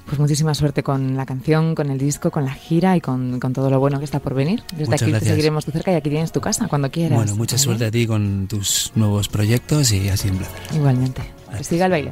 Pues 0.05 0.19
muchísima 0.19 0.53
suerte 0.53 0.83
con 0.83 1.15
la 1.15 1.25
canción, 1.25 1.75
con 1.75 1.89
el 1.89 1.97
disco, 1.97 2.29
con 2.29 2.45
la 2.45 2.53
gira 2.53 2.95
y 2.97 3.01
con, 3.01 3.39
todo 3.39 3.69
lo 3.69 3.79
bueno 3.79 3.99
que 3.99 4.05
está 4.05 4.19
por 4.19 4.33
venir. 4.33 4.61
Desde 4.75 4.93
aquí 4.95 5.11
te 5.11 5.21
seguiremos 5.21 5.65
de 5.65 5.71
cerca 5.71 5.91
y 5.91 5.95
aquí 5.95 6.09
tienes 6.09 6.31
tu 6.31 6.41
casa 6.41 6.67
cuando 6.67 6.91
quieras. 6.91 7.17
Bueno, 7.17 7.35
mucha 7.35 7.57
suerte 7.57 7.85
a 7.85 7.91
ti 7.91 8.05
con 8.05 8.47
tus 8.47 8.91
nuevos 8.95 9.29
proyectos 9.29 9.91
y 9.91 10.09
así 10.09 10.29
un 10.29 10.37
placer. 10.37 10.75
Igualmente. 10.75 11.21
Que 11.57 11.63
siga 11.63 11.85
el 11.85 11.91
baile. 11.91 12.11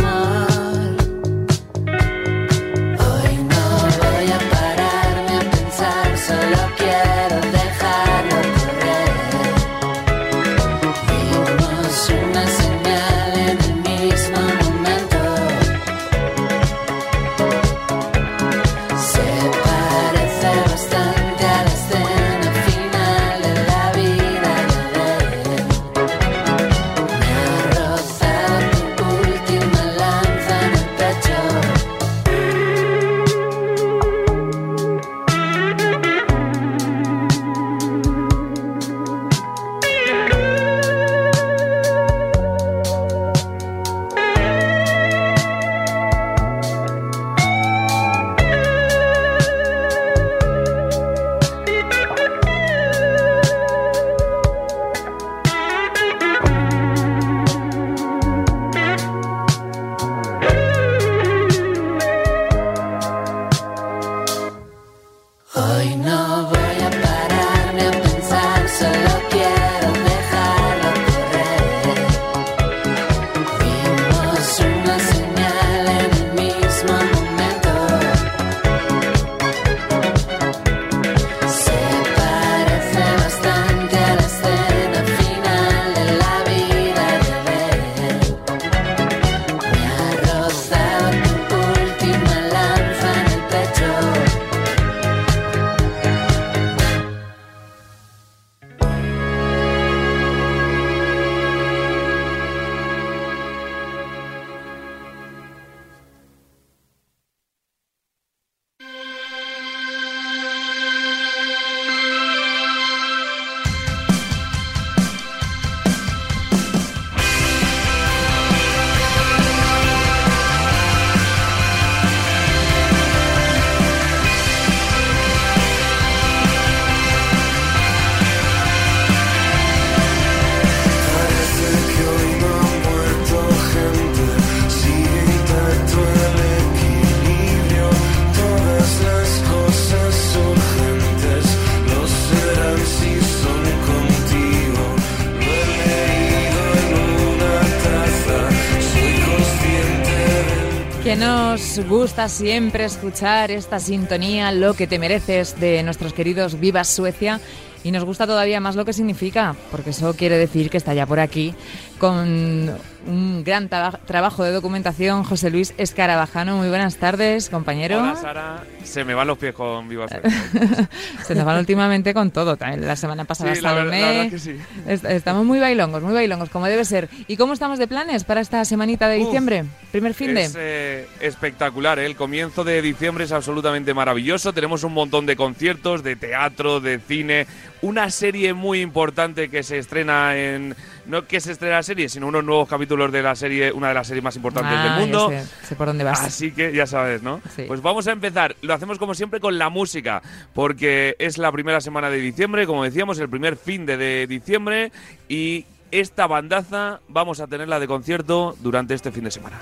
gusta 151.87 152.27
siempre 152.29 152.85
escuchar 152.85 153.51
esta 153.51 153.79
sintonía, 153.79 154.51
lo 154.51 154.73
que 154.73 154.87
te 154.87 154.99
mereces 154.99 155.59
de 155.59 155.83
nuestros 155.83 156.13
queridos 156.13 156.59
Vivas 156.59 156.87
Suecia. 156.87 157.39
Y 157.83 157.91
nos 157.91 158.03
gusta 158.03 158.27
todavía 158.27 158.59
más 158.59 158.75
lo 158.75 158.85
que 158.85 158.93
significa, 158.93 159.55
porque 159.71 159.89
eso 159.89 160.13
quiere 160.13 160.37
decir 160.37 160.69
que 160.69 160.77
está 160.77 160.93
ya 160.93 161.07
por 161.07 161.19
aquí 161.19 161.55
con 161.97 162.71
un 163.07 163.43
gran 163.43 163.69
trabajo 163.69 164.43
de 164.43 164.51
documentación, 164.51 165.23
José 165.23 165.49
Luis 165.49 165.73
Escarabajano. 165.77 166.57
Muy 166.57 166.69
buenas 166.69 166.97
tardes, 166.97 167.49
compañero. 167.49 167.99
Hola, 167.99 168.15
Sara. 168.15 168.63
Se 168.83 169.03
me 169.03 169.13
van 169.13 169.27
los 169.27 169.37
pies 169.37 169.53
con 169.53 169.87
Viva 169.87 170.07
Se 171.25 171.35
nos 171.35 171.45
van 171.45 171.59
últimamente 171.59 172.13
con 172.13 172.31
todo. 172.31 172.57
También 172.57 172.85
la 172.85 172.95
semana 172.95 173.25
pasada 173.25 173.55
sí, 173.55 173.61
la 173.61 174.29
sí. 174.37 174.55
Estamos 174.87 175.45
muy 175.45 175.59
bailongos, 175.59 176.01
muy 176.03 176.13
bailongos, 176.13 176.49
como 176.49 176.65
debe 176.67 176.85
ser. 176.85 177.09
¿Y 177.27 177.37
cómo 177.37 177.53
estamos 177.53 177.79
de 177.79 177.87
planes 177.87 178.23
para 178.23 178.41
esta 178.41 178.63
semanita 178.65 179.07
de 179.07 179.17
diciembre? 179.17 179.65
Primer 179.91 180.13
fin 180.13 180.33
de. 180.33 180.49
Eh, 180.55 181.07
espectacular, 181.21 181.99
¿eh? 181.99 182.05
el 182.05 182.15
comienzo 182.15 182.63
de 182.63 182.81
diciembre 182.81 183.25
es 183.25 183.31
absolutamente 183.31 183.93
maravilloso. 183.93 184.53
Tenemos 184.53 184.83
un 184.83 184.93
montón 184.93 185.25
de 185.25 185.35
conciertos, 185.35 186.03
de 186.03 186.15
teatro, 186.15 186.79
de 186.79 186.99
cine, 186.99 187.47
una 187.81 188.09
serie 188.09 188.53
muy 188.53 188.81
importante 188.81 189.49
que 189.49 189.63
se 189.63 189.77
estrena 189.77 190.37
en 190.37 190.75
no 191.05 191.25
que 191.25 191.39
se 191.39 191.51
estrena 191.51 191.75
la 191.75 191.83
serie, 191.83 192.09
sino 192.09 192.27
unos 192.27 192.43
nuevos 192.43 192.67
capítulos 192.67 193.11
de 193.11 193.21
la 193.21 193.35
serie, 193.35 193.71
una 193.71 193.89
de 193.89 193.93
las 193.93 194.07
series 194.07 194.23
más 194.23 194.35
importantes 194.35 194.83
del 194.83 194.93
mundo. 194.93 195.31
sé, 195.63 195.75
por 195.75 195.87
dónde 195.87 196.03
vas. 196.03 196.21
Así 196.21 196.51
que 196.51 196.73
ya 196.73 196.85
sabes, 196.85 197.21
¿no? 197.21 197.41
Pues 197.67 197.81
vamos 197.81 198.07
a 198.07 198.11
empezar. 198.11 198.55
Lo 198.61 198.73
hacemos 198.73 198.97
como 198.97 199.13
siempre 199.13 199.39
con 199.39 199.57
la 199.57 199.69
música, 199.69 200.21
porque 200.53 201.15
es 201.19 201.37
la 201.37 201.51
primera 201.51 201.81
semana 201.81 202.09
de 202.09 202.17
diciembre, 202.17 202.67
como 202.67 202.83
decíamos, 202.83 203.19
el 203.19 203.29
primer 203.29 203.57
fin 203.57 203.85
de, 203.85 203.97
de 203.97 204.27
diciembre 204.27 204.91
y 205.27 205.65
esta 205.91 206.27
bandaza 206.27 207.01
vamos 207.07 207.39
a 207.39 207.47
tenerla 207.47 207.79
de 207.79 207.87
concierto 207.87 208.55
durante 208.61 208.93
este 208.93 209.11
fin 209.11 209.25
de 209.25 209.31
semana. 209.31 209.59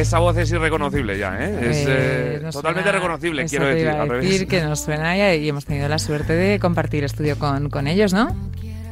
Esa 0.00 0.18
voz 0.18 0.36
es 0.36 0.50
irreconocible 0.50 1.18
ya, 1.18 1.36
¿eh? 1.38 1.70
Es 1.70 1.84
eh, 1.88 2.40
totalmente 2.52 2.92
reconocible, 2.92 3.44
quiero 3.46 3.66
decir. 3.66 3.88
Al 3.88 4.08
decir 4.08 4.46
que 4.46 4.62
nos 4.62 4.80
suena 4.80 5.34
y, 5.36 5.48
hemos 5.48 5.64
tenido 5.64 5.88
la 5.88 5.98
suerte 5.98 6.34
de 6.34 6.58
compartir 6.58 7.04
estudio 7.04 7.38
con, 7.38 7.70
con 7.70 7.86
ellos, 7.86 8.12
¿no? 8.12 8.34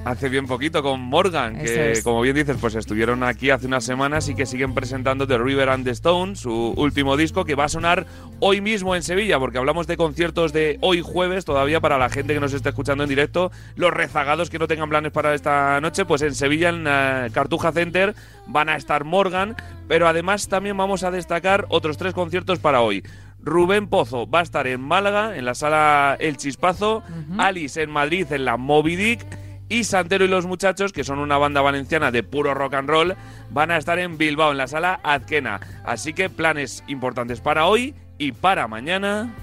Hace 0.07 0.29
bien 0.29 0.47
poquito 0.47 0.85
con 0.85 1.01
Morgan, 1.01 1.59
que 1.59 2.01
como 2.05 2.21
bien 2.21 2.37
dices, 2.37 2.57
pues 2.61 2.77
estuvieron 2.77 3.25
aquí 3.25 3.51
hace 3.51 3.67
unas 3.67 3.83
semanas 3.83 4.29
y 4.29 4.37
que 4.37 4.47
siguen 4.47 4.73
presentando 4.73 5.27
The 5.27 5.37
River 5.37 5.69
and 5.69 5.85
the 5.85 5.91
Stone, 5.91 6.37
su 6.37 6.75
último 6.77 7.17
disco, 7.17 7.45
que 7.45 7.57
va 7.57 7.65
a 7.65 7.69
sonar 7.69 8.07
hoy 8.39 8.61
mismo 8.61 8.95
en 8.95 9.03
Sevilla, 9.03 9.41
porque 9.41 9.59
hablamos 9.59 9.89
de 9.89 9.97
conciertos 9.97 10.53
de 10.53 10.79
hoy 10.81 11.03
jueves, 11.03 11.45
todavía 11.45 11.81
para 11.81 11.99
la 11.99 12.09
gente 12.09 12.35
que 12.35 12.41
nos 12.41 12.53
está 12.53 12.69
escuchando 12.69 13.03
en 13.03 13.09
directo, 13.09 13.51
los 13.75 13.93
rezagados 13.93 14.49
que 14.49 14.61
no 14.61 14.69
tengan 14.69 14.89
planes 14.89 15.11
para 15.11 15.35
esta 15.35 15.81
noche, 15.81 16.05
pues 16.05 16.23
en 16.23 16.37
Sevilla, 16.37 16.69
en 16.69 16.85
eh, 16.87 17.31
Cartuja 17.33 17.73
Center, 17.73 18.15
van 18.47 18.69
a 18.69 18.77
estar 18.77 19.03
Morgan, 19.03 19.57
pero 19.89 20.07
además 20.07 20.47
también 20.47 20.77
vamos 20.77 21.03
a 21.03 21.11
destacar 21.11 21.67
otros 21.69 21.97
tres 21.97 22.15
conciertos 22.15 22.61
para 22.61 22.81
hoy. 22.81 23.03
Rubén 23.43 23.89
Pozo 23.89 24.31
va 24.31 24.39
a 24.39 24.43
estar 24.43 24.69
en 24.69 24.81
Málaga, 24.81 25.37
en 25.37 25.45
la 25.45 25.57
sala 25.57 26.17
El 26.21 26.37
Chispazo, 26.37 27.03
Alice 27.39 27.83
en 27.83 27.91
Madrid, 27.91 28.27
en 28.31 28.45
la 28.45 28.57
Moby 28.57 28.95
Dick, 28.95 29.27
y 29.69 29.85
Santero 29.85 30.25
y 30.25 30.29
los 30.29 30.47
muchachos, 30.47 30.93
que 30.93 31.05
son 31.05 31.19
una 31.19 31.39
banda 31.39 31.61
valenciana 31.61 32.11
de 32.11 32.23
puro 32.23 32.55
rock 32.55 32.75
and 32.75 32.89
roll, 32.89 33.17
van 33.51 33.71
a 33.71 33.77
estar 33.77 33.99
en 33.99 34.19
Bilbao, 34.19 34.53
en 34.53 34.59
la 34.59 34.67
sala 34.67 35.01
Azquena. 35.03 35.61
Así 35.85 36.13
que 36.13 36.31
planes 36.31 36.85
importantes 36.87 37.41
para 37.41 37.67
hoy 37.67 37.95
y 38.19 38.33
para 38.33 38.69
mañana. 38.69 39.35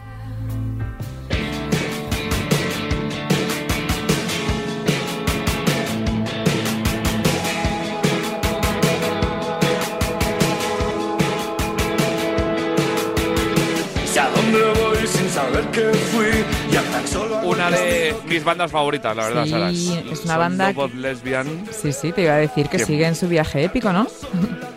Una 17.43 17.69
de 17.69 18.15
mis 18.27 18.43
bandas 18.43 18.71
favoritas, 18.71 19.15
la 19.15 19.27
verdad, 19.27 19.71
sí, 19.71 20.03
Es 20.11 20.25
una 20.25 20.37
banda. 20.37 20.73
lesbian. 20.95 21.65
Sí, 21.71 21.91
sí, 21.91 22.11
te 22.11 22.23
iba 22.23 22.33
a 22.33 22.37
decir 22.37 22.67
que, 22.69 22.79
sigue 22.79 23.05
en 23.05 23.15
su 23.15 23.27
viaje 23.27 23.63
épico, 23.63 23.91
¿no? 23.93 24.07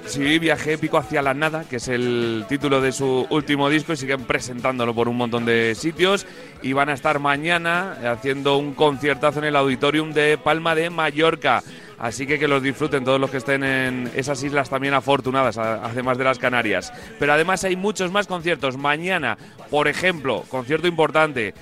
Sí, 0.07 0.38
viaje 0.38 0.74
épico 0.74 0.99
hacia 0.99 1.22
la 1.22 1.32
nada, 1.32 1.64
que 1.64 1.76
es 1.76 1.88
el 1.88 2.44
título 2.49 2.80
de 2.80 2.92
su 2.92 3.26
último 3.30 3.68
disco, 3.70 3.92
y 3.92 3.97
siguen 3.97 4.24
presentándolo 4.24 4.94
por 4.94 5.09
un 5.09 5.16
montón 5.16 5.44
de 5.47 5.74
sitios. 5.74 6.26
Y 6.62 6.72
van 6.72 6.88
a 6.88 6.92
estar 6.92 7.18
mañana 7.18 7.97
haciendo 8.12 8.59
un 8.59 8.74
conciertazo 8.74 9.38
en 9.38 9.47
el 9.47 9.57
Auditorium 9.57 10.12
de 10.12 10.38
Palma 10.38 10.74
de 10.74 10.90
Mallorca. 10.90 11.62
Así 11.99 12.26
que 12.26 12.38
que 12.38 12.47
los 12.47 12.62
disfruten 12.62 13.05
todos 13.05 13.18
los 13.18 13.30
que 13.30 13.38
estén 13.38 13.64
en 13.64 14.11
esas 14.14 14.42
islas 14.42 14.68
también 14.68 14.92
afortunadas, 14.92 15.57
además 15.57 16.18
de 16.18 16.24
las 16.24 16.38
Canarias. 16.38 16.92
Pero 17.18 17.32
además 17.32 17.64
hay 17.64 17.74
muchos 17.74 18.12
más 18.12 18.26
conciertos. 18.26 18.76
Mañana, 18.76 19.38
por 19.70 19.88
ejemplo, 19.88 20.44
concierto 20.51 20.86
importante. 20.86 21.55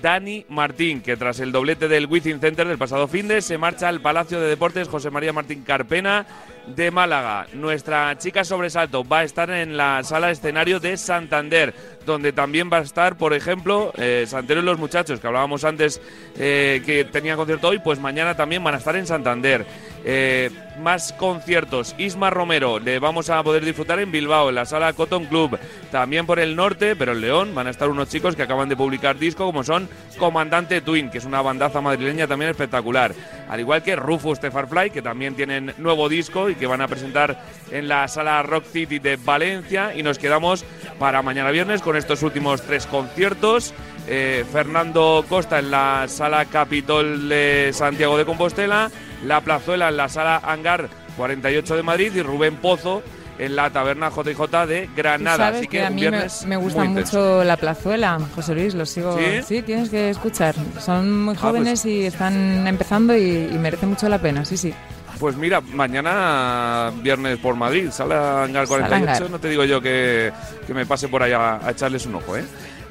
Dani 0.00 0.44
Martín, 0.48 1.00
que 1.00 1.16
tras 1.16 1.40
el 1.40 1.52
doblete 1.52 1.88
del 1.88 2.06
Within 2.06 2.40
Center 2.40 2.66
del 2.66 2.78
pasado 2.78 3.08
fin 3.08 3.28
de 3.28 3.42
se 3.42 3.58
marcha 3.58 3.88
al 3.88 4.00
Palacio 4.00 4.40
de 4.40 4.48
Deportes 4.48 4.88
José 4.88 5.10
María 5.10 5.32
Martín 5.32 5.62
Carpena 5.62 6.26
de 6.66 6.90
Málaga. 6.90 7.46
Nuestra 7.54 8.16
chica 8.18 8.44
sobresalto 8.44 9.04
va 9.06 9.20
a 9.20 9.24
estar 9.24 9.50
en 9.50 9.76
la 9.76 10.02
sala 10.04 10.30
escenario 10.30 10.80
de 10.80 10.96
Santander, 10.96 11.74
donde 12.04 12.32
también 12.32 12.70
va 12.72 12.78
a 12.78 12.82
estar, 12.82 13.16
por 13.16 13.32
ejemplo, 13.34 13.92
eh, 13.96 14.24
Santero 14.26 14.60
y 14.60 14.64
los 14.64 14.78
muchachos, 14.78 15.20
que 15.20 15.26
hablábamos 15.26 15.64
antes 15.64 16.00
eh, 16.36 16.82
que 16.84 17.04
tenían 17.04 17.36
concierto 17.36 17.68
hoy, 17.68 17.78
pues 17.78 17.98
mañana 17.98 18.36
también 18.36 18.62
van 18.62 18.74
a 18.74 18.78
estar 18.78 18.96
en 18.96 19.06
Santander. 19.06 19.64
Eh, 20.04 20.50
más 20.78 21.12
conciertos. 21.12 21.94
Isma 21.98 22.30
Romero, 22.30 22.78
le 22.78 22.98
vamos 22.98 23.30
a 23.30 23.42
poder 23.42 23.64
disfrutar 23.64 23.98
en 23.98 24.12
Bilbao, 24.12 24.48
en 24.48 24.54
la 24.54 24.64
sala 24.64 24.92
Cotton 24.92 25.26
Club. 25.26 25.58
También 25.90 26.24
por 26.24 26.38
el 26.38 26.54
norte, 26.54 26.94
pero 26.96 27.12
en 27.12 27.20
León, 27.20 27.54
van 27.54 27.66
a 27.66 27.70
estar 27.70 27.88
unos 27.88 28.08
chicos 28.08 28.36
que 28.36 28.42
acaban 28.42 28.68
de 28.68 28.76
publicar 28.76 29.18
disco, 29.18 29.44
como 29.44 29.64
son 29.64 29.88
Comandante 30.18 30.80
Twin, 30.80 31.10
que 31.10 31.18
es 31.18 31.24
una 31.24 31.42
bandaza 31.42 31.80
madrileña 31.80 32.26
también 32.26 32.50
espectacular. 32.50 33.12
Al 33.48 33.60
igual 33.60 33.82
que 33.82 33.96
Rufus 33.96 34.40
Tefarfly, 34.40 34.90
que 34.90 35.02
también 35.02 35.34
tienen 35.34 35.74
nuevo 35.78 36.08
disco 36.08 36.48
y 36.48 36.54
que 36.54 36.66
van 36.66 36.80
a 36.80 36.88
presentar 36.88 37.42
en 37.70 37.88
la 37.88 38.06
sala 38.08 38.42
Rock 38.42 38.64
City 38.64 38.98
de 38.98 39.16
Valencia. 39.16 39.94
Y 39.94 40.02
nos 40.02 40.18
quedamos 40.18 40.64
para 40.98 41.22
mañana 41.22 41.50
viernes 41.50 41.82
con 41.82 41.96
estos 41.96 42.22
últimos 42.22 42.62
tres 42.62 42.86
conciertos. 42.86 43.74
Eh, 44.10 44.44
Fernando 44.50 45.24
Costa 45.28 45.58
en 45.58 45.70
la 45.70 46.06
sala 46.08 46.46
Capitol 46.46 47.28
de 47.28 47.70
Santiago 47.74 48.16
de 48.16 48.24
Compostela, 48.24 48.90
La 49.24 49.40
Plazuela 49.40 49.88
en 49.88 49.96
la 49.96 50.08
sala 50.08 50.40
Hangar 50.44 50.88
48 51.16 51.76
de 51.76 51.82
Madrid 51.82 52.12
y 52.14 52.22
Rubén 52.22 52.56
Pozo 52.56 53.02
en 53.38 53.56
la 53.56 53.70
taberna 53.70 54.10
JJ 54.10 54.66
de 54.66 54.88
Granada. 54.96 55.48
Así 55.48 55.68
que, 55.68 55.84
a 55.84 55.90
mí 55.90 56.02
me, 56.46 56.56
gusta 56.56 56.84
mucho 56.84 57.44
la 57.44 57.56
plazuela, 57.56 58.18
José 58.34 58.54
Luis, 58.54 58.74
lo 58.74 58.84
sigo. 58.84 59.16
¿Sí? 59.46 59.62
tienes 59.62 59.90
que 59.90 60.10
escuchar. 60.10 60.54
Son 60.80 61.24
muy 61.24 61.34
ah, 61.34 61.38
pues 61.40 61.52
jóvenes 61.52 61.84
y 61.86 62.04
están 62.04 62.66
empezando 62.66 63.16
y, 63.16 63.48
y 63.52 63.58
merece 63.58 63.86
mucho 63.86 64.08
la 64.08 64.18
pena, 64.18 64.44
sí, 64.44 64.56
sí. 64.56 64.74
Pues 65.18 65.36
mira, 65.36 65.60
mañana 65.60 66.92
viernes 67.02 67.38
por 67.38 67.56
Madrid, 67.56 67.90
sala 67.90 68.44
Hangar 68.44 68.68
48, 68.68 69.28
no 69.28 69.40
te 69.40 69.48
digo 69.48 69.64
yo 69.64 69.80
que, 69.80 70.32
me 70.68 70.86
pase 70.86 71.08
por 71.08 71.22
allá 71.22 71.58
a, 71.64 71.70
echarles 71.70 72.06
un 72.06 72.16
ojo, 72.16 72.36
¿eh? 72.36 72.44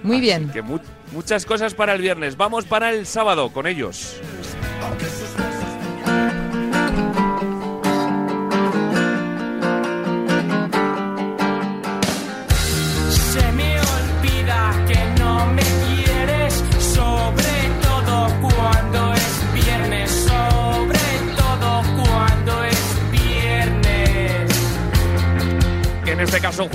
Muy 0.04 0.20
bien. 0.20 0.50
Que 0.50 0.62
muchas 0.62 1.46
cosas 1.46 1.74
para 1.74 1.94
el 1.94 2.02
viernes. 2.02 2.38
Vamos 2.38 2.66
para 2.66 2.92
el 2.92 3.06
sábado 3.06 3.50
con 3.52 3.66
ellos. 3.66 4.20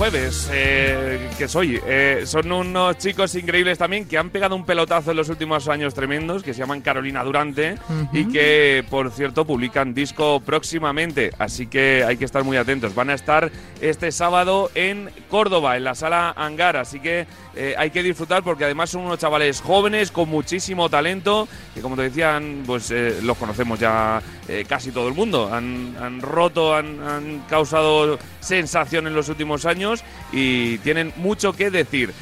Jueves, 0.03 0.49
eh, 0.51 1.29
que 1.37 1.47
soy. 1.47 1.79
Eh, 1.87 2.23
son 2.25 2.51
unos 2.51 2.97
chicos 2.97 3.35
increíbles 3.35 3.77
también 3.77 4.05
que 4.05 4.17
han 4.17 4.31
pegado 4.31 4.53
un 4.53 4.65
pelotazo 4.65 5.11
en 5.11 5.15
los 5.15 5.29
últimos 5.29 5.69
años 5.69 5.93
tremendos, 5.93 6.43
que 6.43 6.53
se 6.53 6.59
llaman 6.59 6.81
Carolina 6.81 7.23
Durante 7.23 7.77
y 8.11 8.25
que, 8.25 8.83
por 8.89 9.11
cierto, 9.11 9.45
publican 9.45 9.93
disco 9.93 10.41
próximamente. 10.41 11.31
Así 11.39 11.67
que 11.67 12.03
hay 12.05 12.17
que 12.17 12.25
estar 12.25 12.43
muy 12.43 12.57
atentos. 12.57 12.93
Van 12.93 13.11
a 13.11 13.13
estar 13.13 13.49
este 13.79 14.11
sábado 14.11 14.69
en 14.75 15.09
Córdoba, 15.29 15.77
en 15.77 15.85
la 15.85 15.95
sala 15.95 16.33
Hangar. 16.35 16.75
Así 16.75 16.99
que 16.99 17.25
eh, 17.55 17.75
hay 17.77 17.91
que 17.91 18.03
disfrutar 18.03 18.43
porque 18.43 18.65
además 18.65 18.89
son 18.89 19.03
unos 19.05 19.19
chavales 19.19 19.61
jóvenes 19.61 20.11
con 20.11 20.29
muchísimo 20.29 20.89
talento, 20.89 21.47
que 21.73 21.81
como 21.81 21.95
te 21.95 22.03
decían, 22.03 22.63
pues 22.65 22.91
los 23.21 23.37
conocemos 23.37 23.79
ya 23.79 24.21
casi 24.67 24.91
todo 24.91 25.07
el 25.07 25.13
mundo. 25.13 25.53
Han, 25.53 26.21
roto, 26.21 26.75
han, 26.75 27.01
han 27.01 27.39
causado 27.49 28.19
sensación 28.39 29.07
en 29.07 29.15
los 29.15 29.29
últimos 29.29 29.65
años 29.65 30.03
y 30.31 30.77
tienen 30.79 31.13
mucho 31.17 31.53
que 31.53 31.69
decir. 31.69 32.13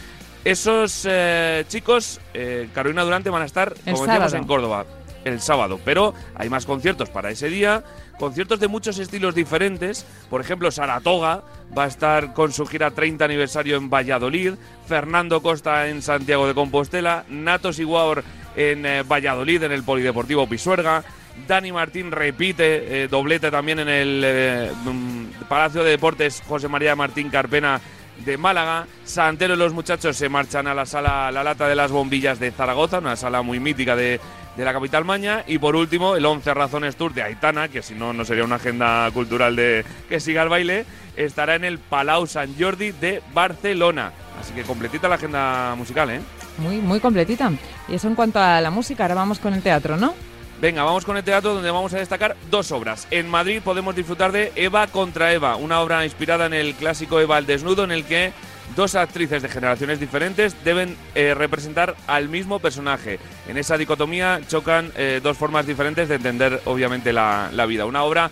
Esos 0.44 1.06
eh, 1.08 1.66
chicos, 1.68 2.20
eh, 2.34 2.68
Carolina 2.74 3.04
Durante, 3.04 3.30
van 3.30 3.44
a 3.44 3.46
estar, 3.46 3.76
como 3.86 4.06
decíamos, 4.06 4.34
en 4.34 4.46
Córdoba 4.46 4.86
el 5.24 5.40
sábado, 5.40 5.80
pero 5.86 6.16
hay 6.36 6.50
más 6.50 6.66
conciertos 6.66 7.10
para 7.10 7.30
ese 7.30 7.48
día, 7.48 7.84
conciertos 8.22 8.59
de 8.59 8.67
muchos 8.67 8.99
estilos 8.99 9.34
diferentes. 9.34 10.05
Por 10.30 10.41
ejemplo, 10.41 10.69
Saratoga 10.69 11.43
va 11.76 11.86
a 11.86 11.88
estar 11.88 12.34
con 12.34 12.53
su 12.53 12.67
gira 12.67 12.91
30 12.91 13.26
aniversario 13.26 13.78
en 13.78 13.89
Valladolid, 13.89 14.53
Fernando 14.88 15.41
Costa 15.41 15.88
en 15.88 16.03
Santiago 16.03 16.45
de 16.47 16.53
Compostela, 16.53 17.26
Natos 17.30 17.80
Iguaor 17.80 18.24
en 18.55 18.86
eh, 18.86 19.01
Valladolid, 19.01 19.63
en 19.63 19.72
el 19.72 19.84
Polideportivo 19.84 20.47
Pisuerga, 20.47 21.03
Dani 21.47 21.72
Martín 21.72 22.11
repite, 22.11 23.05
eh, 23.05 23.07
doblete 23.07 23.49
también 23.49 23.80
en 23.80 23.89
el 23.89 24.22
eh, 24.24 24.72
mm, 24.86 25.47
Palacio 25.49 25.84
de 25.84 25.89
Deportes 25.89 26.43
José 26.47 26.67
María 26.67 26.95
Martín 26.95 27.30
Carpena 27.30 27.82
de 28.24 28.38
Málaga. 28.38 28.86
Santero 29.03 29.55
y 29.55 29.57
los 29.57 29.74
muchachos 29.74 30.15
se 30.15 30.30
marchan 30.30 30.67
a 30.67 30.76
la 30.76 30.86
sala 30.86 31.32
La 31.32 31.43
Lata 31.43 31.67
de 31.67 31.76
las 31.76 31.89
Bombillas 31.89 32.39
de 32.39 32.51
Zaragoza, 32.51 32.99
una 32.99 33.15
sala 33.15 33.41
muy 33.41 33.59
mítica 33.59 33.95
de, 33.95 34.19
la 34.58 34.74
capital 34.74 35.06
maña. 35.06 35.43
Y 35.47 35.58
por 35.58 35.76
último, 35.76 36.16
el 36.16 36.26
11 36.26 36.54
Razones 36.54 36.95
Tour 36.95 37.14
de 37.14 37.24
Aitana, 37.24 37.68
que 37.68 37.82
si 37.82 37.95
no, 37.95 38.14
no 38.14 38.26
sería 38.26 38.43
una 38.43 38.56
agenda 38.56 39.10
cultural 39.12 39.56
de 39.56 39.86
que 40.10 40.20
siga 40.20 40.43
el 40.43 40.49
baile, 40.49 40.86
estará 41.16 41.56
en 41.56 41.64
el 41.64 41.80
Palau 41.80 42.28
San 42.28 42.56
Jordi 42.58 42.91
de 42.91 43.22
Barcelona. 43.34 44.12
Así 44.39 44.54
que 44.54 44.64
completita 44.64 45.08
la 45.08 45.16
agenda 45.16 45.76
musical, 45.76 46.10
¿eh? 46.10 46.22
Muy, 46.58 46.78
muy 46.78 46.99
completita. 46.99 47.52
Y 47.88 47.95
eso 47.95 48.08
en 48.08 48.16
cuanto 48.16 48.39
a 48.39 48.62
la 48.62 48.72
música, 48.72 49.04
ahora 49.04 49.16
vamos 49.16 49.39
con 49.39 49.54
el 49.54 49.62
teatro, 49.62 49.97
¿no? 49.97 50.14
Venga, 50.62 50.84
vamos 50.84 51.06
con 51.06 51.18
el 51.18 51.24
teatro 51.24 51.56
donde 51.56 51.72
vamos 51.72 51.91
a 51.93 51.97
destacar 51.97 52.36
dos 52.52 52.72
obras. 52.72 53.08
En 53.10 53.28
Madrid 53.28 53.62
podemos 53.64 53.95
disfrutar 53.95 54.32
de 54.32 54.52
Eva 54.56 54.86
contra 54.86 55.34
Eva, 55.34 55.56
una 55.56 55.82
obra 55.82 56.06
inspirada 56.06 56.45
en 56.45 56.54
el 56.54 56.76
clásico 56.76 57.20
Eva 57.20 57.38
al 57.38 57.47
desnudo 57.47 57.84
en 57.84 57.91
el 57.91 58.06
que 58.06 58.32
dos 58.76 58.95
actrices 58.95 59.41
de 59.41 59.49
generaciones 59.49 59.99
diferentes 59.99 60.55
deben 60.63 60.95
eh, 61.15 61.34
representar 61.34 61.95
al 62.07 62.30
mismo 62.30 62.59
personaje. 62.59 63.19
En 63.47 63.57
esa 63.57 63.78
dicotomía 63.78 64.41
chocan 64.47 64.91
eh, 64.95 65.19
dos 65.22 65.38
formas 65.38 65.65
diferentes 65.65 66.09
de 66.09 66.15
entender 66.15 66.61
obviamente 66.65 67.13
la, 67.13 67.49
vida. 67.67 67.86
Una 67.86 68.03
obra 68.03 68.32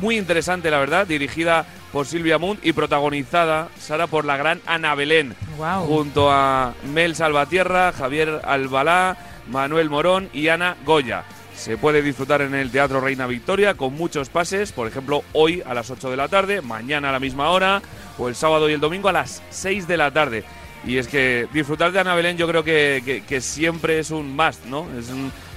muy 0.00 0.16
interesante, 0.16 0.70
la 0.70 0.78
verdad, 0.78 1.06
dirigida 1.06 1.66
por 1.92 2.06
Silvia 2.06 2.38
Munt 2.38 2.64
y 2.64 2.72
protagonizada, 2.72 3.68
Sara, 3.78 4.06
por 4.06 4.24
la 4.24 4.36
gran 4.36 4.60
Ana 4.66 4.94
Belén, 4.94 5.34
junto 5.86 6.30
a 6.30 6.72
Mel 6.92 7.14
Salvatierra, 7.14 7.92
Javier 7.92 8.40
Albalá, 8.44 9.16
Manuel 9.50 9.90
Morón 9.90 10.30
y 10.32 10.48
Ana 10.48 10.76
Goya. 10.84 11.24
Se 11.62 11.76
puede 11.76 12.02
disfrutar 12.02 12.42
en 12.42 12.56
el 12.56 12.72
Teatro 12.72 13.00
Reina 13.00 13.28
Victoria 13.28 13.74
con 13.74 13.94
muchos 13.94 14.28
pases, 14.28 14.72
por 14.72 14.88
ejemplo, 14.88 15.22
hoy 15.32 15.62
a 15.64 15.74
las 15.74 15.92
8 15.92 16.10
de 16.10 16.16
la 16.16 16.26
tarde, 16.26 16.60
mañana 16.60 17.10
a 17.10 17.12
la 17.12 17.20
misma 17.20 17.50
hora, 17.50 17.80
o 18.18 18.28
el 18.28 18.34
sábado 18.34 18.68
y 18.68 18.72
el 18.72 18.80
domingo 18.80 19.08
a 19.08 19.12
las 19.12 19.44
6 19.50 19.86
de 19.86 19.96
la 19.96 20.10
tarde. 20.10 20.42
Y 20.84 20.98
es 20.98 21.06
que 21.06 21.46
disfrutar 21.52 21.92
de 21.92 22.00
Ana 22.00 22.16
Belén 22.16 22.36
yo 22.36 22.48
creo 22.48 22.64
que, 22.64 23.38
siempre 23.40 24.00
es 24.00 24.10
un 24.10 24.34
must, 24.34 24.64
¿no? 24.64 24.88
Es 24.98 25.06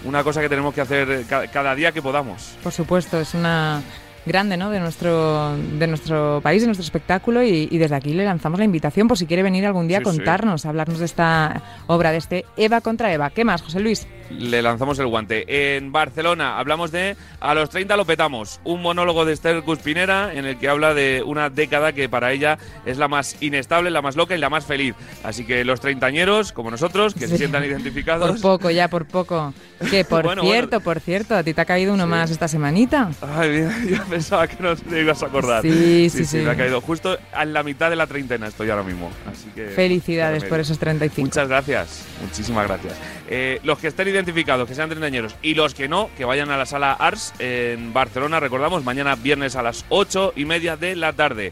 una 0.04 0.24
cosa 0.24 0.42
que 0.42 0.48
tenemos 0.48 0.76
que 0.76 0.82
hacer 0.82 1.26
cada 1.52 1.74
día 1.74 1.92
que 1.92 2.04
podamos. 2.04 2.56
Por 2.62 2.72
supuesto, 2.72 3.20
es 3.20 3.34
una 3.34 3.82
grande 4.26 4.58
¿no? 4.58 4.70
de, 4.70 4.80
nuestro, 4.80 5.56
de 5.58 5.88
nuestro 5.88 6.40
país, 6.42 6.62
de 6.62 6.68
nuestro 6.68 6.84
espectáculo 6.84 7.44
y, 7.44 7.78
desde 7.78 7.96
aquí 7.96 8.14
le 8.14 8.26
lanzamos 8.26 8.60
la 8.60 8.66
invitación 8.66 9.08
por 9.08 9.18
si 9.18 9.26
quiere 9.26 9.44
venir 9.44 9.66
algún 9.66 9.88
día 9.88 10.00
a 10.00 10.02
contarnos, 10.02 10.66
a 10.66 10.70
hablarnos 10.70 11.00
de 11.00 11.06
esta 11.06 11.62
obra, 11.88 12.12
de 12.12 12.18
este 12.18 12.46
Eva 12.58 12.82
contra 12.82 13.14
Eva. 13.14 13.30
¿Qué 13.30 13.44
más, 13.44 13.62
José 13.62 13.80
Luis? 13.80 14.08
Le 14.30 14.62
lanzamos 14.62 14.98
el 15.00 15.08
guante. 15.08 15.78
En 15.78 15.92
Barcelona 15.92 16.58
hablamos 16.58 16.92
de 16.92 17.16
A 17.40 17.54
los 17.54 17.70
30 17.70 17.96
lo 17.96 18.06
petamos, 18.06 18.60
un 18.64 18.82
monólogo 18.82 19.24
de 19.26 19.34
Esther 19.34 19.62
Cuspinera 19.62 20.34
en 20.34 20.46
el 20.46 20.58
que 20.58 20.68
habla 20.68 20.94
de 20.94 21.24
una 21.26 21.50
década 21.50 21.94
que 21.94 22.10
para 22.10 22.32
ella 22.32 22.58
es 22.86 22.98
la 22.98 23.08
más 23.08 23.42
inestable, 23.42 23.92
la 23.92 24.02
más 24.02 24.16
loca 24.16 24.36
y 24.36 24.40
la 24.40 24.50
más 24.50 24.66
feliz. 24.66 24.96
Así 25.24 25.46
que 25.46 25.64
los 25.64 25.80
treintañeros, 25.80 26.52
como 26.52 26.72
nosotros, 26.72 27.14
que 27.14 27.28
se 27.28 27.38
sientan 27.38 27.64
identificados. 27.64 28.42
Por 28.42 28.60
poco, 28.60 28.72
ya, 28.72 28.88
por 28.88 29.06
poco. 29.06 29.54
Que 29.90 30.04
por 30.10 30.40
cierto, 30.40 30.80
por 30.80 31.00
cierto, 31.00 31.36
a 31.36 31.44
ti 31.44 31.54
te 31.54 31.62
ha 31.62 31.66
caído 31.66 31.94
uno 31.94 32.08
más 32.08 32.32
esta 32.32 32.48
semanita. 32.48 33.10
Ay, 33.22 33.68
yo 33.90 33.98
pensaba 34.16 34.48
que 34.48 34.64
no 34.64 34.76
te 34.78 35.02
ibas 35.02 35.22
a 35.24 35.26
acordar. 35.26 35.62
Sí, 35.62 36.10
sí, 36.10 36.24
sí. 36.24 36.38
me 36.38 36.52
ha 36.52 36.56
caído 36.56 36.80
justo 36.80 37.18
a 37.34 37.44
la 37.44 37.64
mitad 37.64 37.90
de 37.90 37.98
la 37.98 38.08
treintena 38.08 38.48
estoy 38.48 38.70
ahora 38.70 38.84
mismo. 38.84 39.12
Así 39.30 39.50
que 39.54 39.68
Felicidades 39.68 40.46
por 40.46 40.60
esos 40.60 40.80
35. 40.80 41.26
Muchas 41.26 41.50
gracias, 41.50 42.06
muchísimas 42.22 42.66
gracias. 42.66 42.94
Eh, 43.30 43.60
los 43.64 43.78
que 43.78 43.88
estén 43.88 44.08
identificados, 44.08 44.70
que 44.70 44.74
sean 44.74 44.88
treintañeros, 44.88 45.36
y 45.42 45.54
los 45.54 45.74
que 45.74 45.90
no, 45.90 46.10
que 46.18 46.24
vayan 46.24 46.50
a 46.50 46.58
la 46.58 46.66
sala 46.66 46.94
Ars 46.94 47.34
en 47.40 47.92
Barcelona, 47.92 48.40
recordamos, 48.40 48.86
mañana 48.86 49.16
viernes 49.16 49.58
a 49.58 49.64
las 49.64 49.86
ocho 49.90 50.32
y 50.36 50.46
media 50.46 50.78
de 50.78 50.96
la 50.96 51.12
tarde. 51.12 51.52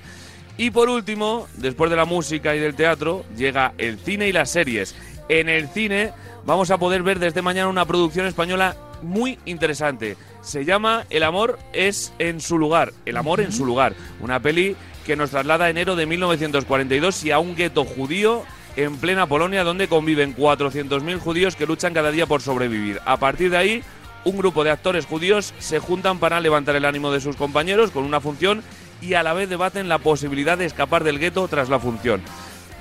Y 0.58 0.72
por 0.72 0.88
último, 0.88 1.50
después 1.58 1.90
de 1.90 1.98
la 1.98 2.06
música 2.06 2.56
y 2.56 2.60
del 2.60 2.76
teatro, 2.76 3.26
llega 3.36 3.74
el 3.78 4.00
cine 4.00 4.30
y 4.30 4.32
las 4.32 4.52
series. 4.52 4.96
En 5.28 5.50
el 5.50 5.68
cine 5.68 6.14
vamos 6.46 6.72
a 6.72 6.78
poder 6.78 7.04
ver 7.04 7.20
desde 7.20 7.42
mañana 7.42 7.70
una 7.70 7.86
producción 7.86 8.26
española 8.26 8.76
muy 9.02 9.40
interesante. 9.46 10.18
Se 10.42 10.66
llama 10.66 11.06
El 11.10 11.24
amor 11.24 11.60
es 11.74 12.14
en 12.20 12.40
su 12.40 12.58
lugar. 12.58 12.94
El 13.06 13.18
amor 13.18 13.42
en 13.42 13.52
su 13.52 13.66
lugar. 13.66 13.94
Una 14.20 14.40
peli 14.40 14.76
que 15.06 15.16
nos 15.16 15.32
traslada 15.32 15.66
a 15.66 15.70
enero 15.70 15.96
de 15.96 16.06
1942 16.06 17.24
y 17.26 17.32
a 17.32 17.40
un 17.40 17.56
gueto 17.56 17.86
judío 17.86 18.44
en 18.76 18.98
plena 18.98 19.28
Polonia 19.28 19.64
donde 19.64 19.88
conviven 19.88 20.36
400.000 20.36 21.20
judíos 21.20 21.56
que 21.56 21.66
luchan 21.66 21.94
cada 21.94 22.12
día 22.12 22.26
por 22.26 22.42
sobrevivir. 22.42 23.00
A 23.06 23.18
partir 23.18 23.52
de 23.52 23.58
ahí, 23.58 23.84
un 24.26 24.38
grupo 24.38 24.64
de 24.64 24.72
actores 24.72 25.06
judíos 25.06 25.54
se 25.60 25.80
juntan 25.80 26.20
para 26.20 26.40
levantar 26.40 26.76
el 26.76 26.86
ánimo 26.86 27.12
de 27.12 27.22
sus 27.22 27.36
compañeros 27.36 27.92
con 27.92 28.04
una 28.04 28.22
función 28.22 28.64
y 29.02 29.16
a 29.16 29.24
la 29.24 29.34
vez 29.34 29.50
debaten 29.50 29.90
la 29.90 30.00
posibilidad 30.00 30.58
de 30.58 30.66
escapar 30.66 31.04
del 31.04 31.20
gueto 31.20 31.48
tras 31.48 31.70
la 31.70 31.80
función. 31.80 32.22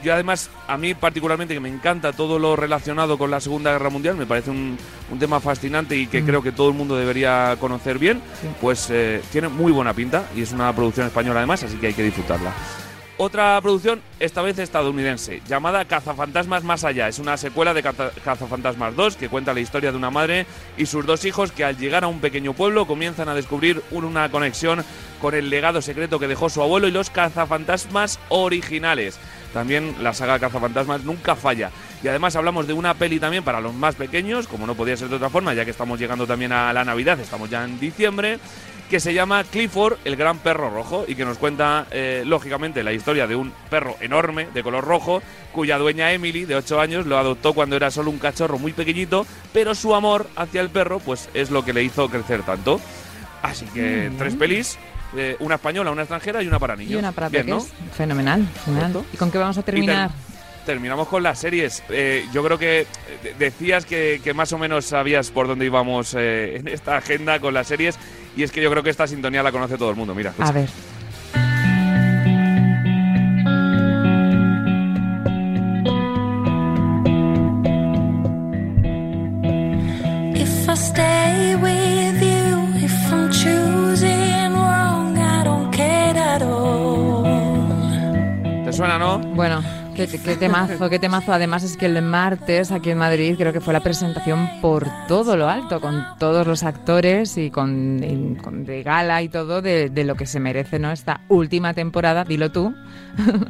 Y 0.03 0.09
además, 0.09 0.51
a 0.67 0.77
mí 0.77 0.95
particularmente, 0.95 1.55
que 1.55 1.61
me 1.61 1.69
encanta 1.69 2.13
todo 2.13 2.39
lo 2.39 2.57
relacionado 2.57 3.17
con 3.19 3.31
la 3.31 3.41
Segunda 3.41 3.73
Guerra 3.73 3.91
Mundial, 3.91 4.17
me 4.17 4.27
parece 4.27 4.51
un, 4.51 4.77
tema 5.21 5.41
fascinante 5.41 5.97
y 5.97 6.07
que 6.07 6.23
mm. 6.23 6.27
creo 6.27 6.43
que 6.43 6.53
todo 6.53 6.69
el 6.69 6.75
mundo 6.75 6.97
debería 6.97 7.57
conocer 7.61 7.99
bien, 7.99 8.21
pues 8.61 8.89
eh, 8.91 9.23
tiene 9.31 9.49
muy 9.49 9.71
buena 9.71 9.95
pinta 9.95 10.25
y 10.35 10.43
es 10.43 10.53
una 10.53 10.75
producción 10.75 11.07
española 11.07 11.41
además, 11.41 11.63
así 11.63 11.77
que 11.77 11.89
hay 11.89 11.95
que 11.95 12.03
disfrutarla. 12.03 12.53
Otra 13.19 13.61
producción, 13.61 14.01
esta 14.19 14.43
vez 14.43 14.59
estadounidense, 14.59 15.43
llamada 15.47 15.85
Cazafantasmas 15.85 16.65
Más 16.65 16.83
Allá. 16.83 17.07
Es 17.07 17.21
una 17.21 17.37
secuela 17.37 17.73
de 17.73 17.83
Cazafantasmas 17.83 18.97
2 18.97 19.17
que 19.17 19.29
cuenta 19.29 19.55
la 19.55 19.61
historia 19.61 19.93
de 19.93 19.99
una 19.99 20.11
madre 20.11 20.45
y 20.77 20.87
sus 20.87 21.07
dos 21.07 21.25
hijos 21.25 21.53
que 21.53 21.63
al 21.63 21.77
llegar 21.77 22.03
a 22.03 22.09
un 22.09 22.21
pequeño 22.21 22.53
pueblo 22.55 22.87
comienzan 22.87 23.29
a 23.29 23.35
descubrir 23.35 23.83
una 23.93 24.29
conexión 24.31 24.83
con 25.21 25.35
el 25.35 25.51
legado 25.51 25.83
secreto 25.83 26.19
que 26.19 26.27
dejó 26.27 26.49
su 26.49 26.63
abuelo 26.63 26.89
y 26.89 26.91
los 26.91 27.11
cazafantasmas 27.11 28.19
originales. 28.29 29.21
También 29.53 29.97
la 30.01 30.15
saga 30.15 30.39
Cazafantasmas 30.39 31.05
nunca 31.05 31.37
falla. 31.37 31.71
Y 32.03 32.09
además 32.09 32.37
hablamos 32.37 32.67
de 32.67 32.73
una 32.73 32.95
peli 32.95 33.21
también 33.21 33.45
para 33.45 33.61
los 33.61 33.75
más 33.75 33.95
pequeños, 33.95 34.49
como 34.49 34.67
no 34.67 34.75
podía 34.75 34.97
ser 34.97 35.09
de 35.09 35.17
otra 35.17 35.31
forma, 35.31 35.55
ya 35.55 35.65
que 35.65 35.71
estamos 35.71 35.99
llegando 35.99 36.27
también 36.27 36.53
a 36.53 36.73
la 36.73 36.85
Navidad, 36.85 37.21
estamos 37.21 37.51
ya 37.51 37.65
en 37.65 37.79
diciembre 37.79 38.39
que 38.93 39.01
se 39.01 39.15
llama 39.15 39.43
Clifford, 39.45 39.97
el 40.05 40.17
gran 40.17 40.37
perro 40.41 40.69
rojo, 40.69 41.07
y 41.09 41.15
que 41.15 41.25
nos 41.25 41.39
cuenta, 41.39 41.87
eh, 41.93 42.25
lógicamente, 42.27 42.83
la 42.83 42.93
historia 42.93 43.27
de 43.27 43.35
un 43.35 43.51
perro 43.71 43.97
enorme, 44.03 44.49
de 44.53 44.63
color 44.63 44.85
rojo, 44.85 45.23
cuya 45.51 45.79
dueña 45.79 46.13
Emily, 46.13 46.45
de 46.45 46.57
8 46.57 46.79
años, 46.79 47.07
lo 47.07 47.17
adoptó 47.17 47.55
cuando 47.55 47.75
era 47.75 47.91
solo 47.91 48.11
un 48.11 48.19
cachorro 48.19 48.59
muy 48.59 48.75
pequeñito, 48.75 49.27
pero 49.55 49.75
su 49.75 49.95
amor 49.95 50.29
hacia 50.37 50.61
el 50.61 50.69
perro, 50.69 50.99
pues 50.99 51.31
es 51.33 51.51
lo 51.51 51.65
que 51.65 51.73
le 51.73 51.83
hizo 51.83 52.11
crecer 52.11 52.43
tanto. 52.43 52.83
Así 53.41 53.65
que 53.65 54.11
tres 54.19 54.35
pelis, 54.35 54.79
eh, 55.17 55.37
una 55.41 55.57
española, 55.57 55.91
una 55.91 56.03
extranjera 56.03 56.43
y 56.43 56.47
una 56.47 56.59
para 56.59 56.77
niños. 56.77 56.93
Y 56.93 56.97
una 56.97 57.13
para 57.13 57.31
pequeños. 57.31 57.69
Fenomenal, 57.97 58.47
¿Y 59.13 59.17
con 59.17 59.31
qué 59.31 59.39
vamos 59.39 59.59
a 59.59 59.63
terminar? 59.63 60.11
terminamos 60.67 61.09
con 61.09 61.25
las 61.25 61.41
series. 61.41 61.83
Eh, 61.89 62.25
yo 62.33 62.45
creo 62.45 62.57
que 62.57 62.87
decías 63.37 63.85
que, 63.85 64.33
más 64.33 64.53
o 64.53 64.59
menos 64.59 64.85
sabías 64.85 65.31
por 65.33 65.49
dónde 65.49 65.67
íbamos 65.67 66.15
en 66.15 66.69
esta 66.69 66.99
agenda 66.99 67.41
con 67.41 67.53
las 67.53 67.67
series. 67.67 67.99
Y 68.37 68.45
es 68.45 68.53
que 68.53 68.63
yo 68.63 68.71
creo 68.71 68.83
que 68.83 68.91
esta 68.91 69.07
sintonía 69.09 69.43
la 69.43 69.51
conoce 69.51 69.77
todo 69.77 69.91
el 69.91 69.97
mundo. 69.97 70.15
Mira, 70.15 70.33
A 70.39 70.53
ver. 70.53 70.69
Bueno, 89.37 89.63
qué, 89.95 90.09
qué 90.09 90.37
temazo, 90.37 90.91
qué 90.91 90.99
temazo. 90.99 91.33
Además 91.33 91.63
es 91.63 91.77
que 91.77 91.87
el 91.87 92.03
martes 92.03 92.73
aquí 92.73 92.91
en 92.91 92.99
Madrid 92.99 93.37
creo 93.39 93.53
que 93.53 93.61
fue 93.61 93.73
la 93.73 93.81
presentación 93.81 94.49
por 94.61 94.89
todo 95.07 95.37
lo 95.37 95.49
alto, 95.49 95.81
con 95.81 96.05
todos 96.19 96.47
los 96.49 96.65
actores 96.65 97.39
y 97.39 97.51
con, 97.51 98.03
y 98.03 98.35
con 98.43 98.65
de 98.65 98.83
gala 98.83 99.23
y 99.23 99.29
todo 99.29 99.63
de, 99.63 99.89
de 99.89 100.05
lo 100.05 100.17
que 100.17 100.27
se 100.27 100.41
merece, 100.41 100.81
¿no? 100.81 100.91
Esta 100.91 101.21
última 101.29 101.75
temporada, 101.75 102.25
dilo 102.25 102.51
tú, 102.51 102.75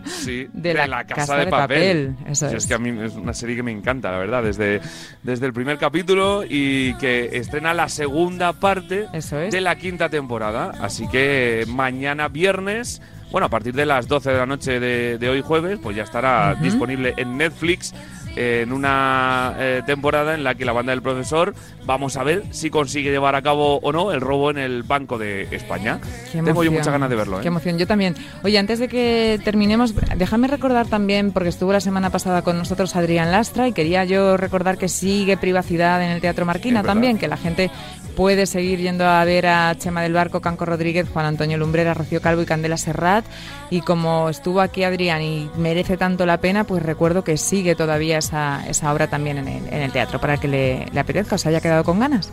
Sí, 0.05 0.49
de, 0.53 0.75
la, 0.75 1.05
Casa, 1.05 1.37
de, 1.37 1.47
Papel. 1.47 2.15
Eso 2.27 2.49
Sí, 2.51 2.57
es. 2.57 2.65
es 2.65 2.67
que 2.69 2.75
a 2.75 2.79
mí 2.79 2.91
es 3.03 3.15
una 3.15 3.33
serie 3.33 3.57
que 3.57 3.63
me 3.63 3.73
encanta, 3.73 4.11
la 4.11 4.19
verdad, 4.19 4.43
desde, 4.43 4.81
desde 5.23 5.47
el 5.47 5.53
primer 5.55 5.79
capítulo 5.79 6.43
y 6.47 6.93
que 6.97 7.31
estrena 7.39 7.73
la 7.73 7.89
segunda 7.89 8.53
parte 8.53 9.07
Eso 9.15 9.41
es. 9.41 9.51
de 9.53 9.61
la 9.63 9.77
quinta 9.77 10.09
temporada. 10.11 10.73
Así 10.81 11.09
que 11.09 11.65
mañana 11.69 12.29
viernes, 12.29 13.01
bueno, 13.33 13.47
a 13.47 13.49
partir 13.49 13.75
de 13.75 13.87
las 13.87 14.07
12 14.07 14.31
de 14.31 14.39
la 14.39 14.47
noche 14.47 14.79
de, 14.79 15.19
de 15.19 15.29
hoy 15.29 15.41
jueves, 15.41 15.79
pues 15.83 15.97
ya 15.97 16.03
estará 16.03 16.55
disponible 16.55 17.15
en 17.17 17.39
Netflix. 17.39 17.95
En 18.35 18.73
una 18.73 19.55
eh, 19.59 19.83
temporada 19.85 20.35
en 20.35 20.43
la 20.43 20.55
que 20.55 20.65
la 20.65 20.73
banda 20.73 20.93
del 20.93 21.03
profesor 21.03 21.55
vamos 21.85 22.17
a 22.17 22.23
ver 22.23 22.45
si 22.51 22.71
consigue 22.71 23.11
llevar 23.11 23.35
a 23.35 23.43
cabo 23.43 23.79
o 23.79 23.93
no 23.93 24.13
el 24.13 24.21
robo 24.21 24.51
en 24.51 24.59
el 24.59 24.83
Banco 24.83 25.19
de 25.19 25.49
España. 25.51 26.01
Tengo 26.33 26.65
yo 26.65 26.73
muchas 26.73 26.89
ganas 26.89 27.11
de 27.11 27.17
verlo. 27.17 27.39
¿eh? 27.39 27.43
Qué 27.43 27.49
emoción, 27.49 27.79
yo 27.79 27.87
también. 27.87 28.15
Oye, 28.43 28.59
antes 28.59 28.79
de 28.79 28.89
que 28.89 29.41
terminemos, 29.45 29.95
déjame 30.17 30.49
recordar 30.49 30.87
también, 30.87 31.33
porque 31.33 31.51
estuvo 31.51 31.73
la 31.73 31.81
semana 31.81 32.11
pasada 32.11 32.43
con 32.43 32.57
nosotros 32.57 32.97
Adrián 32.97 33.31
Lastra 33.31 33.69
y 33.69 33.73
quería 33.73 34.05
yo 34.05 34.37
recordar 34.37 34.79
que 34.79 34.89
sigue 34.89 35.37
privacidad 35.37 36.03
en 36.03 36.11
el 36.11 36.21
Teatro 36.21 36.47
Marquina 36.47 36.83
también, 36.83 37.19
que 37.19 37.29
la 37.29 37.37
gente 37.37 37.71
puede 38.17 38.47
seguir 38.47 38.79
yendo 38.79 39.07
a 39.07 39.25
ver 39.25 39.47
a 39.47 39.75
Chema 39.77 40.03
del 40.03 40.13
Barco, 40.13 40.41
Canco 40.41 40.65
Rodríguez, 40.65 41.09
Juan 41.09 41.27
Antonio 41.27 41.57
Lumbrera, 41.59 41.95
Rocío 41.95 42.21
Calvo 42.21 42.43
y 42.43 42.47
Candela 42.47 42.77
Serrat. 42.77 43.25
Y 43.71 43.81
como 43.81 44.29
estuvo 44.29 44.61
aquí 44.61 44.85
Adrián 44.85 45.23
y 45.23 45.51
merece 45.57 45.97
tanto 45.97 46.27
la 46.27 46.39
pena, 46.39 46.65
pues 46.65 46.83
recuerdo 46.83 47.25
que 47.25 47.37
sigue 47.37 47.75
todavía 47.75 48.19
esa, 48.25 48.67
esa 48.69 48.93
obra 48.93 49.07
también 49.09 49.39
en 49.39 49.49
el, 49.49 49.67
en 49.69 49.83
el 49.83 49.93
teatro, 49.93 50.21
para 50.21 50.37
que 50.39 50.49
le, 50.49 50.87
le 50.93 51.01
apetezca, 51.01 51.35
os 51.37 51.47
haya 51.47 51.61
quedado 51.61 51.85
con 51.85 51.99
ganas. 52.01 52.31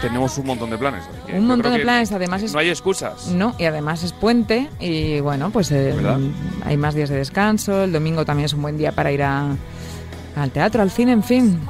Tenemos 0.00 0.38
un 0.38 0.46
montón 0.46 0.70
de 0.70 0.78
planes. 0.78 1.02
así 1.02 1.18
que 1.26 1.38
Un 1.38 1.46
montón 1.46 1.72
de 1.74 1.80
planes, 1.80 2.10
además 2.12 2.42
es 2.42 2.54
No 2.54 2.58
hay 2.58 2.70
excusas. 2.70 3.26
No, 3.26 3.54
y 3.58 3.64
además 3.64 4.02
es 4.02 4.12
puente 4.14 4.68
y 4.80 5.20
bueno, 5.20 5.50
pues 5.50 5.70
eh, 5.72 5.94
hay 6.64 6.76
más 6.78 6.94
días 6.94 7.10
de 7.10 7.16
descanso, 7.16 7.84
el 7.84 7.92
domingo 7.92 8.24
también 8.24 8.46
es 8.46 8.54
un 8.54 8.62
buen 8.62 8.78
día 8.78 8.92
para 8.92 9.12
ir 9.12 9.22
a- 9.22 9.54
al 10.36 10.50
teatro, 10.52 10.80
al 10.80 10.90
cine, 10.90 11.12
en 11.12 11.22
fin. 11.22 11.60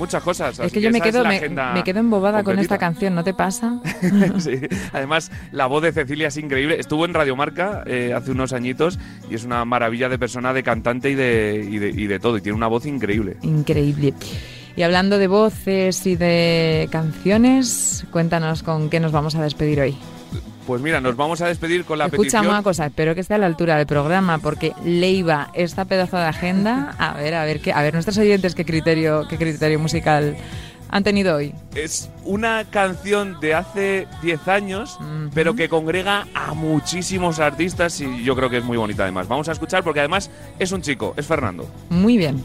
Muchas 0.00 0.22
cosas. 0.22 0.58
es 0.58 0.72
que 0.72 0.80
yo 0.80 0.90
me 0.90 1.00
quedo, 1.00 1.22
me, 1.24 1.84
quedo 1.84 2.00
embobada 2.00 2.42
con 2.42 2.58
esta 2.58 2.78
canción, 2.78 3.14
¿no 3.14 3.22
te 3.22 3.34
pasa? 3.34 3.80
Sí. 4.38 4.58
Además, 4.92 5.30
la 5.52 5.66
voz 5.66 5.82
de 5.82 5.92
Cecilia 5.92 6.28
es 6.28 6.36
increíble. 6.38 6.80
Estuvo 6.80 7.04
en 7.04 7.12
Radiomarca 7.12 7.82
eh, 7.86 8.14
hace 8.14 8.30
unos 8.30 8.52
añitos 8.54 8.98
y 9.28 9.34
es 9.34 9.44
una 9.44 9.64
maravilla 9.64 10.08
de 10.08 10.18
persona, 10.18 10.54
de 10.54 10.62
cantante 10.62 11.10
y 11.10 11.14
de, 11.14 11.68
y 11.70 11.78
de, 11.78 11.88
y 11.90 12.06
de 12.06 12.18
todo. 12.18 12.38
Y 12.38 12.40
tiene 12.40 12.56
una 12.56 12.68
voz 12.68 12.86
increíble. 12.86 13.36
Increíble. 13.42 14.14
Y 14.76 14.82
hablando 14.82 15.18
de 15.18 15.26
voces 15.26 16.06
y 16.06 16.16
de 16.16 16.88
canciones, 16.90 18.06
cuéntanos 18.10 18.62
con 18.62 18.88
qué 18.88 19.00
nos 19.00 19.12
vamos 19.12 19.34
a 19.34 19.42
despedir 19.42 19.80
hoy. 19.80 19.96
Pues 20.70 20.82
mira, 20.82 21.00
nos 21.00 21.16
vamos 21.16 21.40
a 21.40 21.48
despedir 21.48 21.84
con 21.84 21.98
la 21.98 22.04
Escucha 22.04 22.22
petición. 22.22 22.46
una 22.46 22.62
cosa, 22.62 22.86
espero 22.86 23.16
que 23.16 23.22
esté 23.22 23.34
a 23.34 23.38
la 23.38 23.46
altura 23.46 23.76
del 23.76 23.86
programa, 23.86 24.38
porque 24.38 24.72
Leiva, 24.84 25.50
esta 25.52 25.84
pedazo 25.84 26.16
de 26.16 26.22
agenda, 26.22 26.94
a 26.96 27.14
ver, 27.14 27.34
a 27.34 27.44
ver 27.44 27.58
qué, 27.58 27.72
a 27.72 27.82
ver 27.82 27.92
nuestros 27.92 28.16
oyentes 28.18 28.54
qué 28.54 28.64
criterio, 28.64 29.26
qué 29.28 29.36
criterio 29.36 29.80
musical 29.80 30.36
han 30.88 31.02
tenido 31.02 31.34
hoy. 31.34 31.52
Es 31.74 32.08
una 32.24 32.64
canción 32.70 33.40
de 33.40 33.54
hace 33.54 34.06
10 34.22 34.46
años, 34.46 34.96
pero 35.34 35.56
que 35.56 35.68
congrega 35.68 36.28
a 36.34 36.54
muchísimos 36.54 37.40
artistas 37.40 38.00
y 38.00 38.22
yo 38.22 38.36
creo 38.36 38.48
que 38.48 38.58
es 38.58 38.64
muy 38.64 38.76
bonita 38.76 39.02
además. 39.02 39.26
Vamos 39.26 39.48
a 39.48 39.52
escuchar 39.52 39.82
porque 39.82 39.98
además 39.98 40.30
es 40.60 40.70
un 40.70 40.82
chico, 40.82 41.14
es 41.16 41.26
Fernando. 41.26 41.68
Muy 41.88 42.16
bien. 42.16 42.44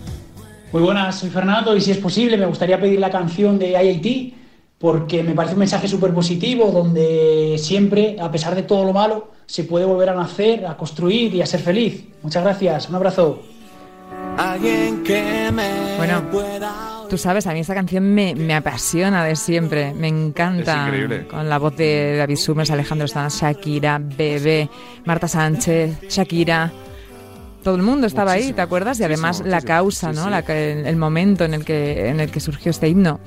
Muy 0.71 0.81
buenas, 0.81 1.19
soy 1.19 1.29
Fernando 1.29 1.77
y 1.77 1.81
si 1.81 1.91
es 1.91 1.99
posible 1.99 2.37
me 2.37 2.47
gustaría 2.47 2.81
pedir 2.81 2.99
la 2.99 3.11
canción 3.11 3.59
de 3.59 3.79
IIT 3.79 4.44
porque 4.79 5.23
me 5.23 5.33
parece 5.33 5.53
un 5.53 5.59
mensaje 5.59 5.87
súper 5.87 6.13
positivo 6.13 6.71
donde 6.71 7.55
siempre, 7.57 8.17
a 8.19 8.31
pesar 8.31 8.55
de 8.55 8.63
todo 8.63 8.83
lo 8.85 8.93
malo, 8.93 9.31
se 9.45 9.63
puede 9.63 9.85
volver 9.85 10.09
a 10.09 10.15
nacer, 10.15 10.65
a 10.65 10.75
construir 10.75 11.33
y 11.33 11.41
a 11.41 11.45
ser 11.45 11.59
feliz. 11.61 12.05
Muchas 12.21 12.43
gracias, 12.43 12.89
un 12.89 12.95
abrazo. 12.95 13.41
Bueno, 15.97 16.23
tú 17.09 17.17
sabes, 17.17 17.47
a 17.47 17.53
mí 17.53 17.59
esta 17.61 17.73
canción 17.73 18.03
me, 18.13 18.35
me 18.35 18.53
apasiona 18.53 19.23
de 19.23 19.35
siempre, 19.35 19.93
me 19.93 20.07
encanta. 20.07 20.81
Es 20.81 20.87
increíble. 20.87 21.27
Con 21.27 21.47
la 21.47 21.57
voz 21.57 21.75
de 21.77 22.15
David 22.17 22.35
Summers, 22.35 22.69
Alejandro 22.71 23.07
Sanz, 23.07 23.39
Shakira, 23.41 23.99
Bebé, 24.01 24.69
Marta 25.05 25.27
Sánchez, 25.27 26.01
Shakira. 26.09 26.71
Todo 27.63 27.75
el 27.75 27.81
mundo 27.81 28.05
estaba 28.07 28.33
ahí, 28.33 28.41
Muchísimo, 28.41 28.55
¿te 28.57 28.61
acuerdas? 28.61 28.99
Y 28.99 29.03
además 29.05 29.37
muchísimo, 29.39 29.49
la 29.55 29.61
causa, 29.61 30.09
Sí, 30.11 30.15
¿no? 30.17 30.25
sí. 30.25 30.29
La 30.29 30.41
que- 30.43 30.71
el, 30.73 30.85
el 30.85 30.95
momento 30.97 31.45
en 31.45 31.53
el 31.55 31.65
que 31.65 32.09
en 32.09 32.19
el 32.19 32.29
que 32.29 32.39
surgió 32.39 32.69
este 32.71 32.87
himno. 32.89 33.19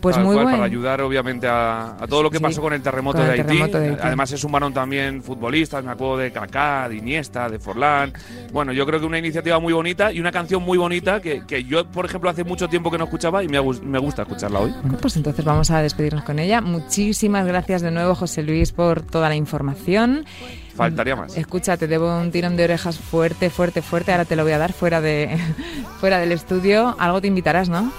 Pues 0.00 0.16
muy 0.18 0.26
cual, 0.34 0.44
bueno. 0.44 0.50
Para 0.58 0.64
ayudar, 0.64 1.00
obviamente, 1.00 1.46
a, 1.48 1.96
a 2.00 2.06
todo 2.06 2.22
lo 2.22 2.30
que 2.30 2.38
Sí, 2.38 2.42
pasó 2.42 2.60
con 2.62 2.72
el 2.72 2.82
terremoto, 2.82 3.18
con 3.18 3.26
de, 3.26 3.34
el 3.34 3.40
Haití. 3.40 3.48
terremoto 3.48 3.78
de 3.80 3.88
Haití. 3.90 4.00
Además, 4.02 4.32
es 4.32 4.44
un 4.44 4.52
varón 4.52 4.72
también 4.72 5.22
futbolista. 5.22 5.82
Me 5.82 5.90
acuerdo 5.92 6.18
de 6.18 6.30
Kaká, 6.32 6.88
de 6.88 6.96
Iniesta, 6.96 7.48
de 7.48 7.58
Forlán. 7.58 8.12
Bueno, 8.52 8.72
yo 8.72 8.86
creo 8.86 9.00
que 9.00 9.06
una 9.06 9.18
iniciativa 9.18 9.58
muy 9.58 9.72
bonita 9.72 10.12
y 10.12 10.20
una 10.20 10.30
canción 10.32 10.62
muy 10.62 10.78
bonita 10.78 11.20
que, 11.20 11.44
que 11.46 11.64
yo, 11.64 11.84
por 11.86 12.04
ejemplo, 12.04 12.30
hace 12.30 12.44
mucho 12.44 12.68
tiempo 12.68 12.90
que 12.90 12.98
no 12.98 13.04
escuchaba 13.04 13.42
y 13.42 13.48
me, 13.48 13.60
me 13.82 13.98
gusta 13.98 14.22
escucharla 14.22 14.60
hoy. 14.60 14.74
Bueno, 14.82 14.98
pues 15.00 15.16
entonces 15.16 15.44
vamos 15.44 15.70
a 15.70 15.82
despedirnos 15.82 16.24
con 16.24 16.38
ella. 16.38 16.60
Muchísimas 16.60 17.46
gracias 17.46 17.82
de 17.82 17.90
nuevo, 17.90 18.14
José 18.14 18.42
Luis, 18.42 18.72
por 18.72 19.02
toda 19.02 19.28
la 19.28 19.34
información. 19.36 20.24
Faltaría 20.76 21.16
más. 21.16 21.36
Escucha, 21.36 21.76
te 21.76 21.88
debo 21.88 22.16
un 22.20 22.30
tirón 22.30 22.56
de 22.56 22.62
orejas 22.64 22.98
fuerte, 23.00 23.50
fuerte, 23.50 23.82
fuerte. 23.82 24.12
Ahora 24.12 24.24
te 24.24 24.36
lo 24.36 24.44
voy 24.44 24.52
a 24.52 24.58
dar 24.58 24.72
fuera 24.72 25.00
de 25.00 25.36
fuera 26.00 26.18
del 26.18 26.30
estudio. 26.30 26.94
Algo 27.00 27.20
te 27.20 27.26
invitarás, 27.26 27.68
¿no? 27.68 27.90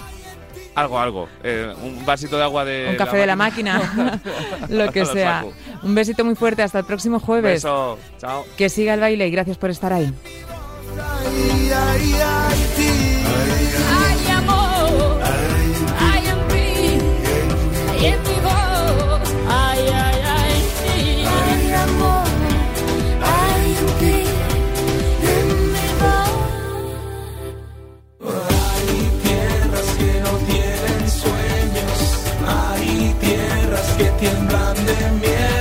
Algo, 0.76 1.00
algo. 1.00 1.28
Eh, 1.44 1.74
un 1.84 2.06
vasito 2.06 2.38
de 2.38 2.44
agua 2.44 2.64
de. 2.66 2.88
un 2.92 2.96
café 2.96 3.18
de 3.18 3.26
la 3.26 3.36
máquina, 3.36 4.20
lo 4.70 4.92
que 4.92 5.06
sea. 5.14 5.46
Un 5.84 5.96
besito 5.96 6.24
muy 6.24 6.36
fuerte. 6.36 6.62
Hasta 6.64 6.80
el 6.80 6.86
próximo 6.86 7.20
jueves. 7.20 7.64
beso. 7.64 7.98
Chao. 8.18 8.46
Que 8.58 8.70
siga 8.70 8.94
el 8.94 9.00
baile 9.00 9.28
y 9.28 9.32
gracias 9.32 9.58
por 9.58 9.70
estar 9.70 9.92
ahí. 9.94 10.14
Ay, 13.92 14.32
amor, 14.32 15.22
ay, 15.24 16.24
tiemblan 34.20 34.76
de 34.86 35.12
miedo, 35.22 35.59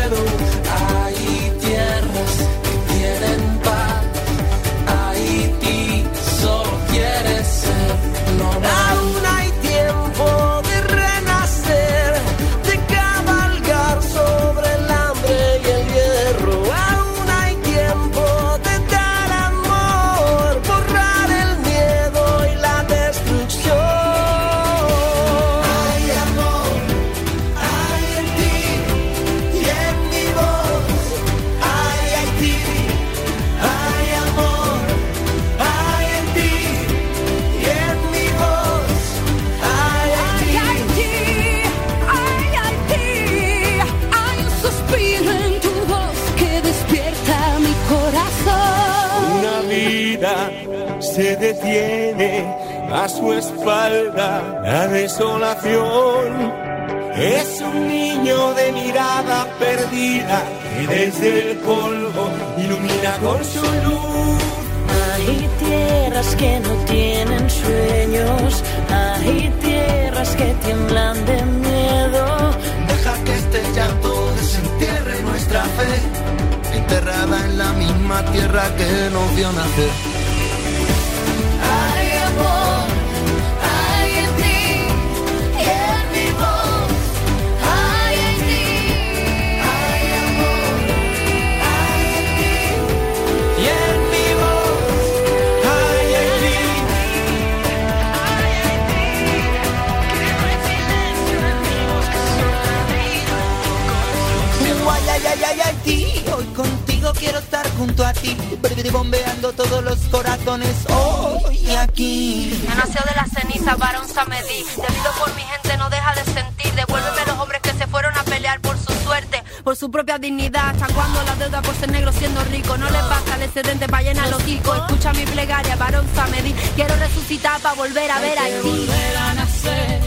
aquí. 111.78 112.50
Yo 112.68 112.74
nació 112.74 113.00
de 113.08 113.14
la 113.14 113.26
ceniza, 113.26 113.76
varón 113.76 114.08
Samedí. 114.08 114.64
Debido 114.64 115.10
por 115.18 115.34
mi 115.34 115.42
gente 115.42 115.76
no 115.76 115.90
deja 115.90 116.14
de 116.14 116.24
sentir. 116.24 116.72
Devuélveme 116.74 117.26
los 117.26 117.38
hombres 117.38 117.60
que 117.62 117.72
se 117.72 117.86
fueron 117.86 118.16
a 118.16 118.22
pelear 118.24 118.60
por 118.60 118.76
su 118.78 118.92
suerte, 119.04 119.42
por 119.64 119.76
su 119.76 119.90
propia 119.90 120.18
dignidad. 120.18 120.70
Hasta 120.70 120.86
cuando 120.94 121.22
la 121.22 121.34
deuda 121.36 121.62
por 121.62 121.74
ser 121.76 121.90
negro 121.90 122.12
siendo 122.12 122.42
rico 122.44 122.76
no 122.76 122.88
le 122.90 122.98
pasa 122.98 123.34
al 123.34 123.42
excedente 123.42 123.88
para 123.88 124.02
llenar 124.02 124.28
los 124.30 124.46
hijos. 124.46 124.76
Escucha 124.78 125.12
mi 125.12 125.24
plegaria, 125.24 125.76
varón 125.76 126.06
Samedí. 126.14 126.52
Quiero 126.74 126.94
resucitar 126.96 127.60
para 127.60 127.74
volver 127.74 128.10
a 128.10 128.20
ver 128.20 128.38
a 128.38 128.44
ti. 128.44 128.68
volver 128.68 129.16
a 129.16 129.34
nacer, 129.34 130.00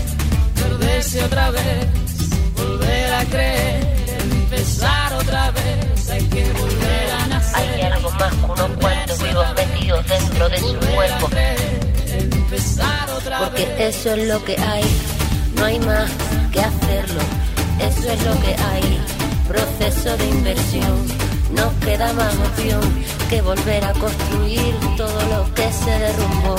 perderse 0.56 1.24
otra 1.24 1.52
vez, 1.52 1.88
volver 2.56 3.14
a 3.14 3.26
creer, 3.26 4.18
empezar 4.22 5.14
otra 5.14 5.52
vez. 5.52 6.10
Hay 6.10 6.26
que 6.26 6.52
volver. 6.54 6.81
Hay 7.54 7.82
algo 7.82 8.12
más 8.12 8.34
que 8.34 8.46
unos 8.46 8.78
cuantos 8.80 9.24
vivos 9.24 9.46
metidos 9.56 10.08
dentro 10.08 10.50
de 10.50 10.58
su 10.60 10.76
cuerpo. 10.78 11.30
Porque 13.40 13.88
eso 13.88 14.14
es 14.14 14.28
lo 14.28 14.44
que 14.44 14.58
hay, 14.58 14.84
no 15.56 15.66
hay 15.66 15.80
más 15.80 16.12
que 16.52 16.62
hacerlo. 16.62 17.22
Eso 17.80 18.12
es 18.12 18.24
lo 18.24 18.40
que 18.42 18.56
hay, 18.56 19.02
proceso 19.48 20.18
de 20.18 20.28
inversión 20.28 21.22
no 21.56 21.72
queda 21.80 22.14
más 22.14 22.34
opción 22.36 22.82
que 23.30 23.42
volver 23.42 23.84
a 23.84 23.94
construir 23.94 24.74
todo 24.98 25.22
lo 25.26 25.54
que 25.54 25.72
se 25.72 25.92
derrumbó. 25.92 26.56